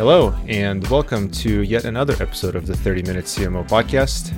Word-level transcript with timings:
Hello, 0.00 0.34
and 0.48 0.88
welcome 0.88 1.30
to 1.30 1.60
yet 1.60 1.84
another 1.84 2.14
episode 2.22 2.56
of 2.56 2.66
the 2.66 2.74
30 2.74 3.02
Minute 3.02 3.26
CMO 3.26 3.68
podcast. 3.68 4.32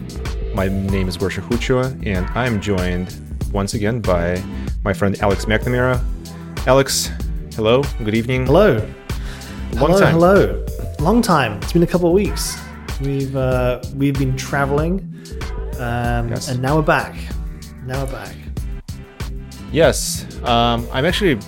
My 0.57 0.67
name 0.67 1.07
is 1.07 1.17
Gosha 1.17 1.41
Khuchua, 1.41 2.05
and 2.05 2.27
I'm 2.31 2.61
joined 2.61 3.17
once 3.53 3.75
again 3.75 4.01
by 4.01 4.43
my 4.83 4.93
friend 4.93 5.17
Alex 5.23 5.45
McNamara. 5.45 6.03
Alex, 6.67 7.13
hello, 7.55 7.85
good 8.03 8.17
evening. 8.17 8.45
Hello. 8.45 8.75
Long 8.75 9.93
hello, 9.93 10.01
time. 10.01 10.13
hello. 10.15 10.67
Long 10.99 11.23
time. 11.23 11.59
It's 11.63 11.73
been 11.73 11.85
a 11.85 11.87
couple 11.87 12.09
of 12.09 12.15
weeks. 12.15 12.59
We've 13.01 13.37
uh, 13.37 13.81
we've 13.95 14.19
been 14.19 14.37
traveling, 14.37 14.99
um, 15.79 16.29
Yes. 16.29 16.49
and 16.49 16.61
now 16.61 16.75
we're 16.75 16.83
back. 16.83 17.15
Now 17.87 18.05
we're 18.05 18.11
back. 18.11 18.35
Yes, 19.71 20.27
um, 20.43 20.89
I'm 20.93 21.05
actually 21.07 21.39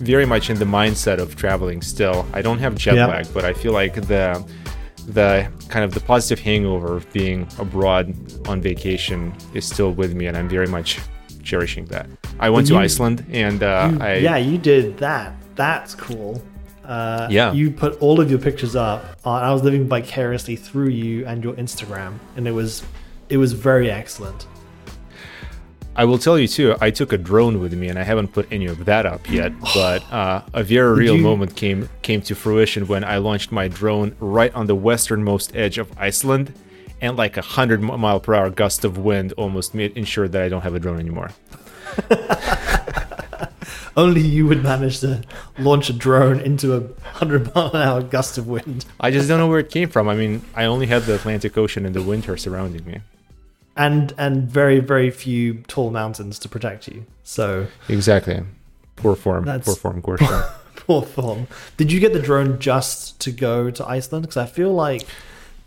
very 0.00 0.26
much 0.26 0.50
in 0.50 0.58
the 0.58 0.64
mindset 0.64 1.18
of 1.18 1.36
traveling 1.36 1.82
still. 1.82 2.26
I 2.32 2.42
don't 2.42 2.58
have 2.58 2.74
jet 2.74 2.94
Yeah. 2.96 3.06
lag, 3.06 3.26
but 3.32 3.44
I 3.44 3.52
feel 3.52 3.72
like 3.72 3.94
the 3.94 4.42
the 5.08 5.48
kind 5.68 5.84
of 5.84 5.92
the 5.94 6.00
positive 6.00 6.38
hangover 6.44 6.96
of 6.96 7.10
being 7.12 7.46
abroad 7.58 8.14
on 8.46 8.60
vacation 8.60 9.32
is 9.54 9.64
still 9.64 9.92
with 9.92 10.14
me, 10.14 10.26
and 10.26 10.36
I'm 10.36 10.48
very 10.48 10.66
much 10.68 10.98
cherishing 11.42 11.86
that. 11.86 12.06
I 12.38 12.48
went 12.50 12.66
to 12.68 12.76
Iceland, 12.76 13.24
and 13.32 13.62
uh, 13.62 13.90
You- 13.92 14.00
I 14.00 14.14
yeah, 14.16 14.36
you 14.36 14.58
did 14.58 14.98
that. 14.98 15.32
That's 15.56 15.94
cool. 15.94 16.42
Uh, 16.84 17.26
Yeah. 17.30 17.52
You 17.52 17.70
put 17.70 18.00
all 18.00 18.20
of 18.20 18.30
your 18.30 18.38
pictures 18.38 18.76
up. 18.76 19.04
Uh, 19.24 19.30
I 19.48 19.52
was 19.52 19.62
living 19.62 19.86
vicariously 19.88 20.56
through 20.56 20.88
you 20.90 21.26
and 21.26 21.42
your 21.42 21.54
Instagram, 21.54 22.12
and 22.36 22.46
it 22.46 22.52
was 22.52 22.82
it 23.28 23.36
was 23.38 23.52
very 23.52 23.90
excellent. 23.90 24.46
I 25.96 26.04
will 26.04 26.18
tell 26.18 26.38
you 26.38 26.46
too. 26.48 26.76
I 26.80 26.90
took 26.90 27.12
a 27.12 27.18
drone 27.18 27.60
with 27.60 27.74
me, 27.74 27.88
and 27.88 27.98
I 27.98 28.04
haven't 28.04 28.28
put 28.28 28.50
any 28.52 28.66
of 28.66 28.84
that 28.86 29.04
up 29.06 29.28
yet. 29.28 29.52
But 29.74 30.02
uh, 30.12 30.42
a 30.54 30.62
very 30.62 30.94
real 30.96 31.16
you- 31.16 31.22
moment 31.22 31.56
came 31.56 31.88
came 32.02 32.22
to 32.22 32.34
fruition 32.34 32.86
when 32.86 33.04
I 33.04 33.18
launched 33.18 33.52
my 33.52 33.68
drone 33.68 34.14
right 34.20 34.54
on 34.54 34.66
the 34.66 34.74
westernmost 34.74 35.54
edge 35.54 35.78
of 35.78 35.90
Iceland, 35.98 36.54
and 37.00 37.16
like 37.16 37.36
a 37.36 37.42
hundred 37.42 37.80
mile 37.82 38.20
per 38.20 38.34
hour 38.34 38.50
gust 38.50 38.84
of 38.84 38.96
wind 38.98 39.32
almost 39.36 39.74
made 39.74 39.96
ensured 39.96 40.32
that 40.32 40.42
I 40.42 40.48
don't 40.48 40.62
have 40.62 40.74
a 40.74 40.80
drone 40.80 41.00
anymore. 41.00 41.30
Only 43.96 44.20
you 44.20 44.46
would 44.46 44.62
manage 44.62 45.00
to 45.00 45.22
launch 45.58 45.90
a 45.90 45.92
drone 45.92 46.38
into 46.40 46.74
a 46.76 46.82
hundred 47.18 47.52
mile 47.54 47.70
an 47.74 47.82
hour 47.82 48.02
gust 48.02 48.38
of 48.38 48.46
wind. 48.46 48.86
I 49.00 49.10
just 49.10 49.28
don't 49.28 49.38
know 49.38 49.48
where 49.48 49.58
it 49.58 49.70
came 49.70 49.88
from. 49.88 50.08
I 50.08 50.14
mean, 50.14 50.42
I 50.54 50.64
only 50.64 50.86
had 50.86 51.02
the 51.02 51.16
Atlantic 51.16 51.58
Ocean 51.58 51.84
and 51.84 51.94
the 51.94 52.00
winter 52.02 52.36
surrounding 52.36 52.84
me. 52.86 53.00
And 53.76 54.12
and 54.18 54.50
very 54.50 54.80
very 54.80 55.10
few 55.10 55.62
tall 55.68 55.90
mountains 55.90 56.38
to 56.40 56.48
protect 56.48 56.88
you. 56.88 57.06
So 57.22 57.66
Exactly. 57.88 58.42
Poor 58.96 59.16
form. 59.16 59.44
That's- 59.44 59.64
Poor 59.64 59.76
form, 59.76 60.02
Gosha. 60.02 60.52
poor 60.76 61.02
form. 61.02 61.46
Did 61.76 61.90
you 61.92 62.00
get 62.00 62.12
the 62.12 62.20
drone 62.20 62.58
just 62.58 63.18
to 63.20 63.30
go 63.30 63.70
to 63.70 63.86
Iceland? 63.88 64.22
Because 64.24 64.36
I 64.36 64.46
feel 64.46 64.72
like 64.72 65.06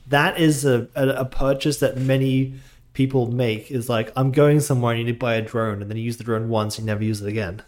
that 0.07 0.37
is 0.39 0.65
a, 0.65 0.87
a 0.95 1.07
a 1.09 1.25
purchase 1.25 1.79
that 1.79 1.97
many 1.97 2.53
people 2.93 3.31
make. 3.31 3.71
Is 3.71 3.89
like 3.89 4.11
I'm 4.15 4.31
going 4.31 4.59
somewhere, 4.59 4.91
and 4.93 4.99
you 4.99 5.05
need 5.05 5.13
to 5.13 5.17
buy 5.19 5.35
a 5.35 5.41
drone, 5.41 5.81
and 5.81 5.89
then 5.89 5.97
you 5.97 6.03
use 6.03 6.17
the 6.17 6.23
drone 6.25 6.49
once, 6.49 6.77
you 6.77 6.85
never 6.85 7.03
use 7.03 7.21
it 7.21 7.27
again. 7.29 7.63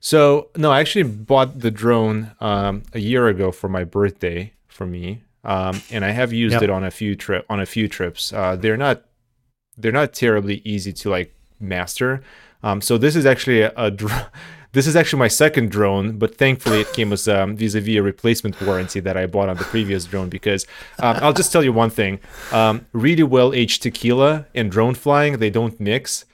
So 0.00 0.48
no, 0.56 0.70
I 0.72 0.80
actually 0.80 1.04
bought 1.04 1.60
the 1.60 1.70
drone 1.70 2.32
um, 2.40 2.82
a 2.92 2.98
year 2.98 3.28
ago 3.28 3.52
for 3.52 3.68
my 3.68 3.84
birthday 3.84 4.52
for 4.66 4.84
me, 4.86 5.22
um, 5.44 5.80
and 5.90 6.04
I 6.04 6.10
have 6.10 6.32
used 6.32 6.54
Yep. 6.54 6.62
it 6.62 6.70
on 6.70 6.82
a 6.84 6.90
few 6.90 7.14
trip 7.14 7.46
on 7.48 7.60
a 7.60 7.66
few 7.66 7.86
trips. 7.88 8.32
Uh, 8.32 8.56
they're 8.56 8.76
not 8.76 9.02
they're 9.76 9.92
not 9.92 10.12
terribly 10.12 10.60
easy 10.64 10.92
to 10.92 11.10
like 11.10 11.34
master. 11.60 12.22
Um, 12.62 12.80
so 12.80 12.98
this 12.98 13.16
is 13.16 13.26
actually 13.26 13.62
a, 13.62 13.72
a 13.76 13.90
dr- 13.90 14.30
this 14.72 14.86
is 14.86 14.96
actually 14.96 15.18
my 15.18 15.28
second 15.28 15.70
drone, 15.70 16.18
but 16.18 16.36
thankfully 16.36 16.80
it 16.80 16.92
came 16.92 17.10
with 17.10 17.26
um, 17.28 17.56
vis-a-vis 17.56 17.96
a 17.96 18.02
replacement 18.02 18.60
warranty 18.62 19.00
that 19.00 19.16
I 19.16 19.26
bought 19.26 19.48
on 19.48 19.56
the 19.56 19.64
previous 19.64 20.04
drone 20.04 20.28
because 20.28 20.66
um, 21.00 21.16
I'll 21.20 21.32
just 21.32 21.52
tell 21.52 21.62
you 21.64 21.72
one 21.72 21.90
thing: 21.90 22.20
um, 22.52 22.86
really 22.92 23.22
well 23.24 23.52
aged 23.52 23.82
tequila 23.82 24.46
and 24.54 24.70
drone 24.70 24.94
flying 24.94 25.38
they 25.38 25.50
don't 25.50 25.78
mix. 25.80 26.24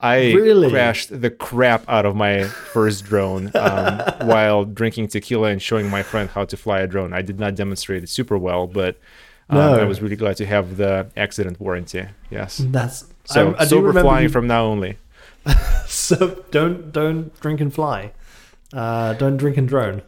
I 0.00 0.32
Really? 0.32 0.68
crashed 0.68 1.20
the 1.20 1.30
crap 1.30 1.84
out 1.88 2.04
of 2.06 2.16
my 2.16 2.42
first 2.44 3.04
drone 3.04 3.52
um, 3.54 4.00
while 4.26 4.64
drinking 4.64 5.06
tequila 5.08 5.50
and 5.50 5.62
showing 5.62 5.88
my 5.88 6.02
friend 6.02 6.28
how 6.28 6.44
to 6.46 6.56
fly 6.56 6.80
a 6.80 6.88
drone. 6.88 7.12
I 7.12 7.22
did 7.22 7.38
not 7.38 7.54
demonstrate 7.54 8.02
it 8.02 8.08
super 8.08 8.36
well, 8.36 8.66
but 8.66 8.98
um, 9.52 9.58
No. 9.58 9.78
I 9.80 9.84
was 9.84 10.00
really 10.02 10.16
glad 10.16 10.36
to 10.38 10.46
have 10.46 10.76
the 10.76 11.06
accident 11.16 11.60
warranty. 11.60 12.04
Yes. 12.30 12.58
That's 12.58 13.04
So 13.24 13.52
I, 13.52 13.62
I 13.62 13.66
sober 13.66 13.92
flying 13.92 14.24
you- 14.24 14.28
from 14.28 14.46
now 14.46 14.64
only. 14.64 14.96
so 15.86 16.42
don't 16.50 16.92
don't 16.92 17.38
drink 17.40 17.60
and 17.60 17.72
fly. 17.74 18.12
Uh, 18.72 19.12
don't 19.14 19.36
drink 19.36 19.56
and 19.56 19.68
drone. 19.68 20.02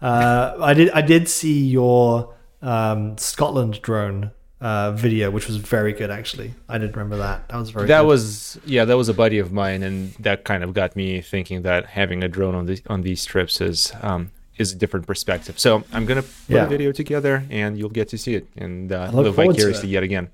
Uh, 0.00 0.56
I 0.60 0.74
did 0.74 0.90
I 0.90 1.00
did 1.02 1.28
see 1.28 1.66
your 1.66 2.34
um, 2.62 3.16
Scotland 3.18 3.80
drone 3.82 4.30
uh, 4.60 4.92
video, 4.92 5.30
which 5.30 5.46
was 5.46 5.56
very 5.56 5.92
good 5.92 6.10
actually. 6.10 6.54
I 6.68 6.78
did 6.78 6.96
remember 6.96 7.16
that. 7.18 7.48
That 7.48 7.56
was 7.58 7.70
very. 7.70 7.86
That 7.88 8.02
good. 8.02 8.06
was 8.08 8.58
yeah, 8.64 8.84
that 8.84 8.96
was 8.96 9.08
a 9.08 9.14
buddy 9.14 9.38
of 9.38 9.52
mine, 9.52 9.82
and 9.82 10.12
that 10.20 10.44
kind 10.44 10.62
of 10.64 10.72
got 10.72 10.96
me 10.96 11.20
thinking 11.20 11.62
that 11.62 11.86
having 11.86 12.22
a 12.24 12.28
drone 12.28 12.54
on 12.54 12.66
the 12.66 12.80
on 12.88 13.02
these 13.02 13.24
trips 13.24 13.60
is 13.60 13.92
um, 14.02 14.30
is 14.58 14.72
a 14.72 14.76
different 14.76 15.06
perspective. 15.06 15.58
So 15.58 15.84
I'm 15.92 16.04
gonna 16.06 16.22
put 16.22 16.32
Yeah. 16.48 16.64
a 16.66 16.68
video 16.68 16.92
together, 16.92 17.44
and 17.50 17.78
you'll 17.78 17.88
get 18.00 18.08
to 18.08 18.18
see 18.18 18.34
it 18.34 18.46
and 18.56 18.92
uh, 18.92 19.10
look 19.12 19.24
live 19.26 19.34
forward 19.34 19.52
to 19.54 19.58
vicariously 19.58 19.88
yet 19.88 20.02
again. 20.02 20.28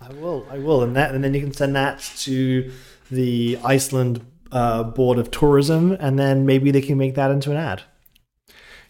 I 0.00 0.12
will. 0.14 0.46
I 0.50 0.58
will, 0.58 0.82
and 0.82 0.94
that, 0.96 1.14
and 1.14 1.22
then 1.22 1.32
you 1.34 1.40
can 1.40 1.52
send 1.52 1.74
that 1.76 2.00
to 2.24 2.70
the 3.10 3.58
Iceland 3.64 4.20
uh, 4.50 4.82
Board 4.84 5.18
of 5.18 5.30
Tourism, 5.30 5.92
and 6.00 6.18
then 6.18 6.44
maybe 6.44 6.70
they 6.70 6.80
can 6.82 6.98
make 6.98 7.14
that 7.14 7.30
into 7.30 7.50
an 7.50 7.56
ad. 7.56 7.82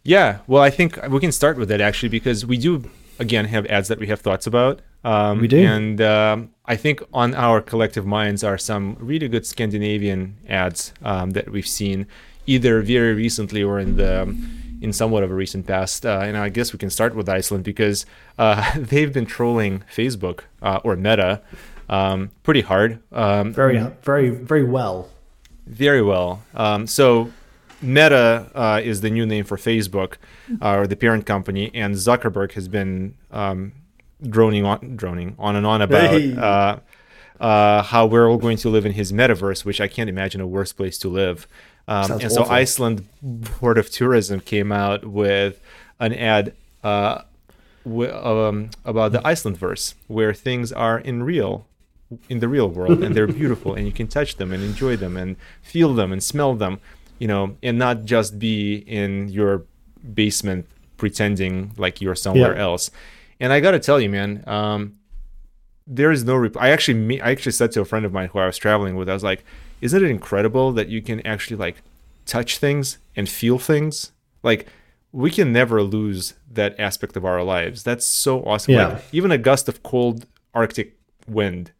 Yeah, 0.05 0.39
well, 0.47 0.63
I 0.63 0.71
think 0.71 0.99
we 1.09 1.21
can 1.21 1.33
start 1.33 1.57
with 1.57 1.69
that 1.69 1.81
actually 1.81 2.09
because 2.09 2.45
we 2.45 2.57
do 2.59 2.91
again 3.21 3.45
have 3.47 3.67
ads 3.67 3.89
that 3.89 3.99
we 4.01 4.09
have 4.09 4.21
thoughts 4.21 4.47
about. 4.47 4.81
Um, 5.05 5.41
We 5.41 5.49
do. 5.49 5.59
and 5.59 6.01
um, 6.01 6.51
I 6.67 6.77
think 6.77 7.03
on 7.13 7.35
our 7.35 7.61
collective 7.61 8.07
minds 8.07 8.43
are 8.43 8.59
some 8.59 8.97
really 9.01 9.29
good 9.29 9.45
Scandinavian 9.47 10.37
ads 10.49 10.93
um, 11.05 11.31
that 11.31 11.51
we've 11.51 11.67
seen 11.67 12.07
either 12.47 12.81
very 12.83 13.15
recently 13.15 13.63
or 13.63 13.79
in 13.79 13.97
the 13.97 14.35
in 14.83 14.93
somewhat 14.93 15.23
of 15.23 15.31
a 15.31 15.35
recent 15.35 15.67
past. 15.67 16.05
Uh, 16.05 16.21
and 16.23 16.37
I 16.37 16.49
guess 16.49 16.73
we 16.73 16.79
can 16.79 16.91
start 16.91 17.15
with 17.15 17.29
Iceland 17.29 17.65
because 17.65 18.05
uh, 18.39 18.73
they've 18.79 19.13
been 19.13 19.27
trolling 19.27 19.85
Facebook 19.95 20.41
uh, 20.61 20.81
or 20.85 20.97
Meta 20.97 21.41
um, 21.89 22.31
pretty 22.43 22.63
hard. 22.63 23.01
Um, 23.13 23.53
Very, 23.53 23.79
very, 24.03 24.31
very 24.31 24.65
well. 24.65 25.09
very 25.67 26.03
well. 26.03 26.43
Um, 26.55 26.87
so 26.87 27.31
Meta 27.83 28.51
uh, 28.55 28.81
is 28.83 29.01
the 29.01 29.11
new 29.11 29.27
name 29.27 29.45
for 29.45 29.57
Facebook, 29.57 30.15
uh, 30.61 30.77
or 30.77 30.87
the 30.87 30.97
parent 30.97 31.27
company, 31.27 31.71
and 31.75 31.95
Zuckerberg 31.97 32.53
has 32.53 32.69
been 32.69 33.15
um, 33.31 33.73
droning 34.27 34.65
on, 34.65 34.97
droning 34.97 35.35
on 35.39 35.57
and 35.57 35.67
on 35.67 35.83
about 35.83 36.11
Hey. 36.11 36.37
uh, 36.37 36.77
uh, 37.41 37.83
how 37.83 38.07
we're 38.07 38.29
all 38.31 38.39
going 38.39 38.57
to 38.59 38.69
live 38.69 38.87
in 38.87 38.93
his 38.93 39.13
metaverse, 39.13 39.65
which 39.65 39.81
I 39.81 39.89
can't 39.89 40.09
imagine 40.09 40.41
a 40.41 40.47
worse 40.47 40.73
place 40.73 40.97
to 40.99 41.09
live. 41.09 41.49
Um, 41.89 42.13
and 42.13 42.31
so 42.33 42.43
awful. 42.43 42.53
Iceland 42.55 43.07
Board 43.23 43.77
of 43.79 43.91
Tourism 43.91 44.41
came 44.41 44.71
out 44.73 45.05
with 45.05 45.61
an 45.99 46.13
ad 46.15 46.55
uh, 46.85 47.23
w- 47.85 48.13
um, 48.13 48.71
about 48.85 49.13
the 49.13 49.27
Iceland 49.27 49.57
verse, 49.59 49.95
where 50.07 50.33
things 50.33 50.73
are 50.73 50.99
in 50.99 51.23
real, 51.25 51.67
in 52.29 52.39
the 52.41 52.49
real 52.49 52.69
world, 52.69 53.03
and 53.03 53.15
they're 53.15 53.27
beautiful, 53.27 53.75
and 53.75 53.85
you 53.87 53.93
can 53.93 54.07
touch 54.07 54.37
them 54.37 54.53
and 54.53 54.63
enjoy 54.63 54.97
them 54.97 55.17
and 55.17 55.37
feel 55.63 55.93
them 55.95 56.13
and 56.13 56.23
smell 56.23 56.55
them, 56.55 56.81
you 57.19 57.27
know, 57.29 57.57
and 57.63 57.79
not 57.79 58.05
just 58.05 58.39
be 58.39 58.77
in 58.77 59.29
your 59.29 59.65
basement 60.15 60.67
pretending 60.97 61.73
like 61.77 62.01
you're 62.01 62.15
somewhere 62.15 62.55
Yeah. 62.55 62.63
else. 62.63 62.91
And 63.41 63.53
I 63.53 63.59
got 63.61 63.73
to 63.73 63.81
tell 63.81 64.01
you, 64.01 64.09
man, 64.09 64.45
um, 64.47 64.95
there 65.87 66.13
is 66.13 66.23
no. 66.25 66.37
Rep- 66.37 66.57
I 66.57 66.71
actually, 66.71 66.95
me- 66.99 67.21
I 67.21 67.31
actually 67.33 67.53
said 67.53 67.73
to 67.73 67.81
a 67.81 67.85
friend 67.85 68.05
of 68.07 68.13
mine 68.13 68.29
who 68.33 68.39
I 68.39 68.47
was 68.47 68.57
traveling 68.57 68.95
with, 68.95 69.09
I 69.09 69.15
was 69.15 69.25
like, 69.25 69.45
"Isn't 69.83 70.03
it 70.03 70.11
incredible 70.11 70.73
that 70.73 70.89
you 70.89 71.03
can 71.03 71.19
actually 71.27 71.59
like 71.59 71.83
touch 72.25 72.57
things 72.59 72.99
and 73.15 73.29
feel 73.29 73.59
things? 73.59 74.13
Like, 74.43 74.67
we 75.13 75.31
can 75.31 75.53
never 75.53 75.83
lose 75.83 76.35
that 76.51 76.75
aspect 76.79 77.17
of 77.17 77.25
our 77.25 77.43
lives. 77.43 77.83
That's 77.83 78.07
so 78.07 78.43
awesome. 78.45 78.75
Yeah. 78.75 78.87
Like, 78.89 79.03
even 79.13 79.31
a 79.31 79.39
gust 79.39 79.69
of 79.69 79.83
cold 79.83 80.27
Arctic 80.55 80.97
wind 81.29 81.71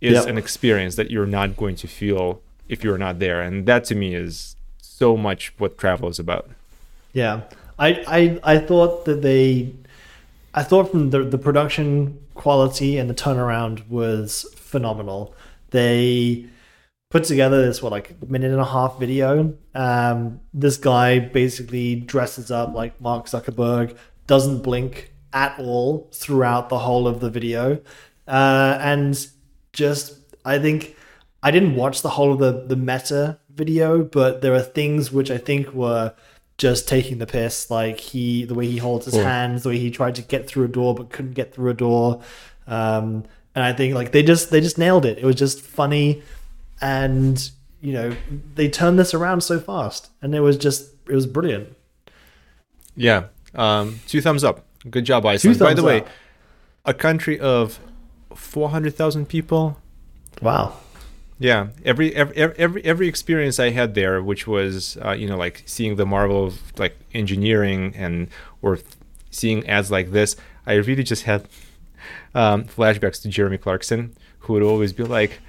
is 0.00 0.14
Yep. 0.14 0.26
an 0.26 0.38
experience 0.38 0.96
that 0.96 1.10
you're 1.12 1.26
not 1.40 1.56
going 1.56 1.76
to 1.76 1.86
feel 1.86 2.40
if 2.68 2.82
you're 2.82 2.98
not 2.98 3.18
there, 3.20 3.40
and 3.40 3.66
that 3.66 3.84
to 3.84 3.94
me 3.94 4.14
is 4.14 4.56
so 4.80 5.16
much 5.16 5.52
what 5.58 5.78
travel 5.78 6.08
is 6.08 6.18
about. 6.18 6.50
Yeah, 7.12 7.42
I, 7.78 7.88
I, 8.18 8.54
I 8.54 8.58
thought 8.58 9.04
that 9.04 9.22
they, 9.22 9.72
I 10.54 10.62
thought 10.62 10.90
from 10.90 11.10
the 11.10 11.22
the 11.22 11.38
production 11.38 12.18
quality 12.34 12.98
and 12.98 13.08
the 13.10 13.14
turnaround 13.14 13.88
was 13.88 14.46
phenomenal. 14.56 15.34
They 15.70 16.46
put 17.12 17.24
together 17.24 17.64
this 17.66 17.82
what 17.82 17.92
like 17.92 18.14
a 18.22 18.26
minute 18.26 18.50
and 18.50 18.60
a 18.60 18.64
half 18.64 18.98
video. 18.98 19.54
Um, 19.74 20.40
this 20.54 20.78
guy 20.78 21.18
basically 21.18 21.94
dresses 21.96 22.50
up 22.50 22.74
like 22.74 22.98
Mark 23.02 23.26
Zuckerberg, 23.26 23.94
doesn't 24.26 24.62
blink 24.62 25.12
at 25.34 25.58
all 25.58 26.08
throughout 26.14 26.70
the 26.70 26.78
whole 26.78 27.06
of 27.06 27.20
the 27.20 27.28
video, 27.28 27.80
uh, 28.26 28.78
and 28.80 29.26
just 29.74 30.18
I 30.44 30.58
think 30.58 30.96
I 31.42 31.50
didn't 31.50 31.76
watch 31.76 32.00
the 32.00 32.08
whole 32.10 32.32
of 32.32 32.38
the 32.38 32.64
the 32.66 32.76
meta 32.76 33.38
video, 33.54 34.02
but 34.02 34.40
there 34.40 34.54
are 34.54 34.62
things 34.62 35.12
which 35.12 35.30
I 35.30 35.36
think 35.36 35.72
were 35.74 36.14
just 36.56 36.88
taking 36.88 37.18
the 37.18 37.26
piss. 37.26 37.70
Like 37.70 38.00
he, 38.00 38.44
the 38.46 38.54
way 38.54 38.66
he 38.66 38.78
holds 38.78 39.04
his 39.04 39.14
Cool. 39.14 39.24
hands, 39.24 39.64
the 39.64 39.68
way 39.70 39.78
he 39.78 39.90
tried 39.90 40.14
to 40.14 40.22
get 40.22 40.46
through 40.48 40.64
a 40.64 40.68
door 40.68 40.94
but 40.94 41.10
couldn't 41.10 41.32
get 41.32 41.52
through 41.54 41.70
a 41.70 41.74
door. 41.74 42.22
Um, 42.66 43.24
and 43.54 43.62
I 43.64 43.74
think 43.74 43.94
like 43.94 44.12
they 44.12 44.22
just 44.22 44.50
they 44.50 44.62
just 44.62 44.78
nailed 44.78 45.04
it. 45.04 45.18
It 45.18 45.24
was 45.24 45.36
just 45.36 45.60
funny, 45.60 46.22
and 46.82 47.50
you 47.80 47.92
know 47.92 48.14
they 48.54 48.68
turned 48.68 48.98
this 48.98 49.14
around 49.14 49.40
so 49.40 49.58
fast, 49.58 50.10
and 50.20 50.34
it 50.34 50.40
was 50.40 50.58
just 50.58 50.92
it 51.08 51.14
was 51.14 51.26
brilliant. 51.26 51.74
Yeah. 52.96 53.24
Um, 53.54 54.00
two 54.06 54.20
thumbs 54.20 54.44
up. 54.44 54.64
Good 54.90 55.04
job, 55.04 55.24
Iceland. 55.24 55.58
By 55.58 55.74
the 55.74 55.82
way, 55.82 56.04
a 56.84 56.92
country 56.94 57.38
of 57.38 57.78
400,000 58.34 59.28
people. 59.28 59.78
Wow. 60.40 60.76
Yeah, 61.38 61.68
every 61.84 62.14
every 62.14 62.36
every 62.36 62.84
every 62.84 63.08
experience 63.08 63.58
I 63.58 63.70
had 63.70 63.96
there, 63.96 64.22
which 64.22 64.46
was 64.46 64.96
uh, 65.04 65.10
you 65.10 65.26
know 65.26 65.36
like 65.36 65.64
seeing 65.66 65.96
the 65.96 66.06
marvel 66.06 66.46
of 66.46 66.78
like 66.78 66.96
engineering 67.14 67.94
and 67.96 68.28
or 68.60 68.76
th- 68.76 68.86
seeing 69.32 69.66
ads 69.66 69.90
like 69.90 70.12
this, 70.12 70.36
I 70.66 70.74
really 70.74 71.02
just 71.02 71.24
had 71.24 71.48
um, 72.32 72.64
flashbacks 72.64 73.20
to 73.22 73.28
Jeremy 73.28 73.58
Clarkson, 73.58 74.14
who 74.40 74.52
would 74.52 74.62
always 74.62 74.92
be 74.92 75.02
like, 75.02 75.40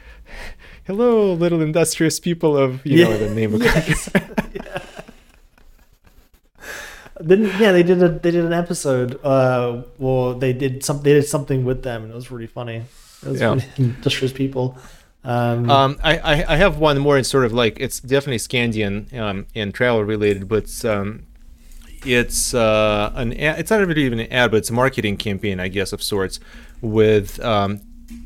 "Hello, 0.86 1.34
little 1.34 1.62
industrious 1.62 2.20
people 2.20 2.58
of 2.58 2.86
you 2.86 3.04
know 3.06 3.18
the 3.18 3.30
name 3.34 3.54
of 3.56 3.62
Yes. 3.64 4.10
Then 7.20 7.44
yeah, 7.60 7.72
they 7.72 7.84
did 7.84 8.02
a 8.02 8.10
they 8.10 8.32
did 8.32 8.44
an 8.44 8.54
episode, 8.54 9.24
uh, 9.24 9.84
or 10.00 10.34
they 10.34 10.52
did 10.52 10.84
some 10.84 11.02
they 11.04 11.14
did 11.14 11.26
something 11.28 11.64
with 11.64 11.84
them, 11.84 12.04
and 12.04 12.12
it 12.12 12.16
was 12.16 12.32
really 12.32 12.48
funny. 12.48 12.84
It 13.26 13.30
was 13.30 13.40
Yeah. 13.40 13.50
really 13.50 13.66
industrious 13.78 14.34
people. 14.34 14.78
Um, 15.24 15.70
Um, 15.70 15.98
I, 16.04 16.18
I 16.18 16.54
I 16.54 16.56
have 16.58 16.80
one 16.80 16.98
more. 17.00 17.18
It's 17.18 17.30
sort 17.30 17.46
of 17.46 17.54
like 17.54 17.78
it's 17.80 18.00
definitely 18.00 18.40
Scandian 18.40 19.14
um, 19.18 19.46
and 19.56 19.74
travel 19.74 20.04
related, 20.04 20.48
but 20.50 20.64
it's, 20.64 20.84
um, 20.84 21.22
it's 22.06 22.54
uh, 22.54 23.12
an 23.16 23.32
ad, 23.40 23.60
it's 23.60 23.70
not 23.72 23.86
really 23.88 24.04
even 24.04 24.20
an 24.20 24.32
ad, 24.34 24.52
but 24.52 24.58
it's 24.58 24.70
a 24.72 24.74
marketing 24.74 25.16
campaign, 25.16 25.60
I 25.62 25.70
guess, 25.70 25.94
of 25.94 26.02
sorts, 26.04 26.40
with 26.82 27.40
um, 27.42 27.80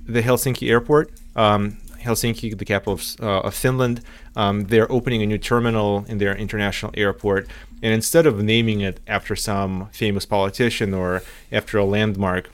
the 0.08 0.22
Helsinki 0.24 0.72
airport. 0.72 1.12
Um, 1.36 1.78
Helsinki, 2.08 2.58
the 2.58 2.66
capital 2.66 2.94
of, 2.94 3.02
uh, 3.22 3.48
of 3.48 3.54
Finland, 3.54 4.02
um, 4.36 4.66
they're 4.66 4.92
opening 4.92 5.22
a 5.22 5.26
new 5.26 5.38
terminal 5.38 6.06
in 6.08 6.18
their 6.18 6.36
international 6.36 6.92
airport, 6.96 7.48
and 7.84 7.94
instead 7.94 8.26
of 8.26 8.42
naming 8.42 8.82
it 8.82 9.00
after 9.08 9.36
some 9.36 9.90
famous 9.92 10.26
politician 10.26 10.94
or 10.94 11.22
after 11.52 11.78
a 11.78 11.86
landmark, 11.86 12.50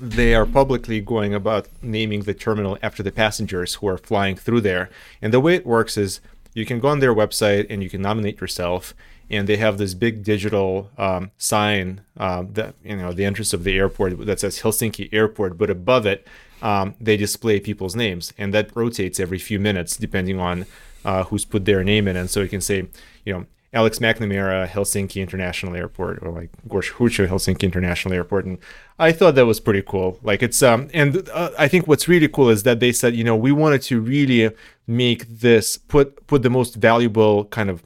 they 0.00 0.34
are 0.34 0.46
publicly 0.46 1.00
going 1.00 1.34
about 1.34 1.68
naming 1.82 2.22
the 2.22 2.34
terminal 2.34 2.78
after 2.82 3.02
the 3.02 3.12
passengers 3.12 3.74
who 3.74 3.86
are 3.86 3.98
flying 3.98 4.36
through 4.36 4.60
there. 4.60 4.90
And 5.22 5.32
the 5.32 5.40
way 5.40 5.54
it 5.54 5.66
works 5.66 5.96
is 5.96 6.20
you 6.52 6.66
can 6.66 6.80
go 6.80 6.88
on 6.88 7.00
their 7.00 7.14
website 7.14 7.66
and 7.70 7.82
you 7.82 7.90
can 7.90 8.02
nominate 8.02 8.40
yourself. 8.40 8.94
And 9.30 9.48
they 9.48 9.56
have 9.56 9.78
this 9.78 9.94
big 9.94 10.22
digital 10.22 10.90
um, 10.98 11.30
sign 11.38 12.02
um, 12.16 12.52
that 12.52 12.74
you 12.84 12.96
know 12.96 13.12
the 13.12 13.24
entrance 13.24 13.52
of 13.52 13.64
the 13.64 13.76
airport 13.76 14.26
that 14.26 14.40
says 14.40 14.60
Helsinki 14.60 15.08
Airport, 15.12 15.56
but 15.58 15.70
above 15.70 16.06
it 16.06 16.26
um, 16.64 16.94
they 17.00 17.16
display 17.16 17.60
people's 17.60 17.94
names, 17.94 18.32
and 18.38 18.52
that 18.54 18.74
rotates 18.74 19.20
every 19.20 19.38
few 19.38 19.60
minutes 19.60 19.96
depending 19.96 20.40
on 20.40 20.66
uh, 21.04 21.24
who's 21.24 21.44
put 21.44 21.66
their 21.66 21.84
name 21.84 22.08
in. 22.08 22.16
And 22.16 22.30
so 22.30 22.40
you 22.40 22.48
can 22.48 22.62
say, 22.62 22.86
you 23.26 23.32
know, 23.34 23.46
Alex 23.74 23.98
McNamara, 23.98 24.68
Helsinki 24.68 25.20
International 25.20 25.76
Airport, 25.76 26.22
or 26.22 26.30
like 26.30 26.50
Gorsh 26.68 26.92
Hucho, 26.92 27.28
Helsinki 27.28 27.64
International 27.64 28.14
Airport. 28.14 28.46
And 28.46 28.58
I 28.98 29.12
thought 29.12 29.34
that 29.34 29.46
was 29.46 29.60
pretty 29.60 29.82
cool. 29.82 30.18
Like 30.22 30.42
it's, 30.42 30.62
um, 30.62 30.88
and 30.94 31.28
uh, 31.30 31.50
I 31.58 31.68
think 31.68 31.86
what's 31.86 32.08
really 32.08 32.28
cool 32.28 32.48
is 32.48 32.62
that 32.62 32.80
they 32.80 32.92
said, 32.92 33.16
you 33.16 33.24
know, 33.24 33.36
we 33.36 33.52
wanted 33.52 33.82
to 33.82 34.00
really 34.00 34.54
make 34.86 35.26
this, 35.28 35.76
put, 35.76 36.26
put 36.28 36.42
the 36.42 36.50
most 36.50 36.76
valuable 36.76 37.46
kind 37.46 37.68
of, 37.68 37.82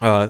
uh, 0.00 0.28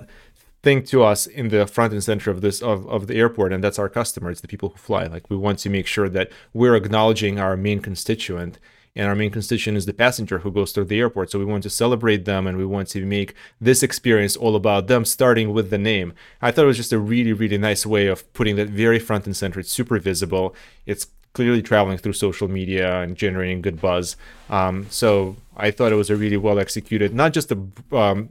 thing 0.67 0.83
to 0.83 1.05
us 1.05 1.27
in 1.27 1.49
the 1.51 1.65
front 1.65 1.93
and 1.93 2.03
center 2.03 2.29
of 2.29 2.41
this 2.41 2.61
of, 2.61 2.89
of 2.89 3.07
the 3.07 3.15
airport 3.15 3.53
and 3.53 3.63
that's 3.63 3.79
our 3.79 3.89
customers 3.89 4.41
the 4.41 4.49
people 4.49 4.71
who 4.71 4.79
fly. 4.79 5.05
Like 5.07 5.31
we 5.31 5.37
want 5.37 5.61
to 5.61 5.71
make 5.71 5.87
sure 5.87 6.09
that 6.09 6.31
we're 6.53 6.75
acknowledging 6.75 7.39
our 7.39 7.57
main 7.57 7.81
constituent 7.81 8.59
and 8.97 9.07
our 9.07 9.15
main 9.15 9.31
constituent 9.31 9.77
is 9.77 9.87
the 9.87 9.93
passenger 9.93 10.39
who 10.41 10.51
goes 10.51 10.73
through 10.73 10.87
the 10.87 10.99
airport. 10.99 11.31
So 11.31 11.39
we 11.39 11.45
want 11.45 11.63
to 11.65 11.71
celebrate 11.71 12.25
them 12.25 12.47
and 12.49 12.59
we 12.59 12.65
want 12.65 12.89
to 12.89 13.05
make 13.05 13.35
this 13.61 13.83
experience 13.85 14.35
all 14.35 14.57
about 14.57 14.89
them 14.89 15.05
starting 15.05 15.53
with 15.53 15.71
the 15.71 15.79
name. 15.79 16.15
I 16.43 16.51
thought 16.51 16.65
it 16.65 16.73
was 16.75 16.79
just 16.79 16.93
a 16.93 16.99
really 16.99 17.33
really 17.33 17.59
nice 17.59 17.87
way 17.87 18.09
of 18.09 18.33
putting 18.33 18.57
that 18.57 18.69
very 18.69 18.99
front 18.99 19.27
and 19.27 19.37
center. 19.37 19.61
It's 19.61 19.71
super 19.71 20.01
visible. 20.01 20.55
It's 20.85 21.07
clearly 21.33 21.63
traveling 21.63 21.99
through 21.99 22.15
social 22.15 22.49
media 22.49 23.03
and 23.03 23.15
generating 23.15 23.61
good 23.61 23.81
buzz. 23.81 24.17
Um, 24.51 24.87
so 24.91 25.37
i 25.59 25.71
thought 25.71 25.93
it 25.93 25.97
was 25.97 26.11
a 26.11 26.17
really 26.17 26.37
well 26.37 26.59
executed 26.59 27.15
not 27.15 27.33
just 27.33 27.51
a 27.51 27.59
um, 27.93 28.29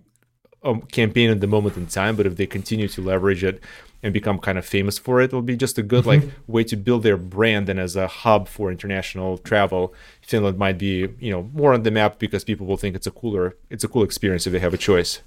a 0.65 0.79
campaign 0.88 1.29
at 1.29 1.39
the 1.39 1.47
moment 1.47 1.77
in 1.77 1.85
time, 1.88 2.15
but 2.15 2.25
if 2.25 2.35
they 2.35 2.47
continue 2.47 2.88
to 2.89 3.01
leverage 3.01 3.44
it 3.44 3.62
and 4.03 4.13
become 4.13 4.38
kind 4.39 4.57
of 4.57 4.65
famous 4.65 4.97
for 4.97 5.21
it, 5.21 5.25
it'll 5.25 5.41
be 5.41 5.56
just 5.56 5.77
a 5.77 5.83
good 5.83 6.06
like 6.06 6.21
mm-hmm. 6.21 6.51
way 6.51 6.63
to 6.63 6.75
build 6.75 7.03
their 7.03 7.17
brand 7.17 7.69
and 7.69 7.79
as 7.79 7.95
a 7.95 8.07
hub 8.07 8.47
for 8.47 8.69
international 8.71 9.38
travel. 9.38 9.94
Finland 10.21 10.57
might 10.57 10.77
be, 10.77 11.07
you 11.19 11.31
know, 11.31 11.50
more 11.53 11.73
on 11.73 11.83
the 11.83 11.91
map 11.91 12.19
because 12.19 12.44
people 12.44 12.65
will 12.65 12.77
think 12.77 12.95
it's 12.95 13.07
a 13.07 13.12
cooler 13.12 13.56
it's 13.69 13.83
a 13.83 13.88
cool 13.88 14.03
experience 14.03 14.45
if 14.45 14.53
they 14.53 14.59
have 14.59 14.73
a 14.73 14.77
choice. 14.77 15.21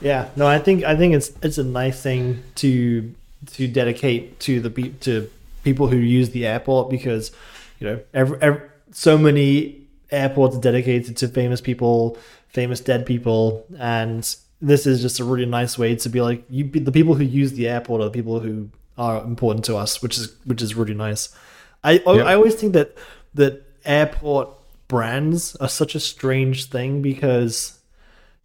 Yeah, 0.00 0.28
no, 0.36 0.46
I 0.46 0.58
think 0.58 0.84
I 0.84 0.96
think 0.96 1.14
it's 1.14 1.32
it's 1.42 1.58
a 1.58 1.64
nice 1.64 2.02
thing 2.02 2.42
to 2.56 3.14
to 3.52 3.68
dedicate 3.68 4.40
to 4.40 4.60
the 4.60 4.70
to 5.00 5.30
people 5.62 5.88
who 5.88 5.96
use 5.96 6.30
the 6.30 6.46
airport 6.46 6.90
because 6.90 7.30
you 7.78 7.86
know 7.86 8.00
every, 8.12 8.38
every, 8.40 8.62
so 8.90 9.16
many 9.16 9.80
airports 10.10 10.56
are 10.56 10.60
dedicated 10.60 11.16
to 11.18 11.28
famous 11.28 11.60
people, 11.60 12.16
famous 12.48 12.80
dead 12.80 13.06
people, 13.06 13.64
and 13.78 14.36
this 14.68 14.86
is 14.86 15.02
just 15.02 15.20
a 15.20 15.24
really 15.24 15.46
nice 15.46 15.78
way 15.78 15.94
to 15.96 16.08
be 16.08 16.20
like 16.20 16.44
you 16.48 16.64
the 16.68 16.92
people 16.92 17.14
who 17.14 17.24
use 17.24 17.52
the 17.52 17.68
airport 17.68 18.00
are 18.00 18.04
the 18.04 18.10
people 18.10 18.40
who 18.40 18.70
are 18.96 19.22
important 19.24 19.64
to 19.66 19.76
us, 19.76 20.02
which 20.02 20.18
is 20.18 20.36
which 20.44 20.62
is 20.62 20.74
really 20.74 20.94
nice. 20.94 21.34
I 21.82 22.02
I-. 22.06 22.20
I 22.20 22.34
always 22.34 22.54
think 22.54 22.72
that 22.72 22.96
that 23.34 23.62
airport 23.84 24.48
brands 24.88 25.56
are 25.56 25.68
such 25.68 25.94
a 25.94 26.00
strange 26.00 26.66
thing 26.66 27.02
because 27.02 27.78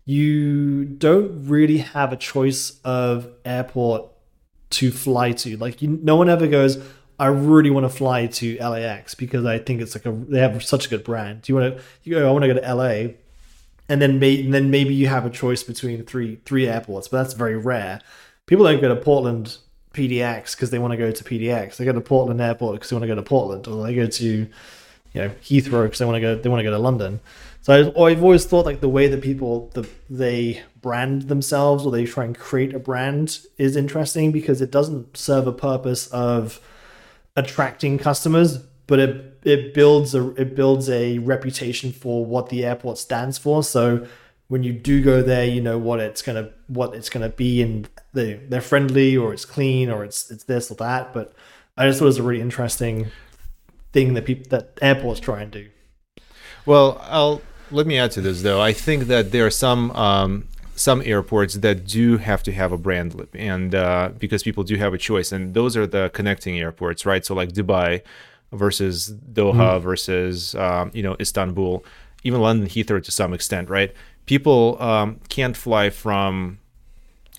you 0.06 0.86
don't 0.86 1.48
really 1.48 1.78
have 1.78 2.12
a 2.12 2.18
choice 2.18 2.80
of 2.84 3.28
airport 3.46 4.12
to 4.72 4.92
fly 4.92 5.32
to. 5.34 5.58
Like 5.58 5.82
you, 5.82 6.00
no 6.02 6.16
one 6.16 6.30
ever 6.30 6.48
goes, 6.48 6.82
I 7.20 7.28
really 7.28 7.70
want 7.70 7.84
to 7.84 7.90
fly 7.90 8.28
to 8.28 8.58
LAX 8.58 9.14
because 9.14 9.46
I 9.46 9.60
think 9.60 9.82
it's 9.82 9.94
like 9.96 10.06
a 10.06 10.12
they 10.12 10.40
have 10.40 10.64
such 10.64 10.88
a 10.88 10.90
good 10.90 11.04
brand. 11.04 11.44
Do 11.44 11.52
you 11.52 11.60
want 11.60 11.78
to? 11.78 11.84
You 12.04 12.16
go, 12.16 12.28
I 12.28 12.32
want 12.32 12.44
to 12.44 12.54
go 12.54 12.60
to 12.60 12.74
LA, 12.74 13.14
and 13.90 14.02
then 14.02 14.20
may, 14.20 14.40
and 14.42 14.54
then 14.54 14.70
maybe 14.70 14.94
you 14.94 15.08
have 15.08 15.26
a 15.26 15.30
choice 15.30 15.64
between 15.64 16.06
three 16.06 16.40
three 16.46 16.68
airports, 16.68 17.08
but 17.08 17.22
that's 17.22 17.34
very 17.34 17.58
rare. 17.58 18.00
People 18.46 18.66
don't 18.66 18.80
go 18.80 18.94
to 18.94 18.96
Portland 18.96 19.58
PDX 19.94 20.56
because 20.56 20.70
they 20.70 20.80
want 20.80 20.92
to 20.92 20.98
go 20.98 21.12
to 21.12 21.24
PDX. 21.24 21.78
They 21.78 21.86
go 21.86 21.92
to 21.92 22.02
Portland 22.02 22.40
Airport 22.40 22.76
because 22.76 22.90
they 22.90 22.96
want 22.96 23.04
to 23.04 23.08
go 23.08 23.16
to 23.16 23.24
Portland, 23.24 23.68
or 23.68 23.84
they 23.84 23.96
go 23.96 24.08
to 24.08 24.26
you 24.26 24.48
know 25.16 25.30
Heathrow 25.42 25.84
because 25.84 26.00
they 26.00 26.06
want 26.06 26.16
to 26.18 26.22
go 26.22 26.36
they 26.36 26.50
want 26.50 26.60
to 26.60 26.64
go 26.64 26.72
to 26.72 26.80
London. 26.80 27.20
So 27.62 27.74
I, 27.74 28.06
I've 28.06 28.24
always 28.24 28.46
thought 28.46 28.66
like 28.66 28.80
the 28.80 28.90
way 28.90 29.08
that 29.08 29.22
people 29.22 29.72
the, 29.74 29.90
they 30.10 30.64
brand 30.82 31.24
themselves 31.24 31.86
or 31.86 31.92
they 31.92 32.06
try 32.06 32.26
and 32.26 32.38
create 32.38 32.74
a 32.74 32.80
brand 32.80 33.40
is 33.58 33.76
interesting 33.76 34.32
because 34.32 34.62
it 34.62 34.72
doesn't 34.72 35.18
serve 35.18 35.48
a 35.48 35.52
purpose 35.52 36.08
of 36.08 36.62
attracting 37.36 37.98
customers, 37.98 38.60
but 38.90 39.00
it 39.00 39.40
it 39.44 39.74
builds 39.76 40.16
a 40.16 40.32
it 40.32 40.56
builds 40.56 40.90
a 40.90 41.20
reputation 41.20 41.94
for 41.94 42.26
what 42.26 42.50
the 42.50 42.66
airport 42.66 42.98
stands 42.98 43.38
for. 43.38 43.64
So 43.64 44.08
when 44.48 44.64
you 44.64 44.74
do 44.74 45.04
go 45.04 45.22
there, 45.22 45.46
you 45.46 45.62
know 45.62 45.78
what 45.78 46.00
it's 46.00 46.24
gonna 46.24 46.50
what 46.68 46.96
it's 46.96 47.08
gonna 47.08 47.30
be, 47.30 47.62
and 47.62 47.88
they 48.14 48.34
they're 48.50 48.62
friendly 48.62 49.16
or 49.16 49.32
it's 49.32 49.46
clean 49.46 49.92
or 49.92 50.04
it's 50.04 50.32
it's 50.32 50.44
this 50.46 50.72
or 50.72 50.76
that. 50.76 51.14
But 51.14 51.34
I 51.78 51.86
just 51.86 52.00
thought 52.00 52.06
it 52.06 52.08
was 52.08 52.18
a 52.18 52.24
really 52.24 52.42
interesting 52.42 53.12
thing 53.94 54.16
that 54.16 54.26
people 54.26 54.50
that 54.50 54.80
airports 54.82 55.20
try 55.20 55.44
and 55.44 55.52
do. 55.52 55.70
Well, 56.66 57.00
I'll 57.04 57.44
let 57.70 57.86
me 57.86 58.00
add 58.00 58.10
to 58.14 58.22
this 58.22 58.42
though. 58.42 58.60
I 58.60 58.74
think 58.74 59.04
that 59.04 59.32
there 59.32 59.46
are 59.46 59.52
some 59.52 59.92
um, 59.92 60.48
some 60.76 61.04
airports 61.06 61.54
that 61.56 61.86
do 61.86 62.18
have 62.18 62.42
to 62.42 62.52
have 62.52 62.72
a 62.72 62.78
brand 62.78 63.14
lip, 63.14 63.36
and 63.36 63.76
uh, 63.76 64.10
because 64.18 64.42
people 64.42 64.64
do 64.64 64.78
have 64.78 64.96
a 64.96 64.98
choice, 64.98 65.32
and 65.32 65.54
those 65.54 65.78
are 65.78 65.86
the 65.86 66.10
connecting 66.10 66.60
airports, 66.60 67.06
right? 67.06 67.24
So 67.24 67.36
like 67.36 67.52
Dubai 67.52 68.02
versus 68.52 69.14
Doha 69.32 69.82
versus 69.82 70.56
um, 70.56 70.92
you 70.94 71.04
know 71.04 71.16
Istanbul, 71.20 71.84
even 72.24 72.42
London 72.42 72.68
Heathrow 72.68 73.04
to 73.04 73.12
some 73.12 73.34
extent, 73.34 73.70
right? 73.70 73.94
People 74.26 74.82
um, 74.82 75.20
can't 75.30 75.56
fly 75.56 75.90
from 75.90 76.60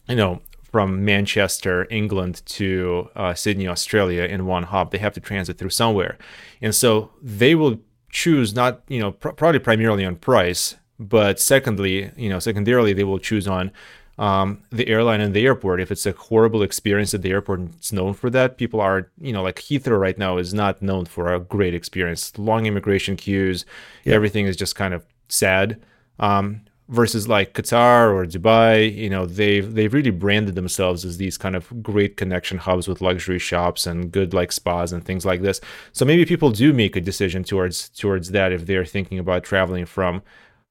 you 0.09 0.17
know 0.17 0.40
from 0.71 1.05
Manchester, 1.05 1.87
England 1.90 2.43
to 2.47 3.09
uh, 3.17 3.35
Sydney, 3.35 3.67
Australia 3.67 4.23
in 4.23 4.47
one 4.47 4.62
hop. 4.64 4.93
They 4.93 4.99
have 4.99 5.14
to 5.14 5.21
transit 5.21 5.59
through 5.59 5.71
somewhere, 5.71 6.17
and 6.62 6.75
so 6.75 7.11
they 7.21 7.55
will 7.55 7.81
choose 8.11 8.55
not 8.55 8.83
you 8.88 9.00
know 9.00 9.12
pr- 9.12 9.31
probably 9.31 9.61
primarily 9.61 10.05
on 10.05 10.17
price, 10.17 10.76
but 10.99 11.40
secondly, 11.40 12.12
you 12.17 12.29
know 12.29 12.38
secondarily 12.38 12.93
they 12.93 13.05
will 13.05 13.19
choose 13.19 13.49
on 13.49 13.73
um, 14.21 14.62
the 14.71 14.87
airline 14.87 15.23
and 15.23 15.35
the 15.35 15.47
airport. 15.47 15.81
If 15.81 15.91
it's 15.91 16.05
a 16.05 16.12
horrible 16.12 16.62
experience 16.62 17.15
at 17.15 17.23
the 17.23 17.31
airport, 17.31 17.61
and 17.61 17.75
it's 17.75 17.91
known 17.91 18.12
for 18.12 18.31
that. 18.31 18.59
People 18.59 18.81
are 18.81 19.11
you 19.21 19.33
know 19.33 19.43
like 19.43 19.57
Heathrow 19.57 19.99
right 19.99 20.19
now 20.19 20.37
is 20.37 20.55
not 20.55 20.83
known 20.83 21.07
for 21.07 21.33
a 21.33 21.41
great 21.41 21.75
experience. 21.75 22.39
Long 22.39 22.67
immigration 22.67 23.17
queues, 23.17 23.65
everything 24.05 24.47
is 24.47 24.57
just 24.57 24.77
kind 24.77 24.95
of 24.95 25.05
sad. 25.29 25.81
Um, 26.21 26.61
versus 26.91 27.29
like 27.29 27.55
Qatar 27.55 28.12
or 28.12 28.27
Dubai, 28.27 28.95
you 28.95 29.09
know, 29.09 29.25
they've 29.25 29.75
they've 29.75 29.95
really 29.95 30.11
branded 30.11 30.55
themselves 30.55 31.05
as 31.05 31.17
these 31.17 31.39
kind 31.39 31.57
of 31.57 31.83
great 31.83 32.19
connection 32.19 32.59
hubs 32.59 32.87
with 32.89 33.00
luxury 33.00 33.39
shops 33.39 33.87
and 33.87 34.12
good 34.12 34.35
like 34.35 34.53
spas 34.53 34.93
and 34.93 35.03
things 35.03 35.25
like 35.25 35.41
this. 35.41 35.62
So 35.93 36.05
maybe 36.05 36.27
people 36.27 36.50
do 36.50 36.75
make 36.75 36.95
a 36.95 37.00
decision 37.00 37.43
towards 37.43 37.89
towards 37.89 38.33
that 38.33 38.53
if 38.53 38.67
they're 38.67 38.85
thinking 38.85 39.19
about 39.19 39.45
traveling 39.45 39.87
from 39.87 40.23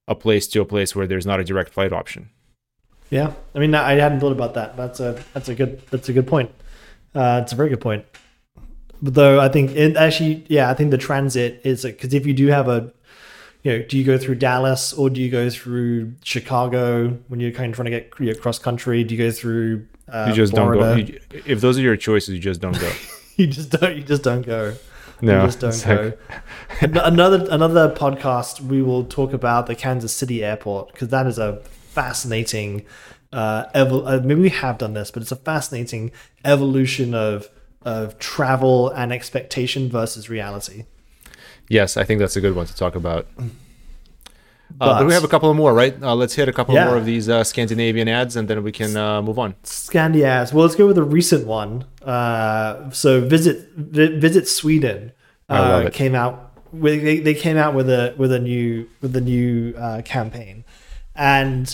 a 0.08 0.14
place 0.14 0.48
to 0.50 0.62
a 0.62 0.66
place 0.66 0.96
where 0.96 1.08
there's 1.08 1.26
not 1.26 1.40
a 1.40 1.44
direct 1.44 1.74
flight 1.74 1.94
option. 1.94 2.30
Yeah, 3.10 3.34
I 3.56 3.60
mean, 3.60 3.74
I 3.74 3.94
hadn't 3.94 4.20
thought 4.20 4.32
about 4.32 4.54
that. 4.54 4.78
That's 4.78 5.00
a 5.00 5.22
that's 5.34 5.50
a 5.50 5.56
good 5.56 5.82
that's 5.90 6.10
a 6.10 6.14
good 6.14 6.28
point. 6.28 6.52
Uh, 7.16 7.40
it's 7.44 7.54
a 7.54 7.56
very 7.56 7.70
good 7.70 7.82
point. 7.82 8.06
But 9.02 9.14
though 9.14 9.40
I 9.40 9.50
think 9.50 9.72
it 9.72 9.96
actually, 9.98 10.46
yeah, 10.48 10.70
I 10.70 10.74
think 10.74 10.92
the 10.92 10.98
transit 10.98 11.62
is 11.64 11.84
because 11.84 12.14
if 12.14 12.26
you 12.26 12.34
do 12.34 12.48
have 12.48 12.68
a 12.68 12.92
you 13.64 13.72
know, 13.72 13.84
do 13.84 13.98
you 13.98 14.04
go 14.04 14.18
through 14.18 14.36
Dallas 14.36 14.94
or 14.94 15.10
do 15.10 15.22
you 15.22 15.30
go 15.30 15.50
through 15.50 16.14
Chicago 16.24 17.18
when 17.28 17.40
you're 17.40 17.52
kind 17.52 17.72
of 17.72 17.76
trying 17.76 17.86
to 17.86 17.92
get 17.92 18.14
you 18.20 18.28
know, 18.28 18.40
cross 18.40 18.60
country? 18.60 19.04
Do 19.04 19.16
you 19.16 19.24
go 19.24 19.32
through? 19.32 19.86
Uh, 20.08 20.28
you 20.30 20.36
just 20.36 20.54
Florida? 20.54 20.82
don't 20.82 20.96
go. 20.96 21.14
You, 21.36 21.42
if 21.46 21.62
those 21.62 21.78
are 21.78 21.82
your 21.82 21.98
choices, 21.98 22.36
you 22.36 22.40
just 22.40 22.62
don't 22.62 22.80
go. 22.80 22.92
you 23.36 23.48
just 23.48 23.72
don't. 23.72 23.98
You 23.98 24.04
just 24.04 24.24
don't 24.24 24.46
go. 24.46 24.76
No, 25.22 25.42
you 25.42 25.48
just 25.48 25.60
don't 25.60 25.86
go. 25.86 26.14
An- 26.80 26.98
another 26.98 27.48
another 27.52 27.94
podcast 27.94 28.62
we 28.62 28.82
will 28.82 29.04
talk 29.04 29.34
about 29.34 29.68
the 29.68 29.76
Kansas 29.76 30.14
City 30.14 30.44
airport 30.44 30.94
because 30.94 31.10
that 31.10 31.28
is 31.28 31.38
a 31.38 31.62
fascinating. 32.04 32.86
Uh, 33.32 33.66
evol- 33.82 34.06
uh, 34.10 34.20
maybe 34.28 34.42
we 34.42 34.50
have 34.50 34.78
done 34.84 34.94
this, 35.00 35.12
but 35.12 35.22
it's 35.24 35.32
a 35.32 35.42
fascinating 35.52 36.12
evolution 36.46 37.14
of 37.14 37.50
of 37.96 38.18
travel 38.20 38.90
and 39.00 39.14
expectation 39.14 39.90
versus 39.90 40.30
reality. 40.30 40.80
Yes, 41.70 41.96
I 41.96 42.04
think 42.04 42.20
that's 42.20 42.36
a 42.36 42.42
good 42.42 42.56
one 42.56 42.66
to 42.72 42.76
talk 42.84 42.96
about. 42.96 43.24
Uh, 43.38 43.44
But- 44.78 44.98
but 45.00 45.08
we 45.08 45.14
have 45.14 45.24
a 45.24 45.28
couple 45.28 45.52
more, 45.54 45.74
right? 45.74 45.96
Uh, 46.02 46.14
let's 46.22 46.36
hit 46.36 46.48
a 46.50 46.54
couple 46.54 46.76
Yeah. 46.76 46.86
more 46.88 46.98
of 46.98 47.06
these 47.06 47.28
uh, 47.30 47.44
Scandinavian 47.44 48.08
ads, 48.08 48.36
and 48.36 48.48
then 48.50 48.60
we 48.64 48.72
can 48.72 48.92
uh, 48.98 49.22
move 49.28 49.40
on. 49.40 49.56
Scandias. 49.64 50.52
Well, 50.54 50.64
let's 50.66 50.76
go 50.76 50.86
with 50.88 50.98
a 50.98 51.04
recent 51.20 51.48
one. 51.48 51.86
Uh, 52.16 52.90
so 52.92 53.10
visit 53.36 53.56
vi- 53.96 54.18
visit 54.20 54.48
Sweden. 54.48 55.12
Uh, 55.50 55.54
I 55.54 55.60
love 55.70 55.86
it. 55.88 55.94
Came 55.94 56.16
out. 56.24 56.36
With, 56.72 57.02
they, 57.08 57.18
they 57.28 57.34
came 57.46 57.58
out 57.64 57.74
with 57.80 57.90
a 57.90 58.14
with 58.22 58.32
a 58.32 58.40
new 58.50 58.70
with 59.02 59.16
a 59.16 59.22
new 59.22 59.74
uh, 59.86 60.02
campaign, 60.16 60.56
and 61.16 61.66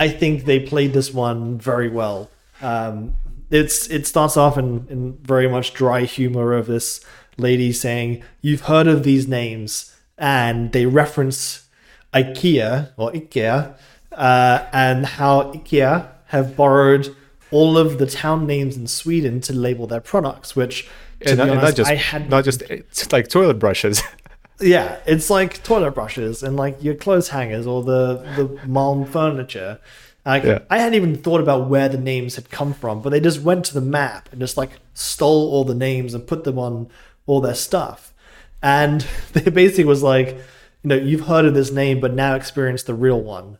I 0.00 0.08
think 0.08 0.46
they 0.46 0.58
played 0.58 0.94
this 0.94 1.12
one 1.12 1.58
very 1.58 1.90
well. 1.90 2.30
Um, 2.62 3.14
it's 3.50 3.86
it 3.88 4.06
starts 4.06 4.36
off 4.36 4.56
in, 4.56 4.86
in 4.88 5.18
very 5.22 5.46
much 5.46 5.74
dry 5.74 6.04
humor 6.04 6.54
of 6.54 6.66
this 6.66 7.04
lady 7.36 7.70
saying, 7.70 8.22
"You've 8.40 8.62
heard 8.62 8.86
of 8.86 9.02
these 9.02 9.28
names," 9.28 9.94
and 10.16 10.72
they 10.72 10.86
reference 10.86 11.68
IKEA 12.14 12.92
or 12.96 13.12
IKEA, 13.12 13.74
uh, 14.12 14.64
and 14.72 15.04
how 15.04 15.52
IKEA 15.52 16.08
have 16.28 16.56
borrowed 16.56 17.14
all 17.50 17.76
of 17.76 17.98
the 17.98 18.06
town 18.06 18.46
names 18.46 18.78
in 18.78 18.86
Sweden 18.86 19.42
to 19.42 19.52
label 19.52 19.86
their 19.86 20.00
products. 20.00 20.56
Which, 20.56 20.88
to 21.20 21.30
And, 21.30 21.36
be 21.36 21.42
honest, 21.42 21.62
not 21.62 21.76
just 21.76 21.90
I 21.90 21.96
had 21.96 22.30
not 22.30 22.44
just 22.44 23.12
like 23.12 23.28
toilet 23.28 23.58
brushes. 23.58 24.02
yeah, 24.60 24.98
it's 25.06 25.30
like 25.30 25.62
toilet 25.62 25.92
brushes 25.92 26.42
and 26.42 26.56
like 26.56 26.82
your 26.82 26.94
clothes 26.94 27.28
hangers 27.28 27.66
or 27.66 27.82
the 27.82 28.16
the 28.36 28.48
Malm 28.66 29.08
furniture. 29.08 29.80
Like, 30.24 30.44
Yeah. 30.44 30.60
I 30.68 30.78
hadn't 30.78 30.94
even 30.94 31.16
thought 31.16 31.40
about 31.40 31.68
where 31.68 31.88
the 31.88 31.98
names 31.98 32.36
had 32.36 32.50
come 32.50 32.74
from, 32.74 33.00
but 33.00 33.10
they 33.10 33.20
just 33.20 33.40
went 33.40 33.64
to 33.66 33.74
the 33.74 33.80
map 33.80 34.28
and 34.30 34.40
just 34.40 34.56
like 34.56 34.70
stole 34.92 35.50
all 35.50 35.64
the 35.64 35.74
names 35.74 36.12
and 36.12 36.26
put 36.26 36.44
them 36.44 36.58
on 36.58 36.88
all 37.26 37.40
their 37.40 37.54
stuff. 37.54 38.12
And 38.62 39.00
they 39.32 39.50
basically 39.50 39.84
was 39.84 40.02
like, 40.02 40.28
you 40.82 40.88
know, 40.88 40.96
you've 40.96 41.26
heard 41.26 41.46
of 41.46 41.54
this 41.54 41.72
name, 41.72 42.00
but 42.00 42.12
now 42.12 42.34
experience 42.34 42.82
the 42.82 42.94
real 42.94 43.20
one. 43.20 43.58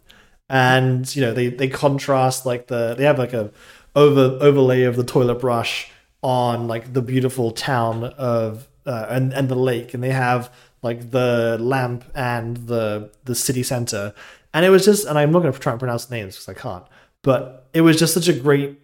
And 0.48 1.14
you 1.14 1.22
know, 1.22 1.32
they 1.32 1.48
they 1.48 1.68
contrast 1.68 2.44
like 2.44 2.66
the 2.66 2.94
they 2.94 3.04
have 3.04 3.18
like 3.18 3.32
a 3.32 3.50
over 3.96 4.38
overlay 4.40 4.82
of 4.82 4.96
the 4.96 5.04
toilet 5.04 5.36
brush 5.36 5.90
on 6.22 6.68
like 6.68 6.92
the 6.92 7.02
beautiful 7.02 7.52
town 7.52 8.04
of 8.04 8.68
uh, 8.84 9.06
and 9.08 9.32
and 9.32 9.48
the 9.48 9.54
lake, 9.54 9.94
and 9.94 10.02
they 10.02 10.10
have 10.10 10.52
like 10.82 11.10
the 11.10 11.56
lamp 11.60 12.04
and 12.14 12.56
the 12.68 13.10
the 13.24 13.34
city 13.34 13.62
center, 13.62 14.14
and 14.54 14.64
it 14.64 14.70
was 14.70 14.84
just 14.84 15.06
and 15.06 15.18
I'm 15.18 15.30
not 15.32 15.40
going 15.40 15.52
to 15.52 15.58
try 15.58 15.72
and 15.72 15.78
pronounce 15.80 16.10
names 16.10 16.36
because 16.36 16.48
I 16.48 16.54
can't, 16.60 16.84
but 17.22 17.68
it 17.72 17.80
was 17.82 17.98
just 17.98 18.14
such 18.14 18.28
a 18.28 18.32
great 18.32 18.78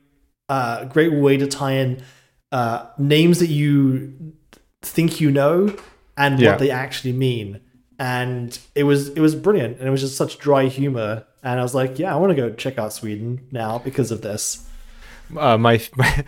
uh, 0.48 0.84
great 0.84 1.12
way 1.12 1.36
to 1.36 1.46
tie 1.46 1.72
in 1.72 2.02
uh, 2.52 2.86
names 2.98 3.38
that 3.40 3.48
you 3.48 4.32
think 4.82 5.20
you 5.20 5.30
know 5.30 5.74
and 6.16 6.38
Yeah. 6.38 6.50
what 6.50 6.58
they 6.58 6.70
actually 6.70 7.12
mean. 7.12 7.60
And 7.98 8.58
it 8.74 8.84
was 8.84 9.08
it 9.08 9.20
was 9.20 9.34
brilliant, 9.34 9.78
and 9.78 9.88
it 9.88 9.90
was 9.90 10.02
just 10.02 10.16
such 10.16 10.38
dry 10.38 10.66
humor. 10.66 11.24
And 11.42 11.58
I 11.60 11.62
was 11.62 11.74
like, 11.74 11.98
yeah, 11.98 12.12
I 12.12 12.18
want 12.18 12.30
to 12.30 12.34
go 12.36 12.50
check 12.50 12.76
out 12.78 12.92
Sweden 12.92 13.46
now 13.52 13.78
because 13.78 14.10
of 14.10 14.20
this. 14.20 14.68
uh, 15.36 15.56
my, 15.56 15.80
my 15.96 16.24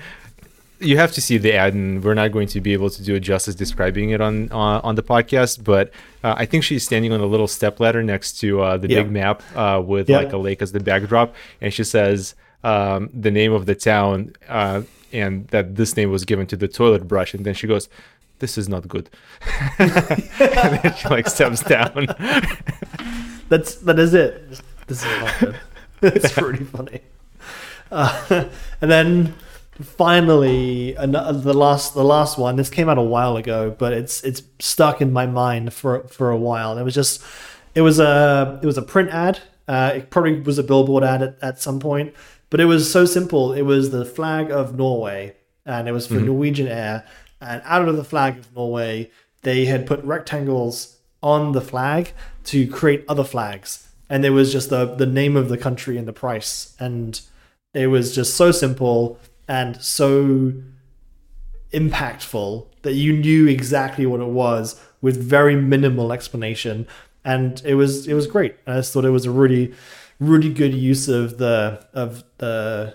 you 0.81 0.97
have 0.97 1.13
to 1.13 1.21
see 1.21 1.39
the 1.39 1.53
ad 1.55 1.75
and 1.75 2.05
we're 2.05 2.15
not 2.15 2.31
going 2.33 2.47
to 2.49 2.61
be 2.61 2.73
able 2.73 2.89
to 2.91 3.03
do 3.03 3.15
it 3.17 3.21
justice 3.21 3.55
describing 3.55 4.11
it 4.11 4.21
on 4.21 4.51
uh, 4.53 4.81
on 4.85 4.95
the 4.95 5.03
podcast 5.03 5.65
but 5.65 5.91
uh, 6.23 6.35
i 6.37 6.45
think 6.47 6.63
she's 6.65 6.85
standing 6.85 7.13
on 7.13 7.21
a 7.21 7.27
little 7.27 7.49
step 7.49 7.81
ladder 7.81 8.03
next 8.03 8.39
to 8.41 8.61
uh, 8.61 8.77
the 8.77 8.89
Yeah. 8.89 9.03
big 9.03 9.11
map 9.11 9.43
uh, 9.57 9.83
with 9.85 10.09
Yeah. 10.09 10.19
like 10.19 10.33
a 10.33 10.37
lake 10.39 10.63
as 10.63 10.73
the 10.73 10.81
backdrop 10.81 11.35
and 11.61 11.73
she 11.75 11.85
says 11.85 12.35
um, 12.65 13.11
the 13.13 13.31
name 13.31 13.53
of 13.53 13.67
the 13.67 13.75
town 13.75 14.33
uh, 14.49 14.83
and 15.13 15.49
that 15.49 15.77
this 15.77 15.97
name 15.97 16.11
was 16.11 16.25
given 16.25 16.47
to 16.47 16.57
the 16.57 16.69
toilet 16.69 17.09
brush 17.09 17.35
and 17.35 17.45
then 17.47 17.55
she 17.55 17.67
goes 17.67 17.89
this 18.39 18.57
is 18.57 18.69
not 18.69 18.87
good 18.87 19.11
and 19.79 19.91
then 20.83 20.95
she 20.97 21.09
like 21.09 21.29
steps 21.29 21.63
down 21.63 22.07
That's 23.49 23.77
that 23.77 23.99
is 23.99 24.13
it. 24.13 24.47
This 24.87 25.03
is 25.03 25.05
not 25.23 25.39
good. 25.41 25.57
it's 26.03 26.33
pretty 26.33 26.65
funny. 26.65 27.01
Uh, 27.91 28.45
and 28.83 28.91
then 28.91 29.35
finally, 29.83 30.97
uh, 30.97 31.33
the 31.33 31.55
last 31.55 31.95
the 31.95 32.05
last 32.05 32.39
one. 32.39 32.57
This 32.57 32.71
came 32.71 32.89
out 32.89 32.99
a 32.99 33.03
while 33.03 33.37
ago, 33.37 33.75
but 33.79 33.93
it's 33.93 34.23
it's 34.25 34.43
stuck 34.59 35.01
in 35.01 35.13
my 35.13 35.27
mind 35.27 35.73
for 35.73 36.07
for 36.09 36.31
a 36.31 36.37
while. 36.37 36.73
And 36.73 36.81
it 36.81 36.85
was 36.85 36.95
just 36.95 37.23
it 37.75 37.83
was 37.83 38.01
a 38.01 38.59
it 38.63 38.67
was 38.67 38.79
a 38.79 38.83
print 38.83 39.11
ad. 39.11 39.41
Uh, 39.67 39.93
it 39.97 40.11
probably 40.11 40.41
was 40.41 40.59
a 40.59 40.63
billboard 40.63 41.05
ad 41.05 41.23
at, 41.23 41.39
at 41.43 41.61
some 41.61 41.79
point, 41.79 42.15
but 42.51 42.59
it 42.61 42.65
was 42.65 42.91
so 42.91 43.05
simple. 43.05 43.53
It 43.53 43.63
was 43.63 43.91
the 43.91 44.05
flag 44.05 44.51
of 44.51 44.77
Norway, 44.77 45.37
and 45.67 45.87
it 45.89 45.93
was 45.93 46.07
for 46.07 46.15
Norwegian 46.15 46.69
Air. 46.69 47.05
And 47.41 47.63
out 47.65 47.87
of 47.87 47.97
the 47.97 48.05
flag 48.05 48.39
of 48.39 48.57
Norway, 48.57 49.11
they 49.43 49.67
had 49.67 49.87
put 49.87 50.03
rectangles 50.03 50.97
on 51.23 51.53
the 51.53 51.61
flag 51.61 52.13
to 52.45 52.67
create 52.67 53.05
other 53.09 53.25
flags, 53.25 53.89
and 54.09 54.25
there 54.25 54.33
was 54.33 54.51
just 54.53 54.71
the 54.71 54.87
the 54.87 55.07
name 55.07 55.37
of 55.37 55.49
the 55.49 55.59
country 55.59 55.99
and 55.99 56.09
the 56.09 56.13
price, 56.13 56.75
and 56.81 57.21
it 57.75 57.89
was 57.89 58.15
just 58.15 58.35
so 58.35 58.51
simple 58.51 59.21
and 59.49 59.81
so 59.83 60.53
impactful 61.73 62.67
that 62.83 62.95
you 62.95 63.13
knew 63.13 63.47
exactly 63.47 64.07
what 64.07 64.21
it 64.21 64.29
was 64.29 64.81
with 65.01 65.17
very 65.17 65.57
minimal 65.57 66.13
explanation. 66.13 66.87
And 67.25 67.61
it 67.65 67.75
was 67.75 68.07
it 68.07 68.15
was 68.15 68.27
great. 68.27 68.57
I 68.67 68.77
just 68.77 68.93
thought 68.93 69.05
it 69.05 69.11
was 69.11 69.27
a 69.27 69.31
really 69.31 69.75
really 70.21 70.53
good 70.53 70.75
use 70.75 71.09
of 71.09 71.39
the 71.39 71.85
of 71.93 72.25
the 72.39 72.95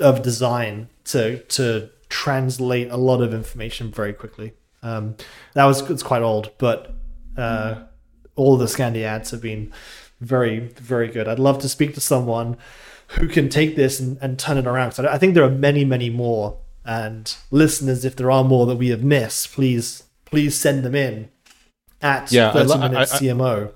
of 0.00 0.22
design 0.22 0.88
to 1.04 1.38
to 1.44 1.90
translate 2.08 2.90
a 2.90 2.96
lot 2.96 3.22
of 3.22 3.32
information 3.32 3.90
very 3.90 4.12
quickly. 4.12 4.52
Um 4.82 5.16
that 5.54 5.64
was 5.64 5.88
it's 5.90 6.02
quite 6.02 6.22
old 6.22 6.50
but 6.58 6.94
uh 7.36 7.82
all 8.36 8.56
the 8.56 8.66
Scandi 8.66 9.02
ads 9.02 9.30
have 9.32 9.42
been 9.42 9.72
very, 10.20 10.58
very 10.60 11.08
good. 11.08 11.26
I'd 11.28 11.38
love 11.38 11.58
to 11.60 11.68
speak 11.68 11.94
to 11.94 12.00
someone 12.00 12.56
who 13.18 13.28
can 13.28 13.48
take 13.48 13.76
this 13.76 13.98
and, 14.00 14.18
and 14.20 14.38
turn 14.38 14.56
it 14.58 14.66
around. 14.66 14.92
So 14.92 15.06
I 15.08 15.18
think 15.18 15.34
there 15.34 15.44
are 15.44 15.50
many, 15.50 15.84
many 15.84 16.10
more. 16.10 16.58
And 16.84 17.34
listeners, 17.50 18.04
if 18.04 18.16
there 18.16 18.30
are 18.30 18.42
more 18.44 18.66
that 18.66 18.76
we 18.76 18.88
have 18.88 19.02
missed, 19.04 19.52
please, 19.52 20.04
please 20.24 20.58
send 20.58 20.82
them 20.84 20.94
in 20.94 21.28
at 22.00 22.32
Yeah, 22.32 22.50
I 22.50 22.52
30 22.52 22.68
lo- 22.68 22.76
I- 22.76 22.88
minutes 22.88 23.14
I- 23.14 23.18
CMO. 23.18 23.72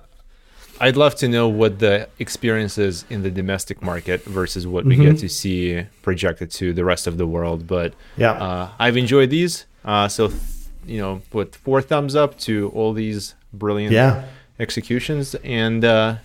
I'd 0.81 0.97
love 0.97 1.15
to 1.17 1.29
know 1.29 1.47
what 1.49 1.79
the 1.79 2.09
experience 2.19 2.79
is 2.79 3.05
in 3.09 3.23
the 3.23 3.31
domestic 3.31 3.81
market 3.81 4.25
versus 4.25 4.67
what 4.67 4.85
we 4.85 4.97
Mm-hmm. 4.97 5.05
get 5.13 5.19
to 5.19 5.29
see 5.29 5.87
projected 6.03 6.51
to 6.53 6.73
the 6.73 6.85
rest 6.85 7.07
of 7.07 7.17
the 7.17 7.27
world. 7.27 7.67
But 7.69 7.95
Yeah. 8.17 8.33
uh, 8.33 8.69
I've 8.79 8.97
enjoyed 8.97 9.31
these. 9.31 9.67
Uh, 9.85 10.09
so, 10.09 10.29
th- 10.29 10.41
you 10.87 10.99
know, 10.99 11.23
put 11.31 11.55
four 11.55 11.81
thumbs 11.81 12.17
up 12.17 12.37
to 12.41 12.71
all 12.75 12.93
these 12.93 13.35
brilliant 13.53 13.93
yeah. 13.93 14.25
executions 14.59 15.35
and 15.45 15.85
uh, 15.85 16.17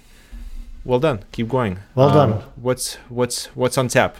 well 0.85 0.99
done. 0.99 1.19
Keep 1.31 1.49
going. 1.49 1.79
Well 1.95 2.09
Um, 2.09 2.31
done. 2.31 2.43
What's 2.55 2.95
what's 3.09 3.45
what's 3.55 3.77
on 3.77 3.87
tap? 3.87 4.17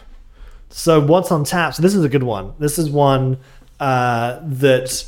So 0.68 1.00
what's 1.00 1.32
on 1.32 1.44
tap? 1.44 1.74
So 1.74 1.82
this 1.82 1.94
is 1.94 2.04
a 2.04 2.08
good 2.08 2.22
one. 2.22 2.52
This 2.58 2.78
is 2.78 2.88
one 2.90 3.38
uh, 3.80 4.38
that 4.42 5.04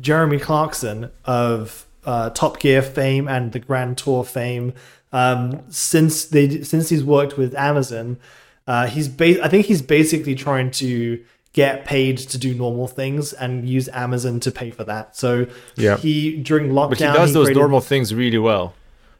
Jeremy 0.00 0.38
Clarkson 0.38 1.10
of 1.24 1.86
uh, 2.04 2.30
Top 2.30 2.60
Gear 2.60 2.82
fame 2.82 3.26
and 3.28 3.52
the 3.52 3.58
Grand 3.58 3.96
Tour 3.98 4.24
fame, 4.24 4.74
um, 5.12 5.60
since 5.70 6.24
they 6.26 6.62
since 6.62 6.88
he's 6.88 7.02
worked 7.02 7.36
with 7.38 7.54
Amazon, 7.54 8.18
uh, 8.66 8.86
he's 8.86 9.08
ba- 9.08 9.42
I 9.42 9.48
think 9.48 9.66
he's 9.66 9.82
basically 9.82 10.34
trying 10.34 10.70
to 10.72 11.22
get 11.52 11.86
paid 11.86 12.18
to 12.18 12.36
do 12.36 12.52
normal 12.54 12.86
things 12.86 13.32
and 13.32 13.66
use 13.66 13.88
Amazon 13.88 14.38
to 14.40 14.50
pay 14.50 14.70
for 14.70 14.84
that. 14.84 15.16
So 15.16 15.46
Yeah. 15.76 15.96
he 15.96 16.36
during 16.42 16.68
lockdown 16.72 16.88
But 16.90 16.98
he 16.98 17.04
does 17.06 17.32
those 17.32 17.46
created- 17.46 17.60
normal 17.60 17.80
things 17.80 18.12
really 18.14 18.36
well. 18.38 18.74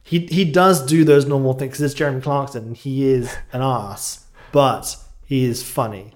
He 0.06 0.20
he 0.26 0.44
does 0.44 0.86
do 0.86 1.04
those 1.04 1.26
normal 1.26 1.54
things 1.54 1.72
because 1.72 1.82
it's 1.82 1.94
Jeremy 1.94 2.20
Clarkson. 2.20 2.74
He 2.74 3.08
is 3.08 3.36
an 3.52 3.60
ass, 3.60 4.26
but 4.52 4.96
he 5.24 5.44
is 5.44 5.64
funny. 5.64 6.12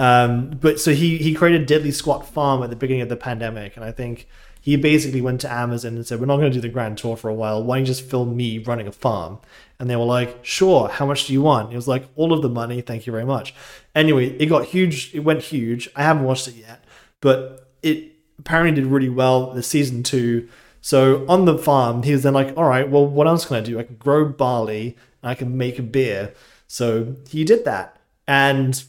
Um, 0.00 0.50
but 0.60 0.80
so 0.80 0.92
he 0.92 1.16
he 1.18 1.32
created 1.32 1.68
Diddly 1.68 1.94
Squat 1.94 2.26
Farm 2.26 2.60
at 2.64 2.70
the 2.70 2.76
beginning 2.76 3.02
of 3.02 3.08
the 3.08 3.16
pandemic, 3.16 3.76
and 3.76 3.84
I 3.84 3.92
think 3.92 4.26
he 4.60 4.74
basically 4.74 5.20
went 5.20 5.40
to 5.42 5.52
Amazon 5.52 5.94
and 5.94 6.04
said, 6.04 6.18
"We're 6.18 6.26
not 6.26 6.38
going 6.38 6.50
to 6.50 6.56
do 6.56 6.60
the 6.60 6.68
grand 6.68 6.98
tour 6.98 7.16
for 7.16 7.28
a 7.28 7.34
while. 7.34 7.62
Why 7.62 7.76
don't 7.76 7.82
you 7.82 7.86
just 7.86 8.02
film 8.02 8.36
me 8.36 8.58
running 8.58 8.88
a 8.88 8.92
farm?" 8.92 9.38
And 9.78 9.88
they 9.88 9.94
were 9.94 10.04
like, 10.04 10.40
"Sure. 10.42 10.88
How 10.88 11.06
much 11.06 11.28
do 11.28 11.32
you 11.32 11.40
want?" 11.40 11.72
It 11.72 11.76
was 11.76 11.86
like, 11.86 12.08
"All 12.16 12.32
of 12.32 12.42
the 12.42 12.48
money. 12.48 12.80
Thank 12.80 13.06
you 13.06 13.12
very 13.12 13.24
much." 13.24 13.54
Anyway, 13.94 14.30
it 14.40 14.46
got 14.46 14.64
huge. 14.64 15.14
It 15.14 15.20
went 15.20 15.42
huge. 15.42 15.88
I 15.94 16.02
haven't 16.02 16.24
watched 16.24 16.48
it 16.48 16.56
yet, 16.56 16.84
but 17.20 17.70
it 17.80 18.10
apparently 18.40 18.74
did 18.82 18.90
really 18.90 19.08
well. 19.08 19.52
The 19.52 19.62
season 19.62 20.02
two. 20.02 20.48
So 20.80 21.26
on 21.28 21.44
the 21.44 21.58
farm, 21.58 22.02
he 22.02 22.12
was 22.12 22.22
then 22.22 22.32
like, 22.34 22.56
"All 22.56 22.64
right, 22.64 22.88
well, 22.88 23.06
what 23.06 23.26
else 23.26 23.44
can 23.44 23.56
I 23.56 23.60
do? 23.60 23.78
I 23.78 23.82
can 23.82 23.96
grow 23.96 24.24
barley 24.24 24.96
and 25.22 25.30
I 25.30 25.34
can 25.34 25.56
make 25.56 25.78
a 25.78 25.82
beer." 25.82 26.32
So 26.66 27.16
he 27.28 27.44
did 27.44 27.64
that, 27.64 27.96
and 28.26 28.82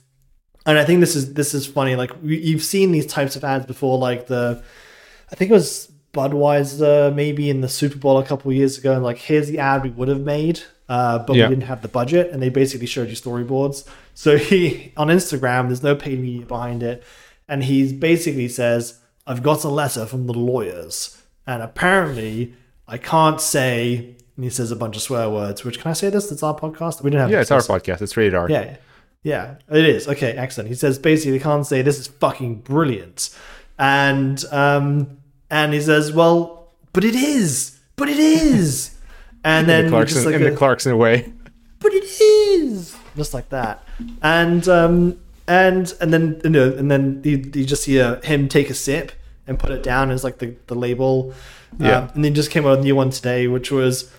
and 0.65 0.77
I 0.77 0.85
think 0.85 0.99
this 0.99 1.15
is 1.15 1.33
this 1.33 1.53
is 1.53 1.65
funny. 1.67 1.95
Like 1.95 2.11
you've 2.23 2.63
seen 2.63 2.91
these 2.91 3.05
types 3.07 3.35
of 3.35 3.43
ads 3.43 3.65
before, 3.65 3.97
like 3.97 4.27
the 4.27 4.63
I 5.31 5.35
think 5.35 5.51
it 5.51 5.53
was 5.53 5.91
Budweiser 6.13 7.13
maybe 7.15 7.49
in 7.49 7.61
the 7.61 7.69
Super 7.69 7.97
Bowl 7.97 8.17
a 8.17 8.25
couple 8.25 8.51
years 8.53 8.77
ago, 8.77 8.93
and 8.93 9.03
like 9.03 9.17
here's 9.17 9.47
the 9.47 9.59
ad 9.59 9.83
we 9.83 9.89
would 9.89 10.07
have 10.07 10.21
made, 10.21 10.61
uh, 10.89 11.19
but 11.19 11.35
Yeah. 11.35 11.47
we 11.47 11.55
didn't 11.55 11.67
have 11.67 11.81
the 11.81 11.87
budget, 11.87 12.31
and 12.31 12.41
they 12.41 12.49
basically 12.49 12.87
showed 12.87 13.09
you 13.09 13.15
storyboards. 13.15 13.85
So 14.13 14.37
he 14.37 14.93
on 14.97 15.07
Instagram, 15.07 15.67
there's 15.67 15.83
no 15.83 15.95
paid 15.95 16.19
media 16.21 16.45
behind 16.45 16.83
it, 16.83 17.03
and 17.49 17.63
he 17.63 17.91
basically 17.93 18.47
says, 18.47 18.99
"I've 19.25 19.41
got 19.43 19.63
a 19.63 19.69
letter 19.69 20.05
from 20.05 20.27
the 20.27 20.33
lawyers, 20.33 21.17
and 21.51 21.61
apparently 21.63 22.53
I 22.87 22.97
can't 22.97 23.39
say." 23.41 24.15
And 24.37 24.45
he 24.45 24.49
says 24.49 24.71
a 24.71 24.75
bunch 24.75 24.95
of 24.95 25.01
swear 25.01 25.29
words. 25.29 25.63
Which 25.65 25.79
can 25.79 25.91
I 25.91 25.93
say 25.93 26.09
this? 26.09 26.31
It's 26.31 26.41
our 26.43 26.57
podcast. 26.57 27.03
We 27.03 27.09
didn't 27.11 27.21
have 27.21 27.31
Yeah, 27.31 27.41
it's 27.41 27.51
our 27.51 27.59
podcast. 27.59 28.01
It's 28.01 28.15
rated 28.17 28.33
R. 28.33 28.49
yeah, 28.49 28.77
yeah, 29.23 29.55
it 29.69 29.85
is. 29.85 30.07
Okay, 30.07 30.31
excellent. 30.31 30.69
He 30.69 30.75
says 30.75 30.97
basically 30.97 31.33
they 31.37 31.43
can't 31.43 31.67
say 31.67 31.81
this 31.81 31.99
is 31.99 32.07
fucking 32.07 32.61
brilliant, 32.61 33.29
and 33.77 34.43
um, 34.51 35.17
and 35.49 35.73
he 35.73 35.81
says, 35.81 36.11
well, 36.13 36.71
but 36.93 37.03
it 37.03 37.13
is, 37.15 37.79
but 37.97 38.09
it 38.09 38.19
is, 38.19 38.97
and 39.43 39.63
In 39.63 39.67
then 39.67 39.85
the 39.85 39.89
Clarkson, 39.91 40.15
just 40.15 40.25
like 40.25 40.35
in 40.35 40.43
a- 40.43 40.51
the 40.51 40.55
Clarkson 40.57 40.97
way. 40.97 41.31
but 41.79 41.93
it 41.93 42.05
is 42.21 42.95
just 43.17 43.33
like 43.33 43.49
that, 43.49 43.83
and 44.23 44.67
um, 44.69 45.19
and 45.47 45.93
and 45.99 46.13
then 46.13 46.39
you 46.43 46.49
know, 46.49 46.71
and 46.71 46.89
then 46.89 47.21
you, 47.23 47.37
you 47.53 47.65
just 47.65 47.87
uh, 47.89 48.21
him 48.21 48.47
take 48.47 48.69
a 48.69 48.73
sip 48.73 49.11
and 49.51 49.59
put 49.59 49.69
it 49.69 49.83
down 49.83 50.09
as 50.09 50.23
like 50.23 50.39
the 50.39 50.55
the 50.67 50.75
label, 50.75 51.33
Yeah. 51.77 51.97
Um, 51.99 52.09
and 52.15 52.25
then 52.25 52.33
just 52.33 52.49
came 52.49 52.65
out 52.65 52.79
a 52.79 52.81
new 52.81 52.95
one 52.95 53.11
today, 53.11 53.47
which 53.47 53.71
was 53.71 54.11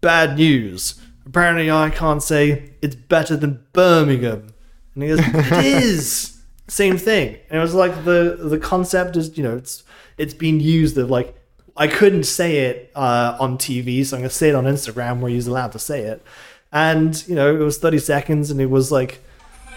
bad 0.00 0.36
news. 0.36 1.00
Apparently, 1.24 1.70
I 1.70 1.90
can't 1.90 2.22
say 2.22 2.70
it's 2.82 2.96
better 2.96 3.36
than 3.36 3.64
Birmingham. 3.72 4.52
And 4.94 5.02
he 5.04 5.08
goes, 5.10 5.20
it 5.20 5.64
is 5.84 6.40
same 6.68 6.98
thing. 6.98 7.38
And 7.48 7.58
it 7.58 7.62
was 7.62 7.74
like 7.74 8.04
the 8.04 8.36
the 8.40 8.58
concept 8.58 9.16
is 9.16 9.36
you 9.38 9.44
know 9.44 9.56
it's 9.56 9.84
it's 10.18 10.34
been 10.34 10.60
used 10.60 10.98
of 10.98 11.10
like 11.10 11.36
I 11.76 11.86
couldn't 11.86 12.24
say 12.24 12.58
it 12.66 12.90
uh, 12.94 13.36
on 13.40 13.56
TV, 13.58 14.04
so 14.04 14.16
I'm 14.16 14.22
gonna 14.22 14.30
say 14.30 14.48
it 14.50 14.54
on 14.54 14.64
Instagram 14.64 15.20
where 15.20 15.30
he's 15.30 15.46
allowed 15.46 15.72
to 15.72 15.78
say 15.78 16.02
it. 16.02 16.22
And 16.72 17.22
you 17.28 17.34
know 17.34 17.54
it 17.54 17.58
was 17.58 17.78
30 17.78 17.98
seconds, 17.98 18.50
and 18.50 18.60
it 18.60 18.70
was 18.70 18.90
like 18.92 19.22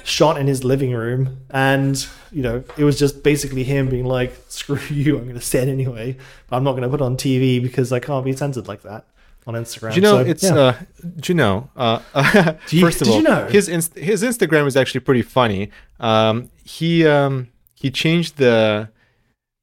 shot 0.05 0.37
in 0.37 0.47
his 0.47 0.63
living 0.63 0.93
room, 0.93 1.39
and 1.49 2.07
you 2.31 2.41
know 2.41 2.63
it 2.77 2.83
was 2.85 2.97
just 2.97 3.23
basically 3.23 3.63
him 3.63 3.89
being 3.89 4.05
like, 4.05 4.33
"Screw 4.47 4.79
you, 4.89 5.17
I'm 5.17 5.27
gonna 5.27 5.41
say 5.41 5.63
it 5.63 5.67
anyway, 5.69 6.15
but 6.47 6.55
I'm 6.55 6.63
not 6.63 6.73
gonna 6.73 6.89
put 6.89 7.01
it 7.01 7.03
on 7.03 7.17
TV 7.17 7.61
because 7.61 7.91
I 7.91 7.99
can't 7.99 8.23
be 8.23 8.33
censored 8.33 8.67
like 8.67 8.83
that." 8.83 9.05
On 9.47 9.53
Instagram, 9.53 9.91
Do 9.91 9.95
you 9.97 10.01
know 10.01 10.23
So, 10.23 10.29
it's 10.31 10.43
yeah. 10.43 10.55
uh 10.55 10.73
do 11.19 11.31
you 11.31 11.35
know 11.35 11.69
uh 11.75 11.99
you- 12.71 12.81
first 12.81 13.03
of 13.03 13.09
all 13.09 13.17
you 13.17 13.21
know? 13.21 13.45
his 13.45 13.69
inst- 13.69 13.93
his 13.95 14.23
Instagram 14.23 14.65
is 14.65 14.75
actually 14.75 15.01
pretty 15.01 15.21
funny. 15.21 15.69
Um 15.99 16.49
he 16.63 17.05
um 17.05 17.49
he 17.75 17.91
changed 17.91 18.37
the 18.37 18.89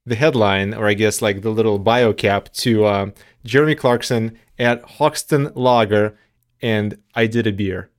the 0.06 0.14
headline 0.14 0.72
or 0.72 0.86
I 0.86 0.94
guess 0.94 1.20
like 1.20 1.42
the 1.42 1.50
little 1.50 1.80
bio 1.80 2.12
cap 2.12 2.52
to 2.62 2.86
um 2.86 3.12
Jeremy 3.44 3.74
Clarkson 3.74 4.38
at 4.56 4.82
Hawkstone 4.84 5.50
Lager 5.56 6.16
and 6.60 6.96
I 7.16 7.26
did 7.26 7.48
a 7.48 7.52
beer. 7.52 7.90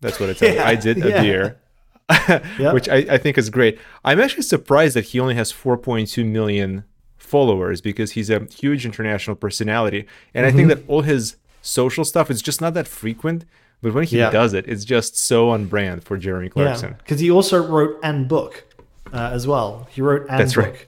That's 0.00 0.18
what 0.18 0.30
it 0.30 0.38
says. 0.38 0.54
Yeah, 0.56 0.66
I 0.66 0.74
did 0.74 0.96
a 1.04 1.10
yeah. 1.10 1.22
beer. 1.22 1.60
Which 2.72 2.88
I, 2.88 2.96
I 3.10 3.18
think 3.18 3.38
is 3.38 3.50
great. 3.50 3.78
I'm 4.04 4.20
actually 4.20 4.42
surprised 4.42 4.94
that 4.96 5.06
he 5.06 5.20
only 5.20 5.34
has 5.36 5.52
4.2 5.52 6.24
million 6.26 6.84
followers 7.16 7.80
because 7.80 8.12
he's 8.12 8.28
a 8.30 8.40
huge 8.54 8.84
international 8.84 9.36
personality. 9.36 10.06
And 10.34 10.44
I 10.46 10.50
think 10.52 10.68
Mm-hmm. 10.70 10.80
that 10.80 10.88
all 10.88 11.02
his 11.02 11.36
social 11.62 12.04
stuff 12.04 12.30
is 12.30 12.42
just 12.42 12.60
not 12.60 12.74
that 12.74 12.86
frequent. 12.86 13.44
But 13.82 13.92
when 13.94 14.04
he 14.04 14.18
Yeah. 14.18 14.30
does 14.30 14.52
it, 14.54 14.66
it's 14.68 14.84
just 14.84 15.16
so 15.16 15.50
on 15.50 15.66
brand 15.66 16.04
for 16.04 16.16
Jeremy 16.16 16.48
Clarkson. 16.48 16.96
because 16.98 17.20
he 17.20 17.30
also 17.30 17.62
wrote 17.66 17.98
and 18.02 18.28
book 18.28 18.64
uh, 19.12 19.30
as 19.32 19.46
well. 19.46 19.86
He 19.90 20.00
wrote 20.02 20.26
and 20.28 20.40
That's 20.40 20.54
book. 20.54 20.64
right. 20.66 20.86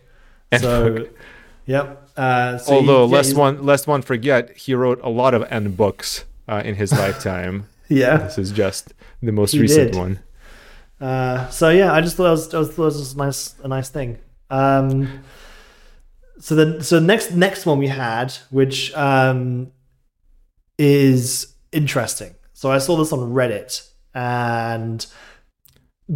And 0.52 0.62
so, 0.62 0.92
book. 0.94 1.18
yep. 1.66 2.08
Uh, 2.16 2.56
so 2.58 2.72
he- 2.72 2.78
Although 2.78 3.06
yeah, 3.06 3.12
lest 3.16 3.36
one 3.36 3.62
lest 3.64 3.86
one 3.86 4.00
forget, 4.02 4.56
he 4.56 4.74
wrote 4.74 5.00
a 5.02 5.08
lot 5.10 5.34
of 5.34 5.44
end 5.50 5.76
books 5.76 6.24
uh, 6.48 6.62
in 6.64 6.74
his 6.76 6.92
lifetime. 7.02 7.66
yeah. 7.88 8.16
This 8.18 8.38
is 8.38 8.50
just 8.50 8.94
the 9.22 9.32
most 9.32 9.52
He 9.52 9.60
recent 9.60 9.92
did. 9.92 9.98
one. 9.98 10.20
Uh, 11.00 11.48
so 11.48 11.68
yeah, 11.70 11.92
I 11.92 12.00
just 12.00 12.16
thought 12.16 12.26
it 12.26 12.30
was, 12.30 12.54
I 12.54 12.64
thought 12.64 12.70
it 12.70 12.78
was 12.78 13.14
a 13.14 13.18
nice, 13.18 13.54
a 13.62 13.68
nice 13.68 13.88
thing. 13.88 14.18
Um, 14.50 15.22
so 16.38 16.54
the 16.54 16.84
so 16.84 16.98
next 17.00 17.32
next 17.32 17.66
one 17.66 17.78
we 17.78 17.88
had, 17.88 18.32
which 18.50 18.94
um, 18.94 19.72
is 20.78 21.54
interesting. 21.72 22.34
So 22.52 22.70
I 22.70 22.78
saw 22.78 22.96
this 22.96 23.12
on 23.12 23.32
Reddit, 23.32 23.88
and 24.14 25.06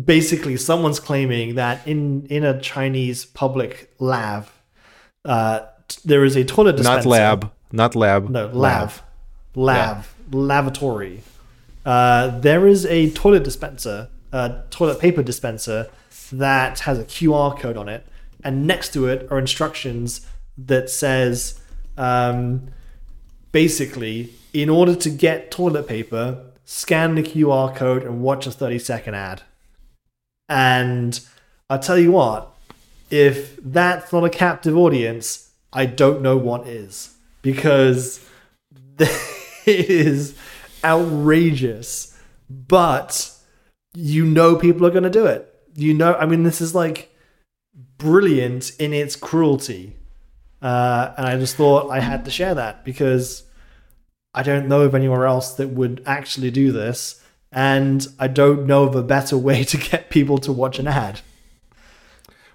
basically 0.04 0.56
someone's 0.56 1.00
claiming 1.00 1.56
that 1.56 1.86
in 1.86 2.26
in 2.26 2.44
a 2.44 2.60
Chinese 2.60 3.24
public 3.24 3.92
lab, 3.98 4.48
uh, 5.24 5.60
there 6.04 6.24
is 6.24 6.36
a 6.36 6.44
toilet 6.44 6.76
dispenser. 6.76 7.08
Not 7.08 7.10
lab. 7.10 7.52
Not 7.72 7.96
lab. 7.96 8.30
No, 8.30 8.46
lav. 8.52 9.02
Lav. 9.54 10.14
Lavatory. 10.32 11.22
Uh, 11.84 12.38
there 12.40 12.66
is 12.66 12.86
a 12.86 13.10
toilet 13.10 13.42
dispenser, 13.42 14.08
a 14.32 14.62
toilet 14.70 15.00
paper 15.00 15.22
dispenser 15.22 15.88
that 16.32 16.80
has 16.80 16.98
a 16.98 17.04
QR 17.04 17.58
code 17.58 17.76
on 17.76 17.88
it, 17.88 18.06
and 18.42 18.66
next 18.66 18.92
to 18.94 19.06
it 19.06 19.26
are 19.30 19.38
instructions 19.38 20.26
that 20.56 20.90
says, 20.90 21.60
um, 21.96 22.68
basically, 23.52 24.30
in 24.52 24.68
order 24.68 24.94
to 24.94 25.10
get 25.10 25.50
toilet 25.50 25.86
paper, 25.86 26.44
scan 26.64 27.14
the 27.14 27.22
QR 27.22 27.74
code 27.74 28.02
and 28.04 28.22
watch 28.22 28.46
a 28.46 28.50
30 28.50 28.78
second 28.78 29.14
ad. 29.14 29.42
And 30.48 31.20
I 31.68 31.78
tell 31.78 31.98
you 31.98 32.12
what, 32.12 32.52
if 33.10 33.56
that's 33.56 34.12
not 34.12 34.24
a 34.24 34.30
captive 34.30 34.76
audience, 34.76 35.50
I 35.72 35.86
don't 35.86 36.22
know 36.22 36.36
what 36.36 36.66
is. 36.66 37.14
Because 37.42 38.24
it 38.98 39.10
is 39.66 40.36
outrageous. 40.84 42.18
But 42.48 43.36
you 43.94 44.24
know 44.24 44.57
people 44.57 44.87
are 44.87 44.90
going 44.90 45.05
to 45.05 45.11
do 45.11 45.26
it. 45.26 45.46
You 45.74 45.94
know, 45.94 46.14
I 46.14 46.26
mean, 46.26 46.42
this 46.42 46.61
is 46.61 46.74
like 46.74 47.14
brilliant 47.98 48.72
in 48.79 48.92
its 48.92 49.16
cruelty. 49.16 49.96
Uh, 50.62 51.12
and 51.16 51.26
I 51.26 51.38
just 51.38 51.57
thought 51.57 51.90
I 51.90 52.00
had 52.00 52.24
to 52.26 52.31
share 52.31 52.55
that 52.55 52.85
because 52.85 53.44
I 54.35 54.42
don't 54.42 54.68
know 54.68 54.83
of 54.83 54.94
anywhere 54.94 55.26
else 55.26 55.55
that 55.55 55.68
would 55.68 56.03
actually 56.07 56.50
do 56.50 56.70
this. 56.72 57.22
And 57.53 58.07
I 58.18 58.29
don't 58.29 58.66
know 58.66 58.85
of 58.85 58.94
a 58.94 59.03
better 59.03 59.37
way 59.48 59.64
to 59.64 59.76
get 59.76 60.11
people 60.11 60.38
to 60.38 60.53
watch 60.53 60.79
an 60.79 60.87
ad. 60.87 61.20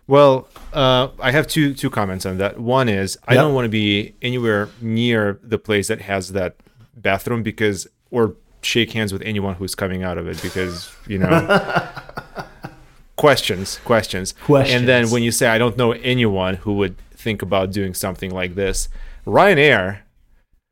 Well, 0.07 0.47
uh, 0.71 1.07
I 1.19 1.31
have 1.31 1.47
two 1.47 1.73
two 1.73 1.89
comments 1.89 2.27
on 2.27 2.37
that. 2.37 2.59
One 2.59 2.87
is 2.87 3.17
I 3.27 3.33
Yep. 3.33 3.41
don't 3.41 3.53
want 3.55 3.65
to 3.65 3.69
be 3.69 4.13
anywhere 4.21 4.69
near 4.79 5.39
the 5.41 5.57
place 5.57 5.87
that 5.87 6.01
has 6.01 6.33
that 6.33 6.57
bathroom 6.95 7.41
because, 7.41 7.87
or 8.11 8.35
shake 8.65 8.91
hands 8.91 9.13
with 9.13 9.21
anyone 9.21 9.55
who's 9.55 9.75
coming 9.75 10.03
out 10.03 10.17
of 10.17 10.27
it 10.27 10.41
because 10.41 10.91
you 11.07 11.17
know 11.19 11.29
questions, 13.15 13.79
questions, 13.85 14.33
questions. 14.43 14.75
And 14.79 14.87
then 14.87 15.09
when 15.09 15.23
you 15.23 15.31
say 15.31 15.47
I 15.47 15.57
don't 15.57 15.77
know 15.77 15.91
anyone 15.93 16.55
who 16.55 16.73
would 16.75 16.97
think 17.11 17.41
about 17.41 17.71
doing 17.71 17.93
something 17.93 18.31
like 18.31 18.55
this, 18.55 18.89
Ryanair 19.25 19.99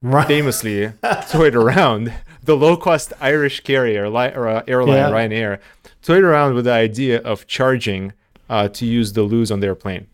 Right. 0.01 0.27
famously 0.27 0.91
toyed 1.29 1.55
around 1.55 2.11
the 2.43 2.57
low-cost 2.57 3.13
Irish 3.21 3.61
carrier 3.61 4.09
li- 4.09 4.33
uh, 4.33 4.61
airline 4.67 4.97
Yeah. 4.97 5.09
Ryanair 5.11 5.59
toyed 6.01 6.23
around 6.25 6.55
with 6.55 6.65
the 6.65 6.73
idea 6.73 7.21
of 7.21 7.47
charging 7.47 8.11
uh, 8.49 8.67
to 8.67 8.85
use 8.85 9.13
the 9.13 9.23
loos 9.23 9.49
on 9.49 9.61
their 9.61 9.75
plane. 9.75 10.07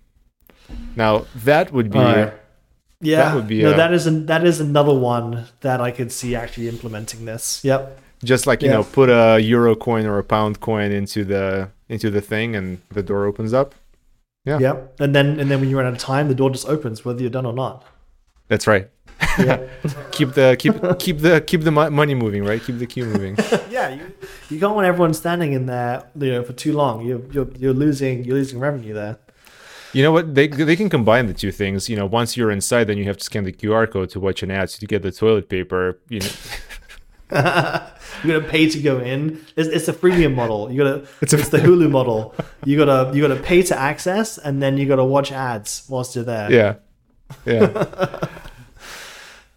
Now 0.95 1.25
that 1.35 1.73
would 1.73 1.89
be. 1.89 1.97
Yeah, 3.01 3.17
That 3.29 3.35
would 3.35 3.47
be 3.47 3.61
no. 3.63 3.71
a- 3.73 3.77
that 3.77 3.93
is 3.93 4.07
an, 4.07 4.25
that 4.25 4.45
is 4.45 4.59
another 4.59 4.93
one 4.93 5.45
that 5.61 5.79
I 5.79 5.91
could 5.91 6.11
see 6.11 6.35
actually 6.35 6.67
implementing 6.67 7.25
this. 7.25 7.61
Yep. 7.63 7.97
just 8.23 8.45
like 8.45 8.61
you 8.61 8.67
Yeah. 8.69 8.75
know 8.77 8.83
put 8.83 9.09
a 9.09 9.39
euro 9.39 9.75
coin 9.75 10.05
or 10.05 10.17
a 10.19 10.23
pound 10.23 10.59
coin 10.59 10.91
into 10.91 11.23
the 11.23 11.69
into 11.87 12.09
the 12.11 12.19
thing 12.21 12.55
and 12.57 12.79
the 12.91 13.01
door 13.01 13.25
opens 13.25 13.53
up. 13.53 13.73
Yeah. 14.45 14.59
Yep. 14.59 14.95
And 14.99 15.15
then 15.15 15.39
and 15.39 15.49
then 15.49 15.59
when 15.61 15.69
you 15.69 15.77
run 15.77 15.85
out 15.87 15.93
of 15.93 15.99
time, 15.99 16.27
the 16.27 16.35
door 16.35 16.49
just 16.49 16.67
opens 16.67 17.05
whether 17.05 17.21
you're 17.21 17.29
done 17.29 17.45
or 17.45 17.53
not. 17.53 17.85
That's 18.49 18.67
right. 18.67 18.89
Yeah. 19.37 19.59
keep 20.11 20.33
the 20.33 20.57
keep 20.59 20.75
keep 20.99 21.19
the 21.19 21.39
keep 21.41 21.61
the 21.61 21.71
money 21.71 22.15
moving, 22.15 22.43
right? 22.43 22.61
Keep 22.61 22.79
the 22.79 22.85
queue 22.87 23.05
moving. 23.05 23.37
yeah, 23.69 23.89
you, 23.95 24.11
you 24.49 24.59
don't 24.59 24.75
want 24.75 24.87
everyone 24.87 25.13
standing 25.13 25.53
in 25.53 25.65
there, 25.67 26.03
you 26.19 26.31
know, 26.33 26.43
for 26.43 26.51
too 26.53 26.73
long. 26.73 27.05
You're 27.05 27.21
you're, 27.31 27.47
you're 27.57 27.73
losing 27.85 28.25
you're 28.25 28.35
losing 28.35 28.59
revenue 28.59 28.93
there. 28.93 29.17
You 29.93 30.03
know 30.03 30.11
what? 30.11 30.35
They 30.35 30.47
they 30.47 30.75
can 30.75 30.89
combine 30.89 31.25
the 31.27 31.33
two 31.33 31.51
things. 31.51 31.89
You 31.89 31.95
know, 31.95 32.05
once 32.05 32.37
you're 32.37 32.51
inside, 32.51 32.85
then 32.85 32.97
you 32.97 33.05
have 33.05 33.17
to 33.17 33.23
scan 33.23 33.43
the 33.43 33.51
QR 33.53 33.89
code 33.89 34.09
to 34.11 34.19
watch 34.19 34.43
an 34.43 34.51
ad 34.51 34.69
to 34.69 34.85
get 34.85 35.01
the 35.01 35.11
toilet 35.11 35.49
paper. 35.49 35.99
You 36.09 36.19
know, 36.19 36.27
you 38.23 38.31
gotta 38.33 38.45
pay 38.47 38.69
to 38.69 38.79
go 38.81 38.99
in. 38.99 39.43
It's, 39.55 39.69
it's 39.69 39.87
a 39.87 39.93
freemium 39.93 40.35
model. 40.35 40.71
You 40.71 40.83
gotta. 40.83 41.07
It's, 41.21 41.33
It's 41.39 41.47
a- 41.47 41.51
the 41.51 41.57
Hulu 41.59 41.89
model. 41.89 42.35
You 42.65 42.77
gotta 42.77 43.15
you 43.15 43.21
gotta 43.27 43.41
pay 43.41 43.61
to 43.63 43.77
access, 43.77 44.37
and 44.37 44.61
then 44.61 44.77
you 44.77 44.85
gotta 44.87 45.03
watch 45.05 45.31
ads 45.31 45.85
whilst 45.89 46.15
you're 46.15 46.23
there. 46.25 46.51
yeah, 46.51 46.75
yeah. 47.45 48.27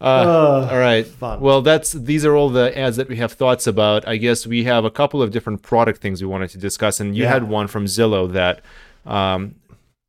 Uh, 0.01 0.67
all 0.69 0.77
right. 0.77 1.07
fun. 1.07 1.39
Well, 1.39 1.61
that's 1.61 1.93
these 1.93 2.25
are 2.25 2.35
all 2.35 2.49
the 2.49 2.77
ads 2.77 2.97
that 2.97 3.07
we 3.07 3.15
have 3.17 3.31
thoughts 3.31 3.67
about. 3.67 4.05
I 4.05 4.17
guess 4.17 4.45
we 4.45 4.65
have 4.65 4.83
a 4.83 4.91
couple 4.91 5.21
of 5.21 5.31
different 5.31 5.61
product 5.61 6.01
things 6.01 6.21
we 6.21 6.27
wanted 6.27 6.49
to 6.49 6.57
discuss, 6.57 6.99
and 6.99 7.15
you 7.15 7.23
Yeah. 7.23 7.29
had 7.29 7.47
one 7.47 7.67
from 7.67 7.85
Zillow 7.85 8.29
that, 8.33 8.59
um, 9.05 9.55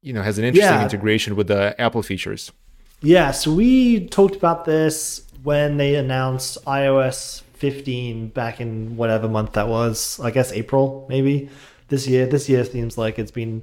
you 0.05 0.12
know, 0.12 0.23
has 0.23 0.38
an 0.38 0.45
interesting 0.45 0.77
Yeah. 0.79 0.83
integration 0.85 1.35
with 1.35 1.49
the 1.49 1.75
Apple 1.81 2.03
features. 2.03 2.53
Yeah, 3.03 3.33
so 3.33 3.53
we 3.53 4.07
talked 4.07 4.37
about 4.37 4.64
this 4.67 5.23
when 5.43 5.77
they 5.79 5.95
announced 5.97 6.59
iOS 6.67 7.43
15 7.55 8.29
back 8.29 8.61
in 8.61 8.97
whatever 8.97 9.29
month 9.29 9.53
that 9.55 9.69
was. 9.69 10.21
I 10.23 10.31
guess 10.31 10.53
April, 10.53 11.07
maybe 11.09 11.49
this 11.88 12.07
year. 12.07 12.27
This 12.27 12.49
year 12.49 12.64
seems 12.64 12.97
like 12.99 13.19
it's 13.19 13.31
been 13.31 13.62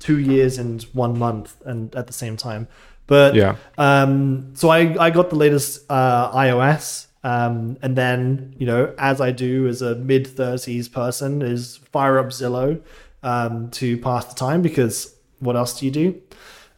two 0.00 0.18
years 0.18 0.58
and 0.58 0.82
one 0.92 1.18
month, 1.18 1.54
and 1.64 1.94
at 1.94 2.06
the 2.06 2.12
same 2.12 2.36
time. 2.36 2.66
But 3.06 3.34
Yeah. 3.34 3.56
um, 3.78 4.50
so 4.54 4.70
I 4.70 4.96
I 4.98 5.10
got 5.10 5.28
the 5.30 5.36
latest 5.36 5.82
uh, 5.90 6.30
iOS, 6.32 7.06
um, 7.22 7.76
and 7.82 7.96
then 7.96 8.54
you 8.58 8.66
know 8.66 8.92
as 8.98 9.20
I 9.20 9.30
do 9.30 9.66
as 9.66 9.82
a 9.82 9.94
mid 9.94 10.26
thirties 10.26 10.88
person 10.88 11.42
is 11.42 11.78
fire 11.92 12.18
up 12.18 12.28
Zillow 12.30 12.80
um, 13.22 13.68
to 13.72 13.98
pass 13.98 14.24
the 14.26 14.34
time 14.34 14.62
because 14.62 15.13
what 15.44 15.56
else 15.56 15.78
do 15.78 15.86
you 15.86 15.92
do? 15.92 16.22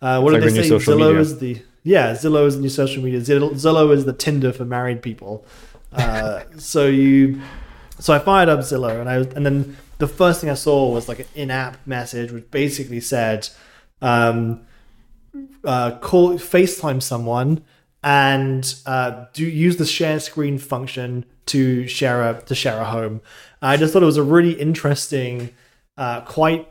Uh, 0.03 0.21
what 0.21 0.33
did 0.33 0.43
like 0.43 0.53
they 0.53 0.69
the 0.69 0.81
say? 0.81 0.93
Zillow 0.93 1.09
media. 1.09 1.21
is 1.21 1.39
the 1.39 1.63
yeah 1.83 2.13
Zillow 2.13 2.47
is 2.47 2.57
the 2.57 2.63
new 2.63 2.69
social 2.69 3.03
media. 3.03 3.21
Zillow, 3.21 3.53
Zillow 3.53 3.93
is 3.93 4.05
the 4.05 4.13
Tinder 4.13 4.53
for 4.53 4.65
married 4.65 5.03
people. 5.03 5.45
Uh, 5.93 6.43
so 6.59 6.87
you 6.87 7.41
so 7.99 8.13
I 8.13 8.19
fired 8.19 8.49
up 8.49 8.61
Zillow 8.61 9.01
and 9.01 9.09
I 9.09 9.17
and 9.17 9.47
then 9.47 9.77
the 9.99 10.07
first 10.07 10.41
thing 10.41 10.51
I 10.51 10.55
saw 10.55 10.91
was 10.91 11.09
like 11.09 11.21
an 11.21 11.27
in-app 11.35 11.87
message 11.87 12.31
which 12.31 12.51
basically 12.51 13.01
said 13.01 13.49
um, 14.03 14.67
uh, 15.65 15.99
call 15.99 16.35
FaceTime 16.35 17.03
someone 17.03 17.65
and 18.03 18.75
uh, 18.87 19.25
do 19.33 19.45
use 19.45 19.79
the 19.79 19.87
share 19.87 20.21
screen 20.21 20.59
function 20.59 21.25
to 21.47 21.87
share 21.89 22.23
a 22.29 22.41
to 22.43 22.55
share 22.55 22.81
a 22.81 22.85
home. 22.85 23.21
I 23.63 23.77
just 23.77 23.93
thought 23.93 24.03
it 24.03 24.07
was 24.07 24.17
a 24.17 24.23
really 24.23 24.53
interesting, 24.53 25.51
uh, 25.97 26.21
quite 26.21 26.69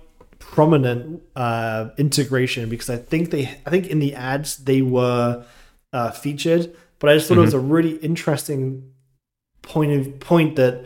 prominent 0.51 1.21
uh, 1.35 1.89
integration 1.97 2.69
because 2.69 2.89
I 2.89 2.97
think 2.97 3.31
they 3.31 3.49
I 3.65 3.69
think 3.69 3.87
in 3.87 3.99
the 3.99 4.15
ads 4.15 4.57
they 4.57 4.81
were 4.81 5.45
uh, 5.93 6.11
featured, 6.11 6.75
but 6.99 7.09
I 7.09 7.15
just 7.15 7.27
thought 7.27 7.37
it 7.37 7.41
was 7.41 7.53
a 7.53 7.59
really 7.59 7.97
interesting 7.97 8.91
point 9.61 9.91
of 9.91 10.19
point 10.19 10.55
that 10.55 10.85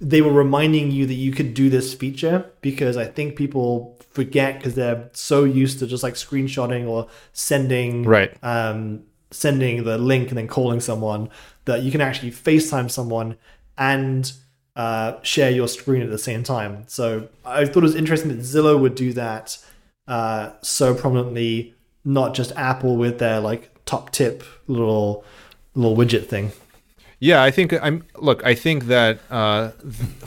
they 0.00 0.22
were 0.22 0.32
reminding 0.32 0.90
you 0.90 1.06
that 1.06 1.14
you 1.14 1.32
could 1.32 1.52
do 1.52 1.68
this 1.68 1.92
feature 1.92 2.46
because 2.62 2.96
I 2.96 3.04
think 3.04 3.36
people 3.36 3.98
forget 4.10 4.56
because 4.58 4.74
they're 4.74 5.10
so 5.12 5.44
used 5.44 5.78
to 5.80 5.86
just 5.86 6.02
like 6.02 6.14
screenshotting 6.14 6.88
or 6.88 7.08
sending 7.32 8.04
Right. 8.04 8.34
um, 8.42 9.02
sending 9.30 9.84
the 9.84 9.98
link 9.98 10.30
and 10.30 10.38
then 10.38 10.48
calling 10.48 10.80
someone 10.80 11.28
that 11.66 11.82
you 11.82 11.92
can 11.92 12.00
actually 12.00 12.30
FaceTime 12.30 12.90
someone 12.90 13.36
and 13.76 14.32
uh, 14.80 15.08
share 15.22 15.50
your 15.58 15.68
screen 15.68 16.02
at 16.06 16.10
the 16.16 16.24
same 16.30 16.42
time. 16.42 16.72
So 16.86 17.28
I 17.44 17.64
thought 17.66 17.82
it 17.84 17.90
was 17.92 17.94
interesting 18.02 18.28
that 18.34 18.40
Zillow 18.52 18.76
would 18.82 18.94
do 18.94 19.12
that 19.24 19.58
uh, 20.16 20.50
so 20.62 20.94
prominently, 20.94 21.74
not 22.04 22.34
just 22.34 22.50
Apple 22.56 22.96
with 22.96 23.18
their 23.18 23.40
like 23.50 23.62
top 23.84 24.10
tip 24.18 24.42
little 24.66 25.24
little 25.74 25.96
widget 26.00 26.26
thing. 26.26 26.52
Yeah, 27.22 27.42
I 27.48 27.50
think 27.50 27.74
I'm. 27.86 27.96
Look, 28.16 28.42
I 28.52 28.54
think 28.54 28.86
that 28.86 29.14
uh, 29.30 29.68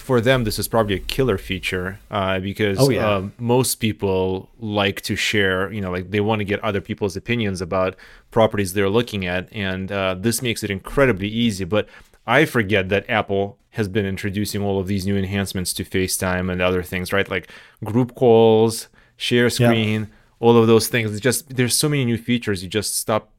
for 0.08 0.22
them 0.22 0.44
this 0.44 0.60
is 0.60 0.68
probably 0.68 0.96
a 0.96 1.00
killer 1.16 1.40
feature 1.40 1.98
uh, 2.12 2.40
because 2.40 2.78
Oh, 2.80 2.92
yeah. 2.92 3.16
um, 3.16 3.34
most 3.40 3.76
people 3.88 4.50
like 4.60 5.02
to 5.10 5.16
share. 5.16 5.60
You 5.74 5.82
know, 5.82 5.92
like 5.92 6.12
they 6.12 6.22
want 6.22 6.40
to 6.42 6.46
get 6.46 6.60
other 6.64 6.82
people's 6.82 7.16
opinions 7.18 7.62
about 7.62 7.96
properties 8.30 8.74
they're 8.74 8.96
looking 9.00 9.26
at, 9.26 9.52
and 9.52 9.92
uh, 9.92 10.14
this 10.26 10.44
makes 10.44 10.64
it 10.64 10.70
incredibly 10.70 11.28
easy. 11.28 11.66
But 11.66 11.88
I 12.28 12.46
forget 12.46 12.90
that 12.90 13.10
Apple 13.10 13.58
has 13.74 13.88
been 13.88 14.06
introducing 14.06 14.62
all 14.62 14.80
of 14.80 14.88
these 14.88 15.06
new 15.06 15.18
enhancements 15.18 15.74
to 15.74 15.84
FaceTime 15.84 16.52
and 16.52 16.62
other 16.62 16.84
things, 16.84 17.12
right? 17.12 17.30
Like 17.30 17.50
group 17.84 18.16
calls, 18.16 18.88
share 19.18 19.50
screen, 19.50 20.10
all 20.40 20.58
of 20.58 20.68
those 20.68 20.88
things. 20.88 21.12
It's 21.12 21.22
just 21.22 21.56
there's 21.56 21.76
so 21.76 21.90
many 21.90 22.06
new 22.06 22.18
features. 22.18 22.64
You 22.64 22.70
just 22.70 22.98
stop 22.98 23.30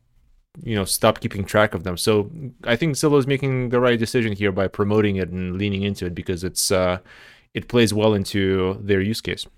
you 0.62 0.77
know 0.77 0.85
stop 0.85 1.18
keeping 1.18 1.44
track 1.44 1.75
of 1.75 1.83
them 1.83 1.97
so 1.97 2.31
i 2.62 2.77
think 2.77 2.94
zillow 2.94 3.18
is 3.18 3.27
making 3.27 3.70
the 3.70 3.81
right 3.81 3.99
decision 3.99 4.33
here 4.33 4.53
by 4.53 4.68
promoting 4.68 5.16
it 5.16 5.29
and 5.31 5.59
leaning 5.59 5.83
into 5.83 6.07
it 6.07 6.14
because 6.14 6.44
it's 6.44 6.70
uh 6.70 6.97
it 7.55 7.66
plays 7.66 7.92
well 7.92 8.14
into 8.14 8.79
their 8.81 9.01
use 9.01 9.20
case 9.20 9.49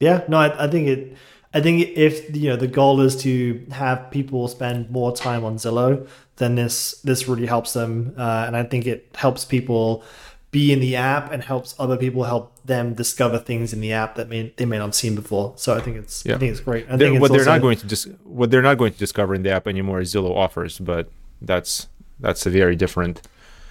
Yeah, 0.00 0.24
no, 0.28 0.38
I, 0.38 0.66
I 0.66 0.68
think 0.68 0.86
it. 0.88 1.16
I 1.54 1.60
think 1.60 1.96
if 1.96 2.34
you 2.36 2.50
know 2.50 2.56
the 2.56 2.66
goal 2.66 3.00
is 3.00 3.16
to 3.22 3.64
have 3.72 4.10
people 4.10 4.48
spend 4.48 4.90
more 4.90 5.14
time 5.16 5.44
on 5.44 5.56
Zillow, 5.56 6.06
then 6.36 6.54
this 6.56 7.00
this 7.02 7.26
really 7.28 7.46
helps 7.46 7.72
them, 7.72 8.14
uh, 8.18 8.44
and 8.46 8.56
I 8.56 8.64
think 8.64 8.86
it 8.86 9.08
helps 9.14 9.44
people 9.44 10.02
be 10.50 10.72
in 10.72 10.80
the 10.80 10.96
app 10.96 11.30
and 11.32 11.42
helps 11.42 11.74
other 11.78 11.96
people 11.96 12.24
help 12.24 12.52
them 12.64 12.94
discover 12.94 13.38
things 13.38 13.72
in 13.72 13.80
the 13.80 13.92
app 13.92 14.14
that 14.16 14.28
may 14.28 14.52
they 14.56 14.64
may 14.66 14.78
not 14.78 14.86
have 14.86 14.94
seen 14.94 15.14
before. 15.14 15.52
So 15.56 15.74
I 15.74 15.80
think 15.80 15.96
it's 15.96 16.26
I 16.26 16.36
think 16.38 16.52
it's 16.52 16.60
great. 16.60 16.84
I 16.88 16.96
They're- 16.96 17.08
think 17.08 17.14
it's 17.16 17.20
what 17.22 17.32
they're 17.32 17.44
not 17.44 17.60
going 17.62 17.78
to 17.78 17.86
dis- 17.86 18.08
what 18.24 18.50
they're 18.50 18.62
not 18.62 18.76
going 18.78 18.92
to 18.92 18.98
discover 18.98 19.34
in 19.34 19.42
the 19.42 19.50
app 19.50 19.66
anymore 19.66 20.00
is 20.00 20.12
zillow 20.14 20.34
offers 20.36 20.78
but 20.78 21.08
that's 21.42 21.86
that's 22.20 22.44
a 22.46 22.50
very 22.50 22.76
different 22.76 23.22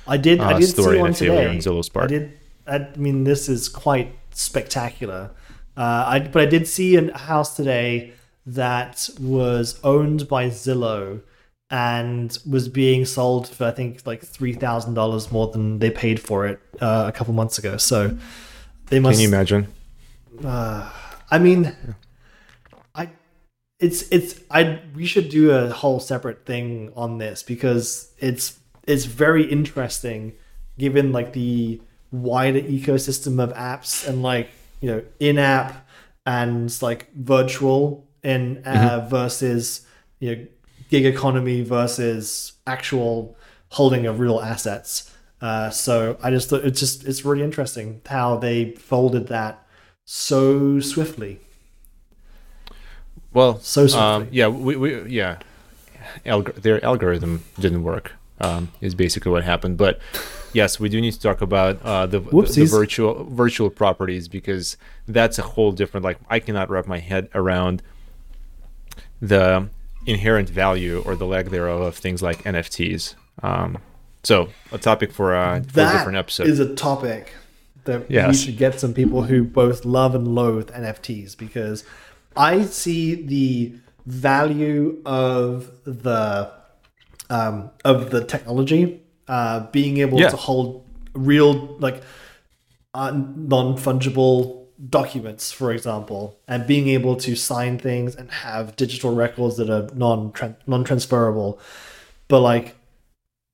I 0.07 0.17
did. 0.17 0.39
I 0.39 0.53
uh, 0.53 0.59
did 0.59 0.67
story 0.69 0.95
see 0.95 1.01
one 1.01 1.13
today. 1.13 1.47
on 1.47 1.57
Zillow's 1.57 1.89
I 1.89 1.93
part. 1.93 2.09
did. 2.09 2.31
I 2.65 2.87
mean, 2.95 3.23
this 3.25 3.49
is 3.49 3.67
quite 3.69 4.13
spectacular. 4.31 5.31
Uh, 5.77 6.05
I 6.07 6.19
but 6.19 6.41
I 6.41 6.45
did 6.45 6.67
see 6.67 6.95
a 6.95 7.17
house 7.17 7.55
today 7.55 8.13
that 8.45 9.09
was 9.19 9.79
owned 9.83 10.27
by 10.27 10.47
Zillow 10.49 11.21
and 11.69 12.37
was 12.49 12.67
being 12.67 13.05
sold 13.05 13.47
for 13.47 13.65
I 13.65 13.71
think 13.71 14.05
like 14.05 14.23
three 14.23 14.53
thousand 14.53 14.95
dollars 14.95 15.31
more 15.31 15.47
than 15.47 15.79
they 15.79 15.91
paid 15.91 16.19
for 16.19 16.47
it 16.47 16.59
uh, 16.81 17.05
a 17.07 17.11
couple 17.11 17.33
months 17.33 17.59
ago. 17.59 17.77
So 17.77 18.17
they 18.87 18.99
must. 18.99 19.15
can 19.15 19.21
you 19.21 19.27
imagine 19.27 19.67
I 21.29 21.39
mean, 21.39 21.75
I 22.95 23.09
it's 23.79 24.03
it's 24.09 24.39
I 24.49 24.79
we 24.95 25.05
should 25.05 25.29
do 25.29 25.51
a 25.51 25.69
whole 25.69 25.99
separate 25.99 26.45
thing 26.45 26.91
on 26.95 27.17
this 27.17 27.43
because 27.43 28.11
it's 28.19 28.59
it's 28.87 29.05
very 29.05 29.43
interesting 29.43 30.33
given 30.77 31.11
like 31.11 31.33
the 31.33 31.81
wider 32.11 32.61
ecosystem 32.61 33.43
of 33.43 33.53
apps 33.53 34.07
and 34.07 34.23
like 34.23 34.49
you 34.81 34.89
know 34.91 35.03
in 35.19 35.37
app 35.37 35.87
and 36.25 36.81
like 36.81 37.11
virtual 37.13 38.05
in 38.23 38.63
uh, 38.65 39.07
versus 39.09 39.85
you 40.19 40.35
know 40.35 40.47
gig 40.89 41.05
economy 41.05 41.61
versus 41.63 42.53
actual 42.65 43.35
holding 43.69 44.05
of 44.05 44.19
real 44.19 44.39
assets. 44.39 45.13
Uh, 45.41 45.69
so 45.69 46.17
I 46.23 46.31
just 46.31 46.49
thought 46.49 46.63
it's 46.65 46.79
just 46.79 47.05
it's 47.05 47.23
really 47.25 47.43
interesting 47.43 48.01
how 48.05 48.37
they 48.37 48.71
folded 48.71 49.27
that 49.27 49.65
so 50.05 50.79
swiftly. 50.79 51.39
well 53.33 53.59
So 53.59 53.87
swiftly. 53.87 54.01
um, 54.01 54.27
yeah 54.31 54.47
we, 54.47 54.75
we 54.75 55.03
yeah 55.09 55.39
their 56.23 56.83
algorithm 56.83 57.43
didn't 57.59 57.83
work 57.83 58.13
um, 58.39 58.71
is 58.81 58.95
basically 58.95 59.31
what 59.31 59.43
happened 59.43 59.77
but 59.77 59.99
yes 60.57 60.79
we 60.79 60.89
do 60.89 60.99
need 60.99 61.13
to 61.13 61.19
talk 61.19 61.41
about 61.41 61.73
uh, 61.83 62.05
the, 62.05 62.19
the, 62.19 62.67
virtual 62.69 63.23
virtual 63.25 63.69
properties 63.69 64.27
because 64.27 64.75
that's 65.07 65.37
a 65.37 65.45
whole 65.53 65.71
different 65.71 66.03
like 66.03 66.17
i 66.29 66.39
cannot 66.39 66.69
wrap 66.69 66.87
my 66.87 66.99
head 66.99 67.29
around 67.33 67.81
the 69.21 69.69
inherent 70.05 70.49
value 70.49 71.03
or 71.05 71.15
the 71.15 71.25
lack 71.25 71.45
thereof 71.47 71.81
of 71.81 71.95
things 71.95 72.21
like 72.21 72.43
nfts 72.43 73.15
um, 73.43 73.77
so 74.23 74.49
a 74.71 74.77
topic 74.77 75.11
for, 75.11 75.35
uh, 75.35 75.61
for 75.61 75.81
a 75.81 75.91
different 75.91 76.17
episode. 76.17 76.47
is 76.47 76.59
a 76.59 76.75
topic 76.75 77.33
that 77.85 78.09
we 78.09 78.33
should 78.33 78.57
get 78.57 78.79
some 78.79 78.93
people 78.93 79.23
who 79.23 79.43
both 79.43 79.85
love 79.85 80.13
and 80.13 80.27
loathe 80.27 80.69
NFTs 80.71 81.37
because 81.37 81.83
I 82.35 82.65
see 82.65 83.15
the 83.15 83.73
value 84.05 85.01
of 85.05 85.71
the 85.85 86.51
um, 87.29 87.71
of 87.83 88.09
the 88.11 88.23
technology 88.23 89.01
uh, 89.27 89.59
being 89.71 89.97
able 89.97 90.19
Yeah. 90.19 90.29
to 90.29 90.37
hold 90.37 90.83
real 91.13 91.75
like 91.79 92.01
uh, 92.93 93.11
non 93.13 93.75
fungible 93.77 94.65
documents, 94.89 95.51
for 95.51 95.71
example, 95.71 96.37
and 96.47 96.65
being 96.67 96.87
able 96.89 97.15
to 97.15 97.35
sign 97.35 97.77
things 97.79 98.15
and 98.15 98.29
have 98.31 98.75
digital 98.75 99.13
records 99.15 99.57
that 99.57 99.69
are 99.69 99.87
non 99.95 100.31
non 100.67 100.83
transferable. 100.83 101.59
but 102.27 102.41
like 102.41 102.75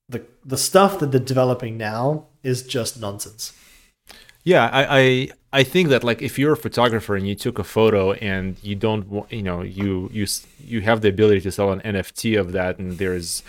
the 0.08 0.22
the 0.44 0.56
stuff 0.58 0.98
that 0.98 1.10
they're 1.12 1.20
developing 1.34 1.76
now 1.76 2.26
is 2.42 2.62
just 2.62 3.00
nonsense. 3.00 3.52
Yeah, 4.44 4.68
I, 4.70 4.98
I 5.00 5.28
I 5.60 5.62
think 5.64 5.88
that 5.88 6.04
like 6.04 6.20
if 6.20 6.38
you're 6.38 6.52
a 6.52 6.56
photographer 6.56 7.16
and 7.16 7.26
you 7.26 7.34
took 7.34 7.58
a 7.58 7.64
photo 7.64 8.12
and 8.14 8.56
you 8.62 8.74
don't 8.74 9.06
you 9.30 9.42
know 9.42 9.62
you 9.62 10.10
you 10.12 10.26
you 10.62 10.82
have 10.82 11.00
the 11.00 11.08
ability 11.08 11.40
to 11.42 11.50
sell 11.52 11.70
an 11.72 11.80
NFT 11.80 12.38
of 12.38 12.52
that 12.52 12.78
and 12.78 12.98
there's 12.98 13.42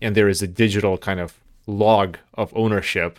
and 0.00 0.14
there 0.14 0.28
is 0.28 0.42
a 0.42 0.46
digital 0.46 0.96
kind 0.98 1.18
of 1.18 1.34
log 1.66 2.18
of 2.34 2.52
ownership 2.56 3.18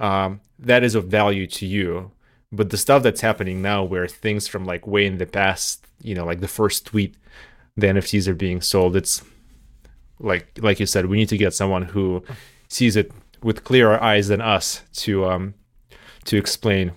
um, 0.00 0.40
that 0.58 0.84
is 0.84 0.94
of 0.94 1.06
value 1.06 1.46
to 1.46 1.66
you. 1.66 2.10
But 2.50 2.70
the 2.70 2.76
stuff 2.78 3.02
that's 3.02 3.20
happening 3.20 3.60
now, 3.60 3.84
where 3.84 4.06
things 4.06 4.48
from 4.48 4.64
like 4.64 4.86
way 4.86 5.04
in 5.06 5.18
the 5.18 5.26
past, 5.26 5.86
you 6.02 6.14
know, 6.14 6.24
like 6.24 6.40
the 6.40 6.48
first 6.48 6.86
tweet, 6.86 7.14
the 7.76 7.88
NFTs 7.88 8.26
are 8.26 8.34
being 8.34 8.60
sold. 8.60 8.96
It's 8.96 9.22
like 10.18 10.48
like 10.60 10.80
you 10.80 10.86
said, 10.86 11.06
we 11.06 11.18
need 11.18 11.28
to 11.28 11.36
get 11.36 11.52
someone 11.54 11.82
who 11.82 12.22
sees 12.68 12.96
it 12.96 13.12
with 13.42 13.64
clearer 13.64 14.02
eyes 14.02 14.28
than 14.28 14.40
us 14.40 14.82
to 14.92 15.26
um 15.26 15.54
to 16.24 16.36
explain 16.36 16.92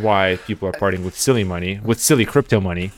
why 0.00 0.38
people 0.46 0.68
are 0.68 0.72
parting 0.72 1.04
with 1.04 1.16
silly 1.16 1.44
money, 1.44 1.80
with 1.82 2.00
silly 2.00 2.24
crypto 2.24 2.60
money, 2.60 2.90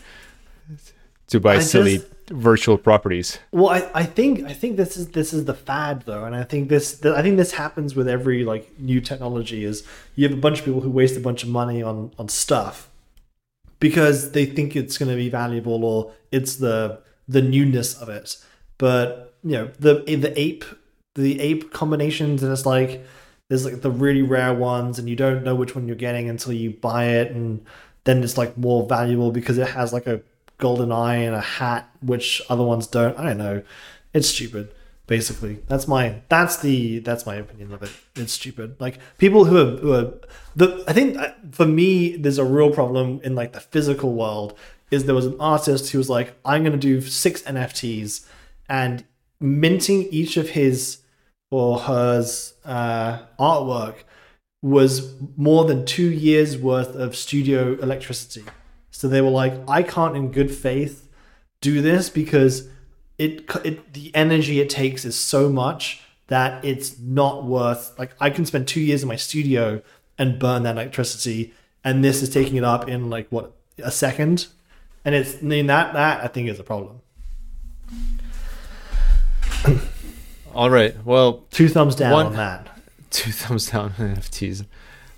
to 1.28 1.38
buy 1.38 1.56
I 1.56 1.58
silly 1.60 1.98
just- 1.98 2.09
virtual 2.30 2.78
properties. 2.78 3.38
Well, 3.52 3.68
I, 3.68 3.90
I 3.94 4.04
think 4.04 4.44
I 4.44 4.52
think 4.52 4.76
this 4.76 4.96
is 4.96 5.08
this 5.08 5.32
is 5.32 5.44
the 5.44 5.54
fad 5.54 6.02
though, 6.02 6.24
and 6.24 6.34
I 6.34 6.44
think 6.44 6.68
this 6.68 6.98
th- 6.98 7.14
I 7.14 7.22
think 7.22 7.36
this 7.36 7.52
happens 7.52 7.94
with 7.94 8.08
every 8.08 8.44
like 8.44 8.78
new 8.78 9.00
technology. 9.00 9.64
Is 9.64 9.84
you 10.14 10.28
have 10.28 10.36
a 10.36 10.40
bunch 10.40 10.60
of 10.60 10.64
people 10.64 10.80
who 10.80 10.90
waste 10.90 11.16
a 11.16 11.20
bunch 11.20 11.42
of 11.42 11.48
money 11.48 11.82
on 11.82 12.12
on 12.18 12.28
stuff 12.28 12.88
because 13.80 14.32
they 14.32 14.46
think 14.46 14.76
it's 14.76 14.98
going 14.98 15.10
to 15.10 15.16
be 15.16 15.28
valuable 15.28 15.84
or 15.84 16.12
it's 16.30 16.56
the 16.56 17.00
the 17.26 17.42
newness 17.42 17.94
of 17.94 18.08
it. 18.08 18.36
But 18.78 19.34
you 19.42 19.52
know 19.52 19.70
the 19.78 20.04
the 20.04 20.32
ape 20.40 20.64
the 21.14 21.40
ape 21.40 21.72
combinations, 21.72 22.42
and 22.42 22.52
it's 22.52 22.66
like 22.66 23.04
there's 23.48 23.64
like 23.64 23.82
the 23.82 23.90
really 23.90 24.22
rare 24.22 24.54
ones, 24.54 24.98
and 24.98 25.08
you 25.08 25.16
don't 25.16 25.42
know 25.42 25.54
which 25.54 25.74
one 25.74 25.86
you're 25.86 25.96
getting 25.96 26.28
until 26.28 26.52
you 26.52 26.70
buy 26.70 27.06
it, 27.06 27.32
and 27.32 27.64
then 28.04 28.22
it's 28.22 28.38
like 28.38 28.56
more 28.56 28.86
valuable 28.86 29.32
because 29.32 29.58
it 29.58 29.68
has 29.68 29.92
like 29.92 30.06
a 30.06 30.20
golden 30.60 30.92
eye 30.92 31.16
and 31.16 31.34
a 31.34 31.40
hat, 31.40 31.88
which 32.00 32.40
other 32.48 32.62
ones 32.62 32.86
don't. 32.86 33.18
I 33.18 33.24
don't 33.24 33.38
know. 33.38 33.62
It's 34.12 34.28
stupid. 34.28 34.72
Basically, 35.06 35.58
that's 35.66 35.88
my 35.88 36.22
that's 36.28 36.58
the 36.58 37.00
that's 37.00 37.26
my 37.26 37.34
opinion 37.34 37.72
of 37.72 37.82
it. 37.82 37.90
It's 38.14 38.32
stupid. 38.32 38.76
Like 38.80 39.00
people 39.18 39.46
who 39.46 39.56
are, 39.56 39.76
who 39.78 39.92
are 39.92 40.14
the 40.54 40.84
I 40.86 40.92
think 40.92 41.16
uh, 41.16 41.32
for 41.50 41.66
me, 41.66 42.16
there's 42.16 42.38
a 42.38 42.44
real 42.44 42.70
problem 42.70 43.20
in 43.24 43.34
like 43.34 43.52
the 43.52 43.60
physical 43.60 44.12
world. 44.12 44.56
Is 44.92 45.06
there 45.06 45.14
was 45.14 45.26
an 45.26 45.36
artist 45.40 45.90
who 45.90 45.98
was 45.98 46.08
like, 46.08 46.34
I'm 46.44 46.62
gonna 46.62 46.76
do 46.76 47.00
six 47.00 47.42
NFTs, 47.42 48.24
and 48.68 49.04
minting 49.40 50.04
each 50.12 50.36
of 50.36 50.50
his 50.50 50.98
or 51.50 51.80
hers 51.80 52.54
uh, 52.64 53.18
artwork 53.38 53.96
was 54.62 55.14
more 55.36 55.64
than 55.64 55.86
two 55.86 56.10
years 56.10 56.56
worth 56.56 56.94
of 56.94 57.16
studio 57.16 57.78
electricity. 57.80 58.44
So 59.00 59.08
they 59.08 59.22
were 59.22 59.30
like, 59.30 59.54
I 59.66 59.82
can't 59.82 60.14
in 60.14 60.30
good 60.30 60.54
faith 60.54 61.08
do 61.62 61.80
this 61.80 62.10
because 62.10 62.68
it, 63.16 63.48
it 63.64 63.94
the 63.94 64.14
energy 64.14 64.60
it 64.60 64.68
takes 64.68 65.06
is 65.06 65.18
so 65.18 65.48
much 65.48 66.02
that 66.26 66.62
it's 66.62 66.98
not 66.98 67.46
worth 67.46 67.98
like 67.98 68.10
I 68.20 68.28
can 68.28 68.44
spend 68.44 68.68
two 68.68 68.82
years 68.82 69.00
in 69.00 69.08
my 69.08 69.16
studio 69.16 69.80
and 70.18 70.38
burn 70.38 70.64
that 70.64 70.76
electricity, 70.76 71.54
and 71.82 72.04
this 72.04 72.22
is 72.22 72.28
taking 72.28 72.56
it 72.56 72.64
up 72.64 72.90
in 72.90 73.08
like 73.08 73.26
what 73.30 73.52
a 73.78 73.90
second, 73.90 74.48
and 75.02 75.14
it's 75.14 75.36
I 75.36 75.46
mean 75.46 75.66
that 75.68 75.94
that 75.94 76.22
I 76.22 76.26
think 76.26 76.50
is 76.50 76.60
a 76.60 76.62
problem. 76.62 77.00
All 80.54 80.68
right. 80.68 80.94
Well, 81.06 81.46
Two 81.50 81.70
thumbs 81.70 81.96
down 81.96 82.12
One- 82.12 82.26
on 82.26 82.32
that. 82.34 82.68
two 83.10 83.32
thumbs 83.32 83.70
down 83.70 83.94
on 83.98 84.16
NFTs. 84.16 84.66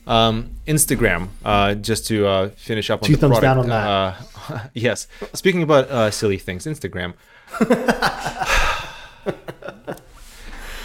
Um, 0.06 0.50
Instagram, 0.66 1.28
uh, 1.44 1.74
just 1.74 2.06
to 2.08 2.26
uh, 2.26 2.48
finish 2.50 2.90
up 2.90 3.02
on 3.02 3.06
Two 3.06 3.14
the 3.14 3.20
thumbs 3.20 3.38
product. 3.38 3.68
down 3.68 3.70
on 3.70 4.16
Uh, 4.50 4.68
yes. 4.74 5.06
Speaking 5.32 5.62
about 5.62 5.88
uh, 5.90 6.10
silly 6.10 6.38
things, 6.38 6.66
Instagram. 6.66 7.14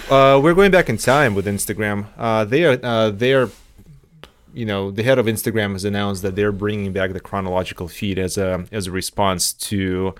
uh, 0.10 0.40
we're 0.42 0.54
going 0.54 0.72
back 0.72 0.90
in 0.90 0.98
time 0.98 1.36
with 1.36 1.46
Instagram. 1.46 2.06
Uh, 2.18 2.46
they 2.46 2.64
are 2.66 2.80
uh, 2.84 3.10
they 3.10 3.34
are, 3.34 3.50
you 4.54 4.66
know, 4.66 4.92
the 4.92 5.04
head 5.04 5.18
of 5.20 5.26
Instagram 5.26 5.74
has 5.74 5.84
announced 5.86 6.22
that 6.22 6.36
they're 6.36 6.52
bringing 6.52 6.94
back 6.94 7.14
the 7.14 7.20
chronological 7.20 7.88
feed 7.88 8.20
as 8.20 8.38
a 8.38 8.66
as 8.72 8.88
a 8.88 8.92
response 8.92 9.52
to 9.54 10.14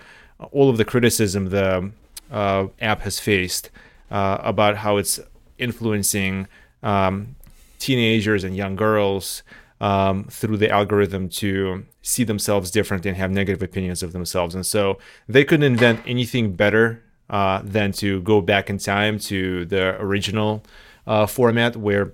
all 0.52 0.70
of 0.70 0.78
the 0.78 0.86
criticism 0.86 1.50
the 1.50 1.92
uh, 2.32 2.68
app 2.82 3.02
has 3.02 3.20
faced 3.20 3.70
uh, 4.12 4.38
about 4.42 4.78
how 4.78 4.98
it's 4.98 5.20
influencing 5.58 6.48
um, 6.84 7.36
teenagers 7.80 8.44
and 8.44 8.56
young 8.56 8.76
girls 8.76 9.44
um, 9.80 10.26
through 10.26 10.58
the 10.58 10.70
algorithm 10.70 11.30
to 11.30 11.86
see 12.02 12.24
themselves 12.24 12.72
different 12.72 13.06
and 13.06 13.18
have 13.18 13.32
negative 13.32 13.62
opinions 13.62 14.02
of 14.02 14.14
themselves. 14.14 14.56
And 14.56 14.66
so 14.66 14.98
they 15.28 15.44
couldn't 15.44 15.66
invent 15.66 16.02
anything 16.06 16.54
better 16.54 17.04
uh, 17.30 17.62
than 17.64 17.92
to 17.92 18.22
go 18.22 18.42
back 18.42 18.70
in 18.70 18.78
time 18.78 19.20
to 19.20 19.66
the 19.66 20.02
original 20.02 20.64
uh, 21.06 21.26
format 21.26 21.76
where 21.76 22.14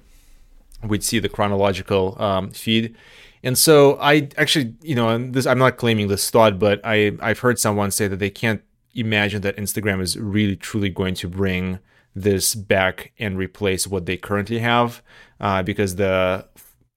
we'd 0.84 1.04
see 1.04 1.20
the 1.20 1.30
chronological 1.30 2.22
um, 2.22 2.52
feed. 2.52 2.96
And 3.44 3.58
so 3.58 3.98
I 4.00 4.30
actually, 4.38 4.74
you 4.82 4.96
know, 4.96 5.18
this 5.18 5.46
I'm 5.46 5.60
not 5.60 5.78
claiming 5.78 6.08
this 6.08 6.30
thought, 6.30 6.60
but 6.60 6.80
I 6.84 7.12
I've 7.22 7.40
heard 7.40 7.60
someone 7.60 7.92
say 7.92 8.08
that 8.08 8.18
they 8.18 8.30
can't 8.30 8.62
imagine 8.96 9.42
that 9.42 9.58
Instagram 9.58 10.02
is 10.02 10.18
really 10.18 10.56
truly 10.56 10.90
going 10.90 11.16
to 11.16 11.28
bring 11.28 11.80
this 12.16 12.56
back 12.56 13.12
and 13.18 13.38
replace 13.38 13.88
what 13.88 14.06
they 14.06 14.18
currently 14.18 14.60
have, 14.60 15.02
uh, 15.40 15.64
because 15.64 15.96
the 15.96 16.48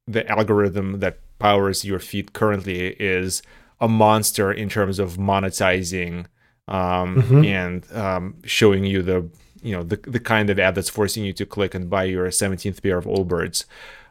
the 0.06 0.28
algorithm 0.30 1.00
that 1.00 1.18
powers 1.38 1.84
your 1.84 1.98
feed 1.98 2.32
currently 2.32 2.88
is 3.00 3.42
a 3.80 3.88
monster 3.88 4.52
in 4.52 4.68
terms 4.68 4.98
of 4.98 5.16
monetizing 5.16 6.26
um, 6.68 7.44
and 7.44 7.90
um, 7.92 8.36
showing 8.44 8.84
you 8.84 9.02
the 9.02 9.28
you 9.62 9.72
know 9.72 9.82
the, 9.82 9.96
the 9.96 10.20
kind 10.20 10.50
of 10.50 10.58
ad 10.58 10.74
that's 10.74 10.88
forcing 10.88 11.24
you 11.24 11.32
to 11.32 11.46
click 11.46 11.74
and 11.74 11.90
buy 11.90 12.04
your 12.04 12.28
17th 12.28 12.82
pair 12.82 12.98
of 12.98 13.04
Allbirds. 13.04 13.64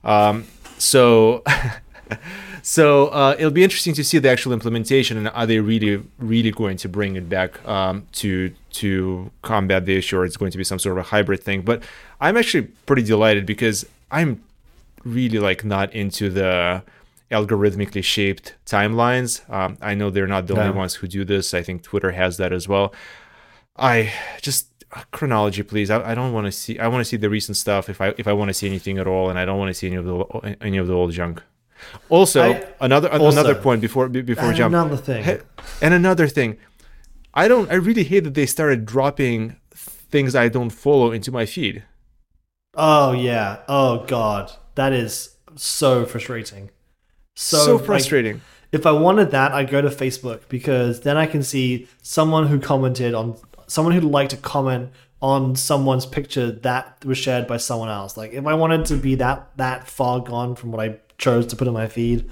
Um, 0.04 0.46
so 0.78 1.44
so 2.67 3.10
uh, 3.10 3.36
it'll 3.38 3.51
be 3.51 3.63
interesting 3.63 3.93
to 3.93 4.04
see 4.04 4.17
the 4.17 4.28
actual 4.28 4.51
implementation 4.51 5.17
and 5.17 5.30
are 5.30 5.45
they 5.45 5.60
really 5.60 6.01
really 6.17 6.49
going 6.49 6.75
to 6.78 6.89
bring 6.89 7.15
it 7.15 7.30
back 7.30 7.63
um, 7.67 8.08
to 8.12 8.51
to 8.71 9.30
combat 9.43 9.86
the 9.86 9.95
issue 9.95 10.17
or 10.17 10.25
it's 10.25 10.36
going 10.36 10.49
to 10.49 10.58
be 10.58 10.63
some 10.63 10.80
sort 10.80 10.97
of 10.97 11.06
a 11.06 11.08
hybrid 11.10 11.43
thing. 11.43 11.62
But 11.62 11.84
i'm 12.19 12.36
actually 12.36 12.63
pretty 12.88 13.04
delighted 13.04 13.45
because 13.45 13.86
i'm 14.10 14.43
really 15.04 15.38
like 15.38 15.63
not 15.63 15.93
into 15.93 16.32
the 16.32 16.82
algorithmically 17.30 18.04
shaped 18.04 18.56
timelines. 18.65 19.47
Um, 19.47 19.78
i 19.80 19.93
know 19.93 20.10
they're 20.10 20.25
not 20.25 20.47
the 20.47 20.60
only 20.60 20.75
ones 20.75 20.95
who 20.95 21.08
do 21.08 21.23
this. 21.23 21.54
I 21.54 21.62
think 21.62 21.84
twitter 21.84 22.13
has 22.13 22.38
that 22.38 22.51
as 22.51 22.67
well. 22.67 22.95
I 23.78 24.12
just 24.41 24.69
chronology 25.12 25.62
please. 25.62 25.91
I, 25.91 26.12
I 26.12 26.15
don't 26.15 26.34
want 26.34 26.47
to 26.47 26.51
see 26.51 26.80
i 26.80 26.88
want 26.88 27.01
to 27.01 27.06
see 27.06 27.17
the 27.17 27.30
recent 27.30 27.58
stuff 27.58 27.89
if 27.89 28.01
i 28.01 28.15
if 28.17 28.28
i 28.28 28.34
want 28.34 28.49
to 28.49 28.56
see 28.56 28.65
anything 28.65 28.97
at 28.97 29.06
all 29.06 29.30
and 29.30 29.38
i 29.38 29.45
don't 29.45 29.60
want 29.60 29.69
to 29.69 29.75
see 29.75 29.86
any 29.86 29.97
of 29.97 30.06
the 30.06 30.58
any 30.62 30.78
of 30.78 30.88
the 30.88 30.93
old 30.93 31.12
junk 31.12 31.43
also 32.10 32.42
I- 32.54 32.64
another 32.82 33.12
also- 33.12 33.30
another 33.40 33.56
point 33.56 33.82
before 33.82 34.08
be- 34.10 34.22
before 34.22 34.46
we 34.46 34.50
And 34.50 34.58
jump 34.58 34.74
another 34.74 34.98
thing. 34.98 35.40
And 35.82 35.94
another 35.94 36.28
thing 36.28 36.58
i 37.34 37.48
don't 37.48 37.70
i 37.72 37.76
really 37.76 38.04
hate 38.04 38.24
that 38.24 38.34
they 38.34 38.46
started 38.46 38.86
dropping 38.86 39.58
things 39.74 40.36
i 40.36 40.48
don't 40.48 40.70
follow 40.70 41.12
into 41.12 41.32
my 41.32 41.46
feed 41.46 41.84
Oh 42.78 43.14
yeah. 43.14 43.60
Oh 43.70 44.04
god. 44.06 44.52
That 44.76 44.92
is 44.92 45.38
so 45.56 46.06
frustrating. 46.06 46.72
So, 47.36 47.58
so, 47.58 47.76
like, 47.78 47.86
frustrating 47.86 48.42
if 48.74 48.86
I 48.86 48.92
wanted 48.92 49.32
that, 49.32 49.54
I'd 49.54 49.70
go 49.70 49.82
to 49.82 49.88
Facebook 49.90 50.42
because 50.50 51.02
then 51.02 51.16
I 51.16 51.26
can 51.26 51.42
see 51.44 51.88
someone 52.02 52.48
who 52.48 52.60
commented 52.60 53.14
on 53.14 53.38
someone 53.68 53.94
who'd 53.94 54.04
like 54.04 54.28
to 54.30 54.38
comment 54.38 54.90
on 55.22 55.56
someone's 55.56 56.06
picture 56.06 56.52
that 56.52 57.04
was 57.06 57.18
shared 57.18 57.48
by 57.48 57.56
someone 57.58 57.88
else. 57.90 58.18
Like 58.18 58.34
if 58.34 58.46
I 58.46 58.54
wanted 58.56 58.86
to 58.88 58.98
be 58.98 59.16
that 59.16 59.50
that 59.56 59.88
far 59.88 60.20
gone 60.20 60.56
from 60.56 60.72
what 60.74 60.82
I 60.86 61.00
chose 61.17 61.45
to 61.47 61.56
put 61.56 61.67
in 61.67 61.73
my 61.73 61.88
feed, 61.88 62.30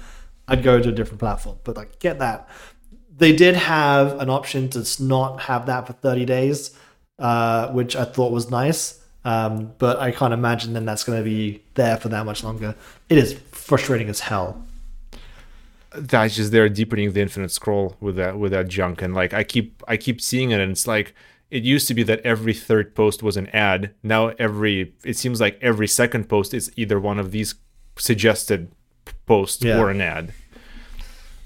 I'd 0.48 0.62
go 0.62 0.80
to 0.80 0.88
a 0.88 0.92
different 0.92 1.20
platform. 1.20 1.58
But 1.64 1.76
like 1.76 1.98
get 1.98 2.18
that. 2.18 2.48
They 3.16 3.34
did 3.34 3.54
have 3.54 4.18
an 4.20 4.28
option 4.30 4.68
to 4.70 4.84
not 5.02 5.40
have 5.42 5.66
that 5.66 5.86
for 5.86 5.92
30 5.92 6.24
days, 6.24 6.76
uh, 7.18 7.68
which 7.68 7.94
I 7.96 8.04
thought 8.04 8.32
was 8.32 8.50
nice. 8.50 9.00
Um, 9.24 9.72
but 9.78 9.98
I 10.00 10.10
can't 10.10 10.34
imagine 10.34 10.74
then 10.74 10.84
that's 10.84 11.04
going 11.04 11.18
to 11.18 11.24
be 11.24 11.62
there 11.74 11.96
for 11.96 12.08
that 12.10 12.26
much 12.26 12.44
longer. 12.44 12.74
It 13.08 13.16
is 13.18 13.34
frustrating 13.52 14.08
as 14.08 14.20
hell. 14.20 14.62
that's 15.96 16.34
just 16.36 16.50
they're 16.52 16.68
deepening 16.68 17.12
the 17.12 17.20
infinite 17.20 17.50
scroll 17.50 17.96
with 18.00 18.16
that 18.16 18.38
with 18.38 18.50
that 18.52 18.66
junk 18.68 19.00
and 19.00 19.14
like 19.14 19.32
i 19.32 19.44
keep 19.44 19.82
i 19.86 19.96
keep 19.96 20.20
seeing 20.20 20.50
it 20.50 20.60
and 20.60 20.72
it's 20.72 20.86
like 20.86 21.14
it 21.50 21.62
used 21.62 21.86
to 21.86 21.94
be 21.94 22.02
that 22.02 22.20
every 22.22 22.52
third 22.52 22.94
post 22.96 23.22
was 23.22 23.36
an 23.36 23.46
ad 23.48 23.94
now 24.02 24.28
every 24.38 24.92
it 25.04 25.16
seems 25.16 25.40
like 25.40 25.56
every 25.62 25.86
second 25.86 26.28
post 26.28 26.52
is 26.52 26.72
either 26.76 26.98
one 26.98 27.18
of 27.20 27.30
these 27.30 27.54
suggested 27.96 28.70
post 29.26 29.64
Yeah. 29.64 29.78
or 29.78 29.90
an 29.90 30.00
ad 30.00 30.32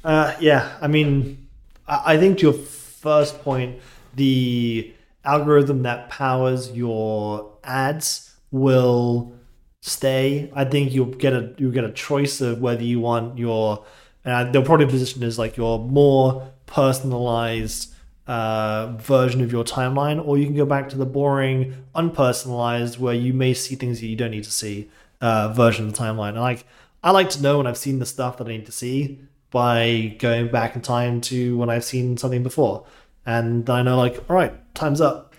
Uh, 0.05 0.35
yeah, 0.41 0.77
I 0.81 0.87
mean, 0.87 1.49
I, 1.87 2.17
think 2.19 2.39
to 2.39 2.43
your 2.45 2.53
first 2.53 3.43
point, 3.43 3.79
the 4.15 4.93
algorithm 5.25 5.83
that 5.83 6.09
powers 6.09 6.71
your 6.71 7.53
ads 7.65 8.35
will 8.51 9.33
stay. 9.81 10.51
I 10.55 10.65
think 10.65 10.93
you'll 10.93 11.07
get 11.07 11.33
a 11.33 11.53
you'll 11.59 11.73
get 11.73 11.85
a 11.85 11.93
choice 11.93 12.41
of 12.41 12.61
whether 12.61 12.83
you 12.83 13.01
want 13.01 13.39
your 13.39 13.85
uh, 14.25 14.45
they'll 14.51 14.63
probably 14.63 14.87
position 14.87 15.23
as 15.25 15.39
like 15.39 15.57
your 15.57 15.79
more 15.79 16.49
personalized 16.67 17.93
uh, 18.27 18.93
version 18.99 19.41
of 19.43 19.51
your 19.51 19.65
timeline, 19.65 20.25
or 20.25 20.39
you 20.39 20.47
can 20.47 20.57
go 20.57 20.67
back 20.67 20.89
to 20.91 20.97
the 20.97 21.07
boring, 21.07 21.75
unpersonalized, 21.95 22.99
where 22.99 23.15
you 23.15 23.33
may 23.33 23.55
see 23.55 23.75
things 23.75 24.01
that 24.01 24.07
you 24.07 24.17
don't 24.17 24.31
need 24.31 24.45
to 24.45 24.53
see 24.53 24.89
uh, 25.20 25.52
version 25.52 25.87
of 25.87 25.92
the 25.92 25.98
timeline. 25.98 26.31
And 26.31 26.40
like, 26.40 26.64
I 27.02 27.11
like 27.11 27.31
to 27.31 27.42
know 27.42 27.59
when 27.59 27.66
I've 27.66 27.78
seen 27.78 27.98
the 27.98 28.07
stuff 28.07 28.38
that 28.38 28.46
I 28.46 28.50
need 28.50 28.66
to 28.66 28.72
see 28.72 29.20
by 29.50 30.16
going 30.18 30.48
back 30.48 30.76
in 30.76 30.83
time 30.83 31.20
to 31.22 31.57
when 31.57 31.70
I've 31.70 31.85
seen 31.85 32.16
something 32.16 32.42
before, 32.42 32.85
and 33.24 33.68
I 33.70 33.83
know 33.83 33.96
like, 33.96 34.18
all 34.28 34.37
right, 34.37 34.52
time's 34.74 35.00
up. 35.00 35.35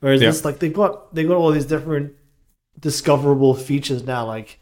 Whereas 0.00 0.20
Yeah. 0.20 0.28
this, 0.28 0.44
like, 0.44 0.58
they've 0.58 0.72
got 0.72 1.14
they've 1.14 1.28
got 1.28 1.36
all 1.36 1.50
these 1.52 1.66
different 1.66 2.14
discoverable 2.78 3.54
features 3.54 4.04
now. 4.04 4.26
Like, 4.26 4.58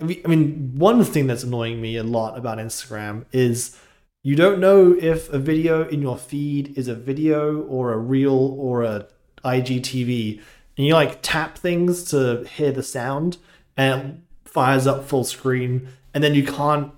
I 0.00 0.04
mean, 0.04 0.72
one 0.76 1.02
thing 1.04 1.26
that's 1.26 1.42
annoying 1.44 1.80
me 1.80 1.96
a 1.96 2.02
lot 2.02 2.36
about 2.36 2.58
Instagram 2.58 3.24
is 3.32 3.76
you 4.22 4.36
don't 4.36 4.58
know 4.60 4.96
if 5.00 5.32
a 5.32 5.38
video 5.38 5.88
in 5.88 6.02
your 6.02 6.16
feed 6.18 6.76
is 6.76 6.88
a 6.88 6.94
video 6.94 7.62
or 7.62 7.92
a 7.92 7.98
reel 7.98 8.34
or 8.58 8.82
a 8.82 9.06
IGTV, 9.44 10.40
and 10.76 10.86
you 10.86 10.92
like 10.94 11.20
tap 11.22 11.56
things 11.58 12.04
to 12.10 12.44
hear 12.56 12.72
the 12.72 12.82
sound, 12.82 13.38
and 13.78 14.22
it 14.44 14.48
fires 14.50 14.86
up 14.86 15.06
full 15.06 15.24
screen, 15.24 15.88
and 16.12 16.22
then 16.22 16.34
you 16.34 16.44
can't 16.44 16.92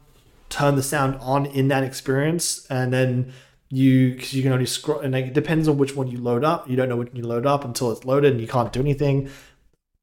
turn 0.48 0.74
the 0.74 0.82
sound 0.82 1.16
on 1.20 1.46
in 1.46 1.68
that 1.68 1.84
experience, 1.84 2.66
and 2.68 2.92
then 2.92 3.32
you 3.68 4.14
because 4.14 4.34
you 4.34 4.42
can 4.42 4.52
only 4.52 4.66
scroll, 4.66 4.98
and 5.00 5.14
it 5.14 5.32
depends 5.32 5.68
on 5.68 5.78
which 5.78 5.94
one 5.94 6.08
you 6.08 6.18
load 6.18 6.44
up. 6.44 6.68
You 6.68 6.76
don't 6.76 6.88
know 6.88 6.96
which 6.96 7.08
one 7.08 7.16
you 7.16 7.22
load 7.22 7.46
up 7.46 7.64
until 7.64 7.92
it's 7.92 8.04
loaded, 8.04 8.32
and 8.32 8.40
you 8.40 8.48
can't 8.48 8.72
do 8.72 8.80
anything. 8.80 9.30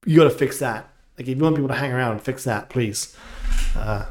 You 0.05 0.17
got 0.17 0.23
to 0.25 0.29
fix 0.29 0.59
that. 0.59 0.89
Like 1.17 1.27
if 1.27 1.37
you 1.37 1.43
want 1.43 1.55
people 1.55 1.69
to 1.69 1.75
hang 1.75 1.91
around, 1.91 2.13
and 2.13 2.21
fix 2.21 2.43
that, 2.45 2.69
please. 2.69 3.15
Uh, 3.75 4.05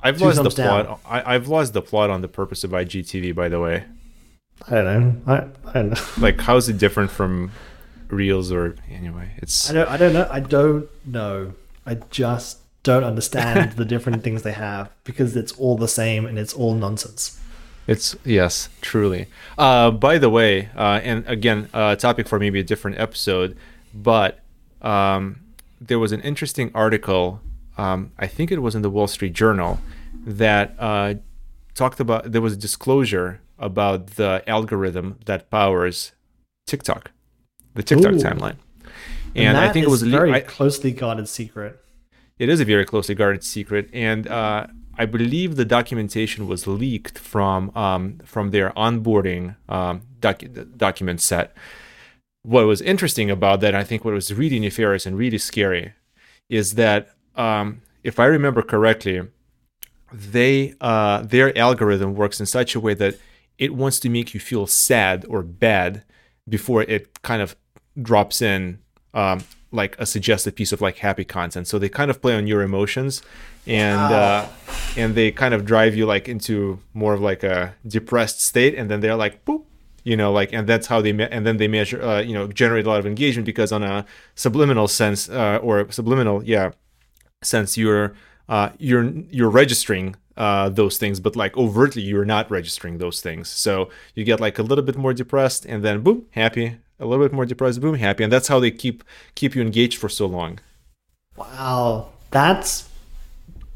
I've 0.00 0.20
lost 0.20 0.42
the 0.42 0.50
down. 0.50 0.86
plot. 0.86 1.00
I, 1.04 1.34
I've 1.34 1.48
lost 1.48 1.72
the 1.72 1.82
plot 1.82 2.10
on 2.10 2.20
the 2.20 2.28
purpose 2.28 2.64
of 2.64 2.70
IGTV. 2.70 3.34
By 3.34 3.48
the 3.48 3.60
way, 3.60 3.84
I 4.68 4.70
don't 4.70 4.84
know. 4.84 5.32
I, 5.32 5.70
I 5.70 5.72
don't 5.72 5.90
know. 5.90 6.00
like 6.18 6.40
how's 6.40 6.68
it 6.68 6.78
different 6.78 7.10
from 7.10 7.50
reels 8.08 8.52
or 8.52 8.76
anyway? 8.88 9.32
It's 9.38 9.70
I 9.70 9.74
don't. 9.74 9.88
I 9.88 9.96
don't 9.96 10.12
know. 10.12 10.28
I 10.30 10.40
don't 10.40 10.88
know. 11.06 11.52
I 11.86 11.94
just 12.10 12.58
don't 12.82 13.04
understand 13.04 13.72
the 13.72 13.84
different 13.84 14.22
things 14.22 14.42
they 14.42 14.52
have 14.52 14.90
because 15.04 15.36
it's 15.36 15.52
all 15.52 15.76
the 15.76 15.88
same 15.88 16.26
and 16.26 16.38
it's 16.38 16.52
all 16.52 16.74
nonsense. 16.74 17.40
It's 17.86 18.16
yes, 18.24 18.68
truly. 18.80 19.26
Uh, 19.58 19.90
by 19.90 20.18
the 20.18 20.30
way, 20.30 20.70
uh, 20.74 21.00
and 21.02 21.26
again, 21.28 21.68
a 21.74 21.96
topic 21.96 22.26
for 22.28 22.38
maybe 22.38 22.60
a 22.60 22.64
different 22.64 22.98
episode, 22.98 23.56
but 23.92 24.40
um, 24.80 25.40
there 25.80 25.98
was 25.98 26.12
an 26.12 26.20
interesting 26.22 26.70
article. 26.74 27.40
Um, 27.76 28.12
I 28.18 28.26
think 28.26 28.50
it 28.50 28.60
was 28.60 28.74
in 28.74 28.82
the 28.82 28.90
Wall 28.90 29.06
Street 29.06 29.34
Journal 29.34 29.80
that 30.24 30.74
uh, 30.78 31.14
talked 31.74 32.00
about. 32.00 32.32
There 32.32 32.40
was 32.40 32.54
a 32.54 32.56
disclosure 32.56 33.40
about 33.58 34.12
the 34.12 34.42
algorithm 34.46 35.18
that 35.26 35.50
powers 35.50 36.12
TikTok, 36.66 37.10
the 37.74 37.82
TikTok 37.82 38.14
Ooh. 38.14 38.18
timeline, 38.18 38.56
and, 39.34 39.56
I 39.56 39.72
think 39.72 39.86
it 39.86 39.90
was 39.90 40.02
a 40.02 40.08
very 40.08 40.32
I- 40.32 40.40
closely 40.40 40.92
guarded 40.92 41.28
secret. 41.28 41.80
it 42.38 42.48
is 42.48 42.60
a 42.60 42.64
very 42.64 42.84
closely 42.84 43.14
guarded 43.14 43.44
secret, 43.44 43.88
and 43.92 44.26
uh, 44.28 44.66
I 44.96 45.06
believe 45.06 45.56
the 45.56 45.64
documentation 45.64 46.46
was 46.46 46.66
leaked 46.66 47.18
from 47.18 47.70
um, 47.76 48.18
from 48.24 48.50
their 48.50 48.70
onboarding 48.70 49.56
um, 49.68 50.02
docu- 50.20 50.76
document 50.76 51.20
set. 51.20 51.56
What 52.42 52.66
was 52.66 52.80
interesting 52.82 53.30
about 53.30 53.60
that, 53.60 53.74
I 53.74 53.84
think, 53.84 54.04
what 54.04 54.14
was 54.14 54.32
really 54.34 54.60
nefarious 54.60 55.06
and 55.06 55.16
really 55.16 55.38
scary, 55.38 55.92
is 56.48 56.74
that 56.74 57.10
um, 57.36 57.80
if 58.02 58.20
I 58.20 58.26
remember 58.26 58.62
correctly, 58.62 59.22
they 60.12 60.74
uh, 60.80 61.22
their 61.22 61.56
algorithm 61.58 62.14
works 62.14 62.38
in 62.40 62.46
such 62.46 62.74
a 62.74 62.80
way 62.80 62.94
that 62.94 63.14
it 63.58 63.74
wants 63.74 63.98
to 64.00 64.08
make 64.08 64.34
you 64.34 64.40
feel 64.40 64.66
sad 64.66 65.24
or 65.28 65.42
bad 65.42 66.02
before 66.48 66.82
it 66.82 67.22
kind 67.22 67.40
of 67.40 67.56
drops 68.00 68.42
in 68.42 68.78
um, 69.14 69.44
like 69.72 69.96
a 69.98 70.06
suggested 70.06 70.54
piece 70.54 70.72
of 70.72 70.80
like 70.80 70.98
happy 70.98 71.24
content. 71.24 71.66
So 71.66 71.78
they 71.78 71.88
kind 71.88 72.10
of 72.10 72.20
play 72.20 72.34
on 72.36 72.46
your 72.46 72.62
emotions, 72.62 73.22
and 73.66 74.12
uh, 74.12 74.46
and 74.96 75.14
they 75.14 75.30
kind 75.32 75.54
of 75.54 75.64
drive 75.64 75.94
you 75.94 76.06
like 76.06 76.28
into 76.28 76.78
more 76.92 77.14
of 77.14 77.20
like 77.20 77.42
a 77.42 77.74
depressed 77.86 78.40
state, 78.40 78.74
and 78.74 78.90
then 78.90 79.00
they're 79.00 79.16
like 79.16 79.44
boop. 79.44 79.64
You 80.06 80.18
know, 80.18 80.32
like, 80.32 80.52
and 80.52 80.68
that's 80.68 80.88
how 80.88 81.00
they, 81.00 81.14
me- 81.14 81.28
and 81.30 81.46
then 81.46 81.56
they 81.56 81.66
measure, 81.66 82.02
uh, 82.02 82.20
you 82.20 82.34
know, 82.34 82.46
generate 82.46 82.84
a 82.84 82.90
lot 82.90 82.98
of 82.98 83.06
engagement 83.06 83.46
because 83.46 83.72
on 83.72 83.82
a 83.82 84.04
subliminal 84.34 84.86
sense, 84.86 85.30
uh, 85.30 85.58
or 85.62 85.90
subliminal, 85.90 86.44
yeah, 86.44 86.72
sense 87.42 87.78
you're 87.78 88.14
uh, 88.48 88.68
you're 88.78 89.04
you're 89.30 89.48
registering 89.48 90.16
uh, 90.36 90.68
those 90.68 90.98
things, 90.98 91.20
but 91.20 91.36
like 91.36 91.56
overtly 91.56 92.02
you're 92.02 92.26
not 92.26 92.50
registering 92.50 92.98
those 92.98 93.22
things. 93.22 93.48
So 93.48 93.88
you 94.14 94.24
get 94.24 94.40
like 94.40 94.58
a 94.58 94.62
little 94.62 94.84
bit 94.84 94.96
more 94.96 95.14
depressed, 95.14 95.64
and 95.64 95.82
then 95.82 96.02
boom, 96.02 96.26
happy. 96.32 96.76
A 97.00 97.06
little 97.06 97.24
bit 97.24 97.32
more 97.32 97.44
depressed, 97.44 97.80
boom, 97.80 97.96
happy, 97.96 98.22
and 98.24 98.32
that's 98.32 98.48
how 98.48 98.60
they 98.60 98.70
keep 98.70 99.02
keep 99.34 99.54
you 99.54 99.62
engaged 99.62 99.98
for 99.98 100.08
so 100.08 100.26
long. 100.26 100.60
Wow, 101.36 102.08
that's 102.30 102.88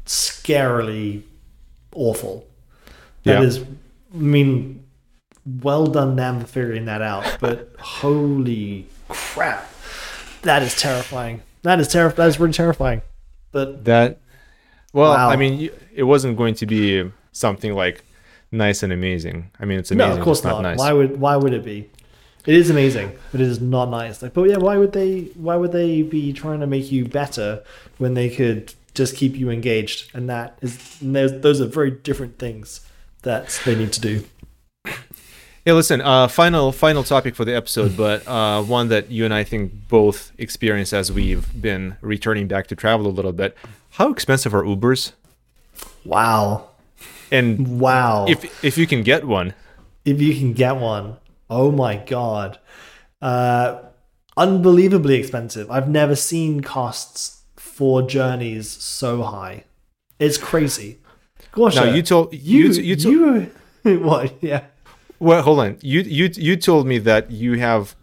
scarily 0.05 1.23
awful. 1.93 2.47
That 3.23 3.41
Yeah. 3.41 3.47
is, 3.47 3.59
I 3.59 4.17
mean, 4.17 4.83
well 5.61 5.87
done 5.87 6.15
them 6.15 6.39
for 6.41 6.47
figuring 6.47 6.85
that 6.85 7.01
out. 7.01 7.37
But 7.39 7.75
holy 7.79 8.87
crap, 9.09 9.69
that 10.43 10.61
is 10.63 10.79
terrifying. 10.79 11.41
That 11.63 11.79
is 11.79 11.87
terrifying. 11.89 12.15
That 12.17 12.27
is 12.29 12.39
really 12.39 12.53
terrifying. 12.53 13.01
But 13.51 13.83
That, 13.85 14.19
well, 14.93 15.11
Wow. 15.11 15.29
I 15.29 15.35
mean, 15.35 15.69
it 15.93 16.03
wasn't 16.03 16.37
going 16.37 16.55
to 16.55 16.65
be 16.65 17.11
something 17.31 17.73
like 17.73 18.03
nice 18.51 18.81
and 18.83 18.93
amazing. 18.93 19.51
I 19.59 19.65
mean, 19.65 19.79
it's 19.79 19.91
amazing, 19.91 20.11
no, 20.15 20.17
of 20.19 20.23
course 20.23 20.43
not, 20.43 20.61
not. 20.61 20.69
nice. 20.69 20.79
Why 20.79 20.93
would 20.93 21.19
Why 21.19 21.35
would 21.35 21.53
it 21.53 21.63
be? 21.65 21.89
It 22.45 22.55
is 22.55 22.69
amazing, 22.69 23.17
but 23.31 23.41
it 23.41 23.47
is 23.47 23.59
not 23.61 23.89
nice. 23.89 24.21
Like, 24.21 24.33
but 24.33 24.43
yeah, 24.49 24.57
why 24.57 24.77
would 24.77 24.93
they? 24.93 25.21
Why 25.35 25.55
would 25.55 25.71
they 25.71 26.01
be 26.01 26.33
trying 26.33 26.61
to 26.61 26.67
make 26.67 26.91
you 26.91 27.05
better 27.05 27.63
when 27.97 28.13
they 28.13 28.29
could 28.29 28.73
just 28.93 29.15
keep 29.15 29.35
you 29.35 29.49
engaged? 29.49 30.09
And 30.15 30.29
that 30.29 30.57
is, 30.61 31.01
and 31.01 31.15
those 31.15 31.41
those 31.41 31.61
are 31.61 31.65
very 31.65 31.91
different 31.91 32.39
things 32.39 32.81
that 33.23 33.59
they 33.65 33.75
need 33.75 33.91
to 33.93 34.01
do. 34.01 34.23
Hey, 35.65 35.73
listen. 35.73 35.99
Uh, 36.01 36.27
final 36.29 36.71
final 36.71 37.03
topic 37.03 37.35
for 37.35 37.43
the 37.45 37.53
episode, 37.53 37.97
but 37.97 38.25
uh, 38.27 38.63
one 38.63 38.87
that 38.87 39.11
you 39.11 39.25
and 39.25 39.33
I 39.33 39.43
think 39.43 39.73
both 39.89 40.31
experience 40.37 40.93
as 40.93 41.11
we've 41.11 41.61
been 41.61 41.97
returning 42.01 42.47
back 42.47 42.67
to 42.67 42.75
travel 42.75 43.05
a 43.05 43.09
little 43.13 43.33
bit. 43.33 43.55
How 43.91 44.09
expensive 44.09 44.55
are 44.55 44.63
Ubers? 44.63 45.11
Wow, 46.05 46.69
And 47.31 47.79
wow! 47.79 48.25
If 48.27 48.63
if 48.63 48.77
you 48.77 48.87
can 48.87 49.03
get 49.03 49.25
one, 49.25 49.53
if 50.05 50.21
you 50.21 50.33
can 50.33 50.53
get 50.53 50.77
one, 50.77 51.17
oh 51.49 51.71
my 51.71 51.97
god, 51.97 52.59
uh, 53.21 53.79
unbelievably 54.37 55.15
expensive. 55.15 55.69
I've 55.69 55.89
never 55.89 56.15
seen 56.15 56.61
costs 56.61 57.43
for 57.55 58.01
journeys 58.01 58.69
so 58.69 59.23
high. 59.23 59.65
It's 60.19 60.37
crazy. 60.37 60.99
Gosh, 61.51 61.75
now 61.75 61.85
you 61.85 62.01
told 62.01 62.33
you 62.33 62.67
you 62.67 62.81
you, 62.81 62.95
told, 62.95 63.49
you 63.83 63.99
what? 63.99 64.33
Yeah. 64.41 64.65
well 65.19 65.41
hold 65.41 65.59
on 65.59 65.77
you 65.81 66.01
you 66.01 66.29
you 66.35 66.55
told 66.55 66.85
me 66.85 66.99
that 66.99 67.31
you 67.31 67.57
have 67.57 67.95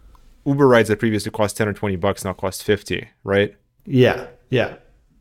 Uber 0.45 0.67
rides 0.67 0.89
that 0.89 0.99
previously 0.99 1.31
cost 1.31 1.57
ten 1.57 1.67
or 1.67 1.73
twenty 1.73 1.95
bucks 1.95 2.25
now 2.25 2.33
cost 2.33 2.63
fifty, 2.63 3.09
right? 3.23 3.55
Yeah, 3.85 4.27
yeah. 4.49 4.75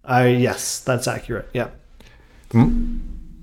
I 0.05 0.29
yes, 0.29 0.81
that's 0.81 1.07
accurate. 1.07 1.49
Yeah. 1.53 1.71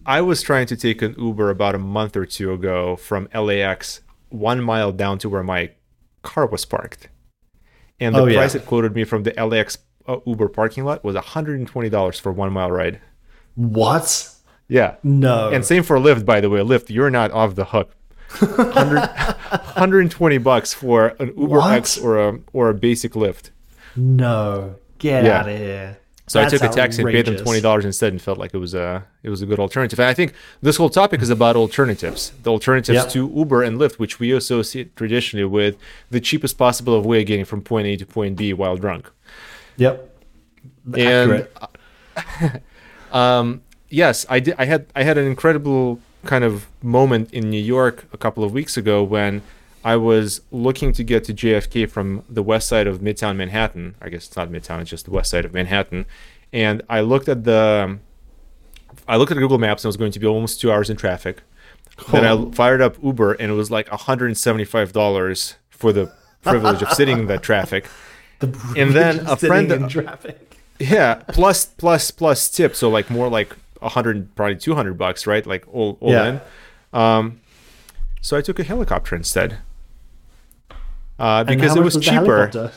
I 0.06 0.22
was 0.22 0.42
trying 0.42 0.66
to 0.68 0.78
take 0.78 1.02
an 1.02 1.16
Uber 1.18 1.50
about 1.50 1.76
a 1.76 1.80
month 1.80 2.16
or 2.16 2.26
two 2.26 2.52
ago 2.54 2.96
from 2.96 3.28
LAX 3.34 4.02
one 4.34 4.62
mile 4.62 4.92
down 4.92 5.18
to 5.20 5.30
where 5.30 5.44
my 5.44 5.72
car 6.24 6.46
was 6.48 6.66
parked. 6.66 7.10
And 8.00 8.16
the 8.16 8.20
Oh, 8.22 8.26
yeah. 8.26 8.40
price 8.40 8.56
it 8.56 8.66
quoted 8.66 8.96
me 8.96 9.04
from 9.04 9.24
the 9.24 9.34
LAX 9.38 9.78
uh, 10.08 10.18
Uber 10.26 10.50
parking 10.50 10.84
lot 10.84 11.04
was 11.04 11.16
$120 11.16 12.20
for 12.20 12.32
one 12.32 12.52
mile 12.52 12.72
ride. 12.72 13.00
What? 13.56 14.30
Yeah. 14.68 14.96
No. 15.04 15.50
And 15.50 15.64
same 15.64 15.84
for 15.84 15.98
Lyft, 15.98 16.26
by 16.26 16.42
the 16.42 16.50
way. 16.50 16.60
Lyft, 16.62 16.90
you're 16.90 17.10
not 17.12 17.32
off 17.32 17.56
the 17.56 17.66
hook. 17.66 17.96
100, 18.40 18.98
120 19.00 20.38
bucks 20.40 20.74
for 20.74 21.08
an 21.20 21.28
Uber 21.38 21.58
What? 21.60 21.74
X 21.74 21.98
or 22.00 22.18
a 22.18 22.40
or 22.52 22.70
a 22.70 22.74
basic 22.74 23.14
Lyft. 23.14 23.52
no. 23.96 24.76
Get 24.98 25.26
Yeah. 25.26 25.40
out 25.42 25.50
of 25.50 25.58
here. 25.58 25.98
So 26.34 26.42
That's 26.42 26.56
I 26.56 26.58
took 26.58 26.72
a 26.72 26.74
taxi 26.74 27.04
and 27.04 27.12
paid 27.12 27.28
them 27.28 27.38
twenty 27.38 27.62
dollars 27.62 27.86
instead, 27.86 28.12
and 28.12 28.20
felt 28.20 28.40
like 28.40 28.56
it 28.56 28.58
was 28.58 28.74
a 28.74 29.06
it 29.22 29.30
was 29.30 29.44
a 29.44 29.46
good 29.46 29.60
alternative. 29.60 30.00
And 30.00 30.08
I 30.08 30.16
think 30.16 30.34
this 30.64 30.78
whole 30.78 30.90
topic 30.90 31.22
is 31.22 31.30
about 31.30 31.56
alternatives, 31.56 32.32
the 32.42 32.50
alternatives 32.50 32.96
Yep. 33.04 33.10
to 33.10 33.32
Uber 33.36 33.62
and 33.62 33.80
Lyft, 33.80 34.00
which 34.00 34.20
we 34.20 34.32
associate 34.32 34.96
traditionally 34.96 35.46
with 35.46 35.78
the 36.10 36.20
cheapest 36.20 36.58
possible 36.58 37.00
way 37.04 37.22
of 37.22 37.28
getting 37.28 37.46
from 37.46 37.62
point 37.62 37.86
A 37.86 37.98
to 37.98 38.06
point 38.08 38.36
B 38.36 38.52
while 38.52 38.78
drunk. 38.78 39.12
Yep. 39.78 40.10
And 40.98 41.48
um, 43.12 43.62
yes, 43.90 44.26
I 44.28 44.40
did. 44.40 44.56
I 44.58 44.66
had 44.66 44.88
I 44.96 45.04
had 45.04 45.20
an 45.20 45.28
incredible 45.28 46.00
kind 46.26 46.44
of 46.44 46.66
moment 46.82 47.32
in 47.32 47.52
New 47.52 47.62
York 47.62 48.06
a 48.12 48.18
couple 48.18 48.44
of 48.44 48.54
weeks 48.54 48.76
ago 48.76 49.04
when 49.04 49.44
I 49.84 49.96
was 49.98 50.42
looking 50.52 50.94
to 50.94 51.04
get 51.04 51.24
to 51.26 51.34
JFK 51.34 51.90
from 51.90 52.24
the 52.30 52.42
west 52.44 52.68
side 52.70 52.88
of 52.88 53.00
Midtown 53.00 53.36
Manhattan. 53.36 53.96
I 54.02 54.10
guess 54.10 54.28
it's 54.28 54.36
not 54.38 54.50
Midtown; 54.50 54.82
it's 54.82 54.90
just 54.90 55.06
the 55.06 55.12
west 55.12 55.30
side 55.32 55.46
of 55.46 55.54
Manhattan. 55.54 56.06
And 56.54 56.82
I 56.90 57.02
looked 57.02 57.28
at 57.28 57.44
the, 57.44 57.98
I 59.08 59.18
looked 59.18 59.32
at 59.32 59.38
Google 59.38 59.58
Maps, 59.58 59.84
and 59.84 59.88
it 59.88 59.90
was 59.90 59.98
going 59.98 60.12
to 60.12 60.20
be 60.20 60.28
almost 60.28 60.62
two 60.62 60.72
hours 60.72 60.90
in 60.90 60.98
traffic. 60.98 61.42
Then 62.12 62.26
I 62.26 62.52
fired 62.52 62.82
up 62.82 62.96
Uber, 63.04 63.34
and 63.34 63.52
it 63.52 63.56
was 63.56 63.70
like 63.72 63.88
$175 63.90 65.56
for 65.70 65.94
the 65.94 66.12
privilege 66.42 66.82
of 66.82 66.90
sitting 66.94 67.20
in 67.20 67.28
that 67.28 67.42
traffic. 67.50 67.88
The 68.40 68.48
And 68.78 68.92
then 68.92 69.26
a 69.28 69.36
friend- 69.38 69.72
in 69.72 69.88
traffic. 69.90 70.58
Yeah, 70.80 71.16
plus 71.28 71.66
plus 71.66 72.10
plus 72.12 72.50
tip, 72.50 72.76
so 72.76 72.90
like 72.90 73.10
more 73.10 73.30
like 73.30 73.56
a 73.82 73.90
hundred, 73.90 74.36
probably 74.36 74.56
two 74.56 74.74
hundred 74.76 74.98
bucks, 74.98 75.28
right? 75.28 75.46
Like 75.46 75.66
all, 75.72 75.98
all 76.02 76.12
Yeah. 76.12 76.28
in. 76.94 77.00
Um, 77.00 77.42
so 78.22 78.36
I 78.38 78.42
took 78.42 78.58
a 78.60 78.64
helicopter 78.64 79.16
instead, 79.16 79.60
uh, 81.20 81.44
because 81.44 81.76
it 81.76 81.84
was 81.84 81.98
cheaper. 81.98 82.72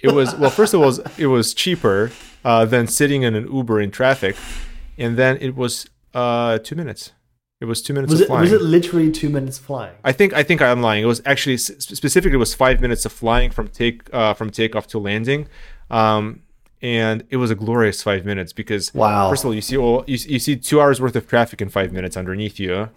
It 0.00 0.12
was 0.12 0.34
well, 0.34 0.50
first 0.50 0.74
of 0.74 0.80
all, 0.80 0.92
it 1.16 1.26
was, 1.26 1.54
cheaper 1.54 2.10
uh, 2.44 2.64
than 2.64 2.88
sitting 2.88 3.22
in 3.22 3.34
an 3.36 3.52
Uber 3.52 3.80
in 3.80 3.90
traffic, 3.92 4.36
and 4.98 5.16
then 5.16 5.38
it 5.40 5.54
was 5.54 5.88
uh, 6.12 6.58
two 6.58 6.74
minutes. 6.74 7.12
It 7.60 7.66
was 7.66 7.80
two 7.80 7.92
minutes 7.94 8.10
Was 8.10 8.20
of 8.22 8.24
it 8.24 8.26
flying. 8.26 8.40
was 8.42 8.52
it 8.52 8.62
literally 8.62 9.12
two 9.12 9.28
minutes 9.30 9.58
flying? 9.58 9.94
I 10.02 10.10
think 10.10 10.32
I 10.32 10.42
think 10.42 10.60
I'm 10.60 10.82
lying. 10.82 11.04
It 11.04 11.06
was 11.06 11.22
actually 11.24 11.56
specifically 11.58 12.34
it 12.34 12.38
was 12.38 12.54
five 12.54 12.80
minutes 12.80 13.06
of 13.06 13.12
flying 13.12 13.52
from 13.52 13.68
take 13.68 14.12
uh, 14.12 14.34
from 14.34 14.50
takeoff 14.50 14.88
to 14.88 14.98
landing, 14.98 15.46
um, 15.88 16.42
and 16.80 17.22
it 17.30 17.36
was 17.36 17.52
a 17.52 17.54
glorious 17.54 18.02
five 18.02 18.24
minutes 18.24 18.52
because 18.52 18.92
Wow. 18.92 19.30
first 19.30 19.44
of 19.44 19.46
all 19.48 19.54
you 19.54 19.60
see 19.60 19.76
all 19.76 20.02
you, 20.08 20.18
you 20.26 20.40
see 20.40 20.56
two 20.56 20.80
hours 20.80 21.00
worth 21.00 21.14
of 21.14 21.28
traffic 21.28 21.62
in 21.62 21.68
five 21.68 21.92
minutes 21.92 22.16
underneath 22.16 22.58
you. 22.58 22.88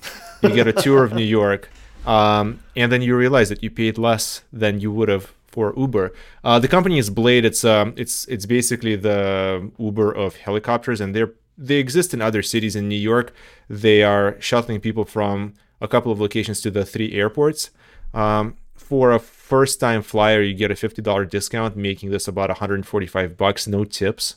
You 0.41 0.49
get 0.49 0.65
a 0.65 0.73
tour 0.73 1.03
of 1.03 1.13
New 1.13 1.23
York, 1.23 1.69
um, 2.05 2.59
and 2.75 2.91
then 2.91 3.01
you 3.01 3.15
realize 3.15 3.49
that 3.49 3.63
you 3.63 3.69
paid 3.69 3.97
less 3.97 4.41
than 4.53 4.79
you 4.79 4.91
would 4.91 5.09
have 5.09 5.33
for 5.47 5.73
Uber. 5.77 6.11
Uh, 6.43 6.59
the 6.59 6.67
company 6.67 6.97
is 6.97 7.09
Blade. 7.09 7.45
It's 7.45 7.63
um 7.63 7.93
it's 7.95 8.25
it's 8.27 8.45
basically 8.45 8.95
the 8.95 9.71
Uber 9.79 10.11
of 10.11 10.35
helicopters, 10.37 10.99
and 11.01 11.15
they're 11.15 11.31
they 11.57 11.75
exist 11.75 12.13
in 12.13 12.21
other 12.21 12.41
cities 12.41 12.75
in 12.75 12.89
New 12.89 12.99
York. 12.99 13.33
They 13.69 14.03
are 14.03 14.35
shuttling 14.41 14.81
people 14.81 15.05
from 15.05 15.53
a 15.81 15.87
couple 15.87 16.11
of 16.11 16.19
locations 16.19 16.59
to 16.61 16.71
the 16.71 16.85
three 16.85 17.13
airports. 17.13 17.69
Um, 18.13 18.55
for 18.75 19.11
a 19.13 19.19
first 19.19 19.79
time 19.79 20.01
flyer, 20.01 20.41
you 20.41 20.53
get 20.53 20.71
a 20.71 20.75
fifty 20.75 21.01
dollar 21.01 21.25
discount, 21.25 21.75
making 21.77 22.11
this 22.11 22.27
about 22.27 22.49
145 22.49 23.37
bucks, 23.37 23.67
no 23.67 23.83
tips. 23.85 24.35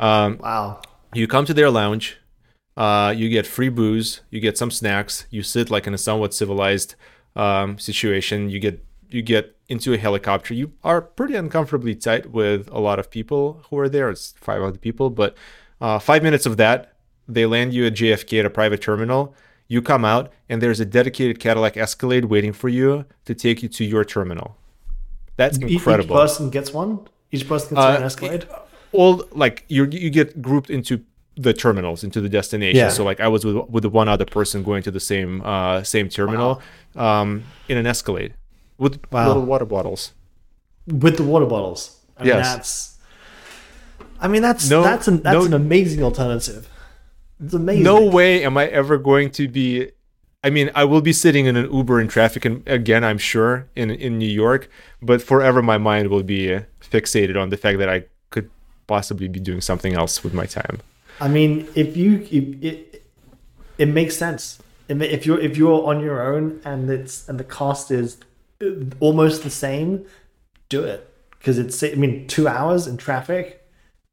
Um, 0.00 0.38
Wow. 0.38 0.80
you 1.14 1.26
come 1.26 1.44
to 1.46 1.54
their 1.54 1.70
lounge 1.70 2.16
uh, 2.76 3.12
you 3.16 3.28
get 3.28 3.46
free 3.46 3.68
booze 3.70 4.20
you 4.30 4.40
get 4.40 4.56
some 4.58 4.70
snacks 4.70 5.26
you 5.30 5.42
sit 5.42 5.70
like 5.70 5.86
in 5.86 5.94
a 5.94 5.98
somewhat 5.98 6.34
civilized 6.34 6.94
um, 7.34 7.78
situation 7.78 8.50
you 8.50 8.58
get 8.58 8.84
you 9.08 9.22
get 9.22 9.54
into 9.68 9.92
a 9.92 9.98
helicopter. 9.98 10.52
You 10.54 10.72
are 10.84 11.00
pretty 11.00 11.34
uncomfortably 11.36 11.94
tight 11.94 12.30
with 12.32 12.68
a 12.72 12.78
lot 12.80 12.98
of 12.98 13.10
people 13.10 13.62
who 13.68 13.78
are 13.78 13.88
there. 13.88 14.10
It's 14.10 14.34
five 14.40 14.62
other 14.62 14.78
people 14.78 15.10
but 15.10 15.36
uh, 15.80 15.98
five 15.98 16.22
minutes 16.22 16.46
of 16.46 16.56
that 16.56 16.92
they 17.28 17.46
land 17.46 17.72
you 17.74 17.86
at 17.86 17.94
jfk 17.94 18.40
at 18.40 18.46
a 18.46 18.50
private 18.50 18.80
terminal. 18.80 19.34
You 19.68 19.82
come 19.82 20.04
out 20.04 20.32
and 20.48 20.60
there's 20.62 20.80
a 20.80 20.84
dedicated 20.84 21.40
cadillac 21.40 21.76
escalade 21.76 22.26
waiting 22.26 22.52
for 22.52 22.68
you 22.68 23.04
to 23.24 23.34
take 23.34 23.62
you 23.62 23.68
to 23.70 23.84
your 23.84 24.04
terminal. 24.04 24.56
That's 25.36 25.58
incredible 25.58 26.14
Each 26.16 26.20
person 26.22 26.50
gets 26.50 26.72
one. 26.72 27.00
Each 27.32 27.46
person 27.46 27.74
gets 27.74 27.84
Uh, 27.86 27.96
an 27.98 28.02
Escalade. 28.04 28.46
all 28.92 29.24
like 29.32 29.64
you 29.68 29.84
you 29.90 30.10
get 30.10 30.40
grouped 30.40 30.70
into 30.70 31.00
the 31.36 31.52
terminals 31.52 32.02
into 32.02 32.20
the 32.20 32.28
destination 32.28 32.76
Yeah. 32.78 32.88
so 32.88 33.04
like 33.04 33.20
i 33.20 33.28
was 33.28 33.44
with 33.44 33.56
with 33.68 33.82
the 33.82 33.90
one 33.90 34.08
other 34.08 34.24
person 34.24 34.62
going 34.62 34.82
to 34.84 34.90
the 34.90 35.00
same 35.00 35.42
uh 35.42 35.82
same 35.82 36.08
terminal 36.08 36.62
um 36.96 37.44
in 37.68 37.76
an 37.76 37.86
escalade 37.86 38.32
with 38.78 38.98
Wow. 39.12 39.26
little 39.28 39.44
water 39.44 39.66
bottles 39.66 40.12
with 40.86 41.16
the 41.16 41.24
water 41.24 41.46
bottles. 41.46 41.80
I 42.18 42.22
mean, 42.22 42.28
Yes. 42.34 42.54
that's. 42.54 42.96
I 44.20 44.28
mean, 44.28 44.40
that's 44.42 44.70
No- 44.70 44.82
that's 44.82 45.08
an 45.08 45.20
that's 45.22 45.34
no- 45.40 45.44
an 45.44 45.52
amazing 45.52 46.02
alternative. 46.02 46.68
It's 47.44 47.52
amazing. 47.54 47.82
no 47.82 48.00
way 48.18 48.42
am 48.44 48.56
i 48.56 48.64
ever 48.80 48.96
going 48.96 49.28
to 49.32 49.46
be 49.46 49.90
i 50.42 50.48
mean 50.48 50.70
i 50.74 50.84
will 50.84 51.02
be 51.02 51.12
sitting 51.12 51.44
in 51.44 51.54
an 51.56 51.70
uber 51.70 52.00
in 52.00 52.08
traffic 52.08 52.46
and 52.46 52.66
again 52.66 53.04
i'm 53.04 53.18
sure 53.18 53.68
in 53.76 53.90
in 53.90 54.16
new 54.16 54.32
york 54.44 54.70
but 55.02 55.20
forever 55.20 55.60
my 55.60 55.76
mind 55.76 56.08
will 56.08 56.22
be 56.22 56.60
fixated 56.80 57.36
on 57.42 57.50
the 57.50 57.58
fact 57.58 57.76
that 57.78 57.90
i 57.90 57.98
could 58.30 58.48
possibly 58.86 59.28
be 59.28 59.38
doing 59.48 59.60
something 59.60 59.92
else 59.92 60.24
with 60.24 60.32
my 60.32 60.46
time 60.46 60.78
I 61.20 61.28
mean, 61.28 61.68
if 61.74 61.96
you 61.96 62.26
if, 62.30 62.62
it 62.62 63.06
it 63.78 63.86
makes 63.86 64.16
sense. 64.16 64.62
If 64.88 65.26
you're 65.26 65.40
if 65.40 65.56
you're 65.56 65.84
on 65.84 66.00
your 66.00 66.22
own 66.22 66.60
and 66.64 66.88
it's 66.90 67.28
and 67.28 67.40
the 67.40 67.44
cost 67.44 67.90
is 67.90 68.18
almost 69.00 69.42
the 69.42 69.50
same, 69.50 70.06
do 70.68 70.84
it 70.84 71.12
because 71.38 71.58
it's 71.58 71.82
I 71.82 71.94
mean 71.94 72.26
two 72.26 72.48
hours 72.48 72.86
in 72.86 72.96
traffic 72.96 73.64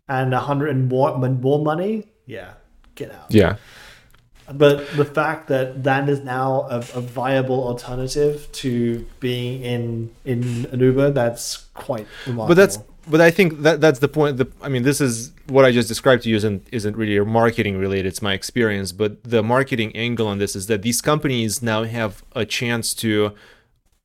and 0.07 0.33
a 0.33 0.39
hundred 0.39 0.69
and 0.69 0.87
more 0.89 1.17
more 1.17 1.63
money. 1.63 2.05
Yeah, 2.25 2.53
get 2.95 3.11
out. 3.11 3.25
yeah 3.29 3.57
But 4.51 4.87
the 4.95 5.05
fact 5.05 5.47
that 5.47 5.83
that 5.83 6.09
is 6.09 6.21
now 6.21 6.67
a, 6.69 6.77
a 6.77 7.01
viable 7.01 7.67
alternative 7.67 8.47
to 8.53 9.05
being 9.19 9.63
in 9.63 10.11
in 10.25 10.67
an 10.71 10.79
Uber, 10.79 11.11
that's 11.11 11.65
quite 11.73 12.07
remarkable. 12.25 12.47
but 12.47 12.55
that's 12.55 12.77
but 13.07 13.21
I 13.21 13.31
think 13.31 13.61
that 13.61 13.81
that's 13.81 13.99
the 13.99 14.07
point. 14.07 14.37
The 14.37 14.47
I 14.61 14.69
mean, 14.69 14.83
this 14.83 15.01
is 15.01 15.31
what 15.47 15.65
I 15.65 15.71
just 15.71 15.87
described 15.87 16.23
to 16.23 16.29
you 16.29 16.35
isn't 16.35 16.67
isn't 16.71 16.95
really 16.95 17.19
marketing 17.19 17.77
related. 17.77 18.05
It's 18.07 18.21
my 18.21 18.33
experience, 18.33 18.91
but 18.91 19.23
the 19.23 19.43
marketing 19.43 19.95
angle 19.95 20.27
on 20.27 20.37
this 20.37 20.55
is 20.55 20.67
that 20.67 20.81
these 20.81 21.01
companies 21.01 21.61
now 21.61 21.83
have 21.83 22.23
a 22.33 22.45
chance 22.45 22.93
to 22.95 23.33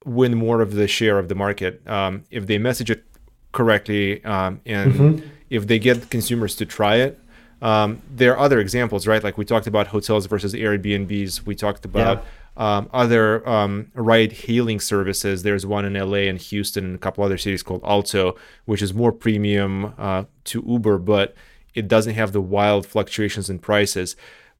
win 0.04 0.36
more 0.36 0.60
of 0.60 0.74
the 0.74 0.88
share 0.88 1.18
of 1.18 1.28
the 1.28 1.34
market 1.34 1.86
um, 1.86 2.24
if 2.30 2.46
they 2.46 2.58
message 2.58 2.90
it 2.90 3.04
correctly 3.52 4.24
um, 4.24 4.60
and 4.64 5.22
if 5.50 5.66
they 5.66 5.78
get 5.78 6.10
consumers 6.10 6.54
to 6.56 6.66
try 6.66 6.96
it. 6.96 7.18
Um, 7.60 8.02
there 8.08 8.32
are 8.34 8.38
other 8.38 8.60
examples, 8.60 9.06
right? 9.06 9.22
Like 9.22 9.36
we 9.36 9.44
talked 9.44 9.66
about 9.66 9.88
hotels 9.88 10.26
versus 10.26 10.54
Airbnbs. 10.54 11.44
We 11.44 11.56
talked 11.56 11.84
about 11.84 12.24
um, 12.58 12.90
other 12.92 13.48
um, 13.48 13.90
ride 13.94 14.32
hailing 14.32 14.80
services. 14.80 15.44
There's 15.44 15.64
one 15.64 15.84
in 15.84 15.94
LA 15.94 16.26
and 16.28 16.38
Houston 16.38 16.84
and 16.84 16.94
a 16.96 16.98
couple 16.98 17.24
other 17.24 17.38
cities 17.38 17.62
called 17.62 17.82
Alto, 17.84 18.36
which 18.66 18.82
is 18.82 18.92
more 18.92 19.12
premium 19.12 19.94
uh, 19.96 20.24
to 20.44 20.64
Uber, 20.66 20.98
but 20.98 21.34
it 21.74 21.86
doesn't 21.86 22.14
have 22.14 22.32
the 22.32 22.40
wild 22.40 22.84
fluctuations 22.84 23.48
in 23.48 23.60
prices. 23.60 24.16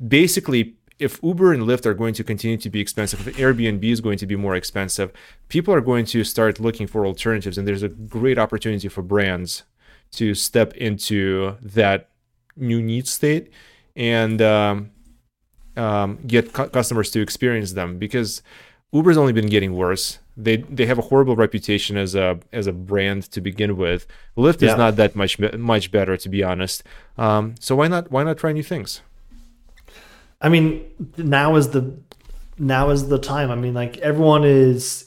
Basically, 0.06 0.76
if 1.00 1.20
Uber 1.24 1.52
and 1.52 1.64
Lyft 1.64 1.86
are 1.86 1.94
going 1.94 2.14
to 2.14 2.24
continue 2.24 2.56
to 2.56 2.70
be 2.70 2.80
expensive, 2.80 3.26
if 3.26 3.36
Airbnb 3.36 3.84
is 3.84 4.00
going 4.00 4.18
to 4.18 4.26
be 4.26 4.36
more 4.36 4.54
expensive, 4.54 5.12
people 5.48 5.74
are 5.74 5.80
going 5.80 6.06
to 6.06 6.22
start 6.22 6.60
looking 6.60 6.86
for 6.86 7.04
alternatives. 7.04 7.58
And 7.58 7.66
there's 7.66 7.82
a 7.82 7.88
great 7.88 8.38
opportunity 8.38 8.88
for 8.88 9.02
brands 9.02 9.64
to 10.12 10.34
step 10.34 10.72
into 10.74 11.56
that 11.60 12.10
new 12.56 12.80
need 12.80 13.08
state 13.08 13.50
and 13.94 14.40
um, 14.40 14.90
um, 15.78 16.18
get 16.26 16.52
cu- 16.52 16.68
customers 16.68 17.10
to 17.12 17.20
experience 17.20 17.72
them 17.72 17.98
because 17.98 18.42
Uber's 18.92 19.16
only 19.16 19.32
been 19.32 19.46
getting 19.48 19.74
worse. 19.74 20.18
They 20.36 20.58
they 20.58 20.86
have 20.86 20.98
a 20.98 21.02
horrible 21.02 21.36
reputation 21.36 21.96
as 21.96 22.14
a 22.14 22.38
as 22.52 22.66
a 22.66 22.72
brand 22.72 23.24
to 23.32 23.40
begin 23.40 23.76
with. 23.76 24.06
Lyft 24.36 24.60
Yeah. 24.62 24.72
is 24.72 24.76
not 24.78 24.96
that 24.96 25.14
much 25.16 25.38
much 25.38 25.90
better 25.90 26.16
to 26.16 26.28
be 26.28 26.42
honest. 26.42 26.82
Um, 27.16 27.54
so 27.60 27.76
why 27.76 27.88
not 27.88 28.10
why 28.10 28.22
not 28.24 28.38
try 28.38 28.52
new 28.52 28.62
things? 28.62 29.02
I 30.40 30.48
mean, 30.48 30.84
now 31.16 31.56
is 31.56 31.68
the 31.70 31.98
now 32.58 32.90
is 32.90 33.08
the 33.08 33.18
time. 33.18 33.50
I 33.50 33.56
mean, 33.56 33.74
like 33.74 33.98
everyone 33.98 34.44
is. 34.44 35.04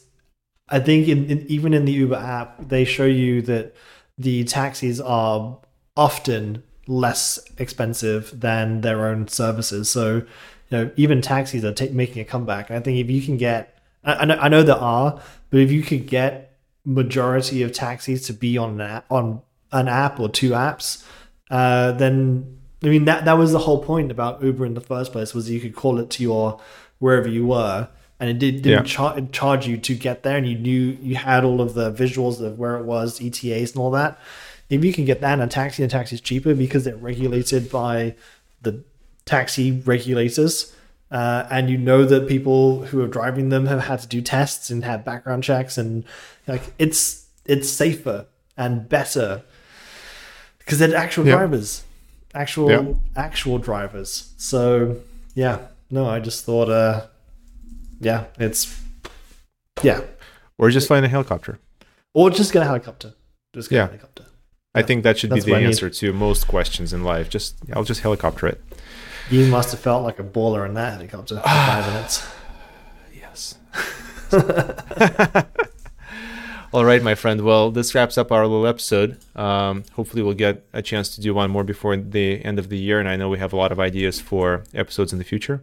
I 0.69 0.79
think 0.79 1.07
in, 1.09 1.25
in 1.29 1.45
even 1.47 1.73
in 1.73 1.83
the 1.85 1.91
Uber 1.91 2.15
app, 2.15 2.67
they 2.69 2.85
show 2.85 3.05
you 3.05 3.41
that 3.43 3.75
the 4.17 4.43
taxis 4.45 5.01
are 5.01 5.57
often 5.97 6.63
less 6.87 7.39
expensive 7.57 8.39
than 8.39 8.81
their 8.81 9.05
own 9.07 9.27
services. 9.27 9.89
So, 9.89 10.23
you 10.71 10.77
know, 10.77 10.91
even 10.95 11.21
taxis 11.21 11.63
are 11.65 11.73
ta 11.73 11.85
making 11.91 12.21
a 12.21 12.25
comeback. 12.25 12.69
And 12.69 12.77
I 12.79 12.81
think 12.81 12.97
if 12.99 13.09
you 13.09 13.21
can 13.21 13.37
get, 13.37 13.77
I, 14.03 14.13
I 14.13 14.25
know, 14.25 14.35
I 14.35 14.49
know 14.49 14.63
there 14.63 14.75
are, 14.75 15.21
but 15.49 15.59
if 15.59 15.71
you 15.71 15.81
could 15.83 16.07
get 16.07 16.57
majority 16.85 17.61
of 17.61 17.71
taxis 17.71 18.25
to 18.27 18.33
be 18.33 18.57
on 18.57 18.71
an 18.71 18.81
app, 18.81 19.11
on 19.11 19.41
an 19.71 19.87
app 19.87 20.19
or 20.19 20.29
two 20.29 20.51
apps, 20.51 21.05
uh, 21.49 21.91
then 21.91 22.57
I 22.83 22.87
mean 22.87 23.05
that 23.05 23.25
that 23.25 23.33
was 23.37 23.51
the 23.51 23.59
whole 23.59 23.83
point 23.83 24.09
about 24.11 24.41
Uber 24.43 24.65
in 24.65 24.73
the 24.73 24.81
first 24.81 25.11
place 25.11 25.33
was 25.35 25.49
you 25.49 25.59
could 25.59 25.75
call 25.75 25.99
it 25.99 26.09
to 26.11 26.23
your 26.23 26.59
wherever 26.99 27.27
you 27.27 27.45
were, 27.45 27.89
and 28.19 28.29
it 28.29 28.39
did, 28.39 28.61
didn't 28.61 28.71
Yeah. 28.71 28.83
char- 28.83 29.21
charge 29.31 29.67
you 29.67 29.77
to 29.77 29.95
get 29.95 30.23
there, 30.23 30.37
and 30.37 30.47
you 30.47 30.57
knew 30.57 30.97
you 31.01 31.15
had 31.15 31.43
all 31.43 31.59
of 31.61 31.73
the 31.73 31.91
visuals 31.91 32.39
of 32.41 32.57
where 32.57 32.77
it 32.77 32.85
was, 32.85 33.19
ETAs 33.21 33.71
and 33.73 33.81
all 33.81 33.91
that. 33.91 34.17
If 34.69 34.85
you 34.85 34.93
can 34.93 35.03
get 35.05 35.19
that 35.21 35.33
in 35.33 35.41
a 35.41 35.47
taxi, 35.47 35.83
and 35.83 35.91
a 35.91 35.93
taxi 35.95 36.15
is 36.15 36.21
cheaper 36.21 36.55
because 36.55 36.85
they're 36.85 36.95
regulated 36.95 37.69
by 37.69 38.15
the 38.61 38.83
taxi 39.25 39.71
regulators. 39.85 40.75
Uh, 41.11 41.45
and 41.51 41.69
you 41.69 41.77
know 41.77 42.05
that 42.05 42.25
people 42.27 42.85
who 42.85 43.01
are 43.01 43.07
driving 43.07 43.49
them 43.49 43.65
have 43.65 43.81
had 43.81 43.99
to 43.99 44.07
do 44.07 44.21
tests 44.21 44.69
and 44.69 44.85
have 44.85 45.03
background 45.03 45.43
checks 45.43 45.77
and 45.77 46.05
like 46.47 46.61
it's 46.79 47.27
it's 47.45 47.69
safer 47.69 48.25
and 48.55 48.87
better 48.87 49.41
because 50.59 50.79
they're 50.79 50.95
actual 50.95 51.27
Yeah. 51.27 51.35
drivers 51.35 51.83
actual 52.33 52.71
Yeah. 52.71 52.93
actual 53.17 53.57
drivers 53.57 54.31
so 54.37 55.01
yeah 55.35 55.57
no 55.89 56.07
i 56.07 56.21
just 56.21 56.45
thought 56.45 56.69
uh 56.69 57.07
yeah 57.99 58.27
it's 58.39 58.79
yeah 59.83 59.99
or 60.57 60.69
just 60.69 60.87
flying 60.87 61.03
a 61.03 61.09
helicopter. 61.09 61.59
Or 62.13 62.29
just 62.29 62.53
get 62.53 62.61
a 62.61 62.65
helicopter. 62.65 63.15
Just 63.53 63.69
get 63.69 63.75
Yeah. 63.77 63.83
a 63.83 63.87
helicopter. 63.87 64.25
I 64.75 64.81
think 64.83 65.03
that 65.03 65.17
should 65.17 65.31
be 65.31 65.39
the 65.41 65.51
what 65.51 65.57
I 65.57 65.61
need. 65.61 65.67
answer 65.67 65.89
to 65.89 66.13
most 66.13 66.47
questions 66.47 66.93
in 66.93 67.03
life. 67.03 67.29
Just 67.29 67.55
I'll 67.73 67.83
just 67.83 67.99
helicopter 68.01 68.47
it. 68.47 68.61
You 69.31 69.47
must 69.47 69.71
have 69.71 69.79
felt 69.79 70.03
like 70.03 70.19
a 70.19 70.23
baller 70.23 70.65
in 70.67 70.73
that 70.75 70.93
helicopter 70.93 71.35
for 71.37 71.41
five 71.43 71.87
minutes. 71.93 72.27
Yes. 73.13 73.55
All 76.73 76.85
right, 76.85 77.03
my 77.03 77.15
friend. 77.15 77.41
Well, 77.41 77.69
this 77.71 77.93
wraps 77.95 78.17
up 78.17 78.31
our 78.31 78.47
little 78.47 78.65
episode. 78.67 79.17
Um, 79.35 79.83
hopefully, 79.93 80.23
we'll 80.23 80.33
get 80.35 80.65
a 80.73 80.81
chance 80.81 81.13
to 81.15 81.21
do 81.21 81.33
one 81.33 81.51
more 81.51 81.63
before 81.65 81.97
the 81.97 82.43
end 82.45 82.59
of 82.59 82.69
the 82.69 82.77
year. 82.77 82.99
And 82.99 83.09
I 83.09 83.15
know 83.17 83.27
we 83.29 83.39
have 83.39 83.51
a 83.51 83.57
lot 83.57 83.71
of 83.73 83.79
ideas 83.79 84.21
for 84.21 84.63
episodes 84.73 85.11
in 85.11 85.17
the 85.19 85.25
future. 85.25 85.61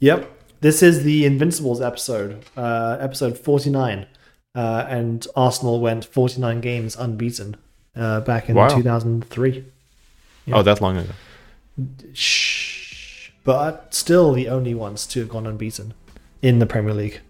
Yep. 0.00 0.30
This 0.62 0.82
is 0.82 1.02
the 1.04 1.26
Invincibles 1.26 1.82
episode, 1.82 2.44
uh, 2.56 2.96
episode 2.98 3.38
49. 3.38 4.06
Uh, 4.54 4.86
and 4.88 5.26
Arsenal 5.36 5.80
went 5.80 6.06
49 6.06 6.62
games 6.62 6.96
unbeaten 6.96 7.56
uh, 7.94 8.20
back 8.20 8.48
in 8.48 8.54
Wow. 8.56 8.68
2003. 8.68 9.64
Oh, 10.52 10.62
that 10.62 10.80
long 10.80 10.96
ago. 10.96 11.10
Shh. 12.12 13.30
But 13.44 13.94
still 13.94 14.32
the 14.32 14.48
only 14.48 14.74
ones 14.74 15.06
to 15.08 15.20
have 15.20 15.28
gone 15.28 15.46
unbeaten 15.46 15.94
in 16.42 16.58
the 16.58 16.66
Premier 16.66 16.94
League. 16.94 17.20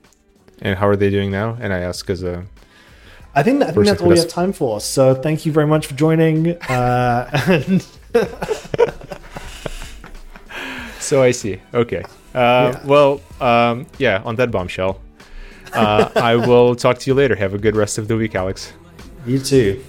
And 0.62 0.78
how 0.78 0.88
are 0.88 0.96
they 0.96 1.10
doing 1.10 1.30
now? 1.30 1.58
And 1.60 1.72
I 1.72 1.80
ask 1.80 2.08
as 2.08 2.22
a 2.22 2.44
I 3.34 3.42
think, 3.42 3.58
that, 3.58 3.68
I 3.68 3.72
think 3.72 3.86
that's 3.86 4.00
all 4.00 4.08
we 4.08 4.18
have 4.18 4.28
time 4.28 4.54
for. 4.54 4.80
So 4.80 5.14
thank 5.14 5.44
you 5.44 5.52
very 5.52 5.66
much 5.66 5.86
for 5.86 5.94
joining. 5.94 6.56
Uh, 6.62 7.28
and 7.46 7.86
So 11.06 11.22
I 11.22 11.30
see. 11.30 11.60
Okay. 11.72 12.02
Uh, 12.34 12.72
Yeah. 12.74 12.80
Well, 12.84 13.20
um, 13.40 13.86
yeah. 13.98 14.22
On 14.24 14.34
that 14.36 14.50
bombshell, 14.50 15.00
uh, 15.72 16.10
I 16.16 16.34
will 16.34 16.74
talk 16.74 16.98
to 16.98 17.10
you 17.10 17.14
later. 17.14 17.36
Have 17.36 17.54
a 17.54 17.58
good 17.58 17.76
rest 17.76 17.98
of 17.98 18.08
the 18.08 18.16
week, 18.16 18.34
Alex. 18.34 18.72
you 19.24 19.38
too. 19.38 19.84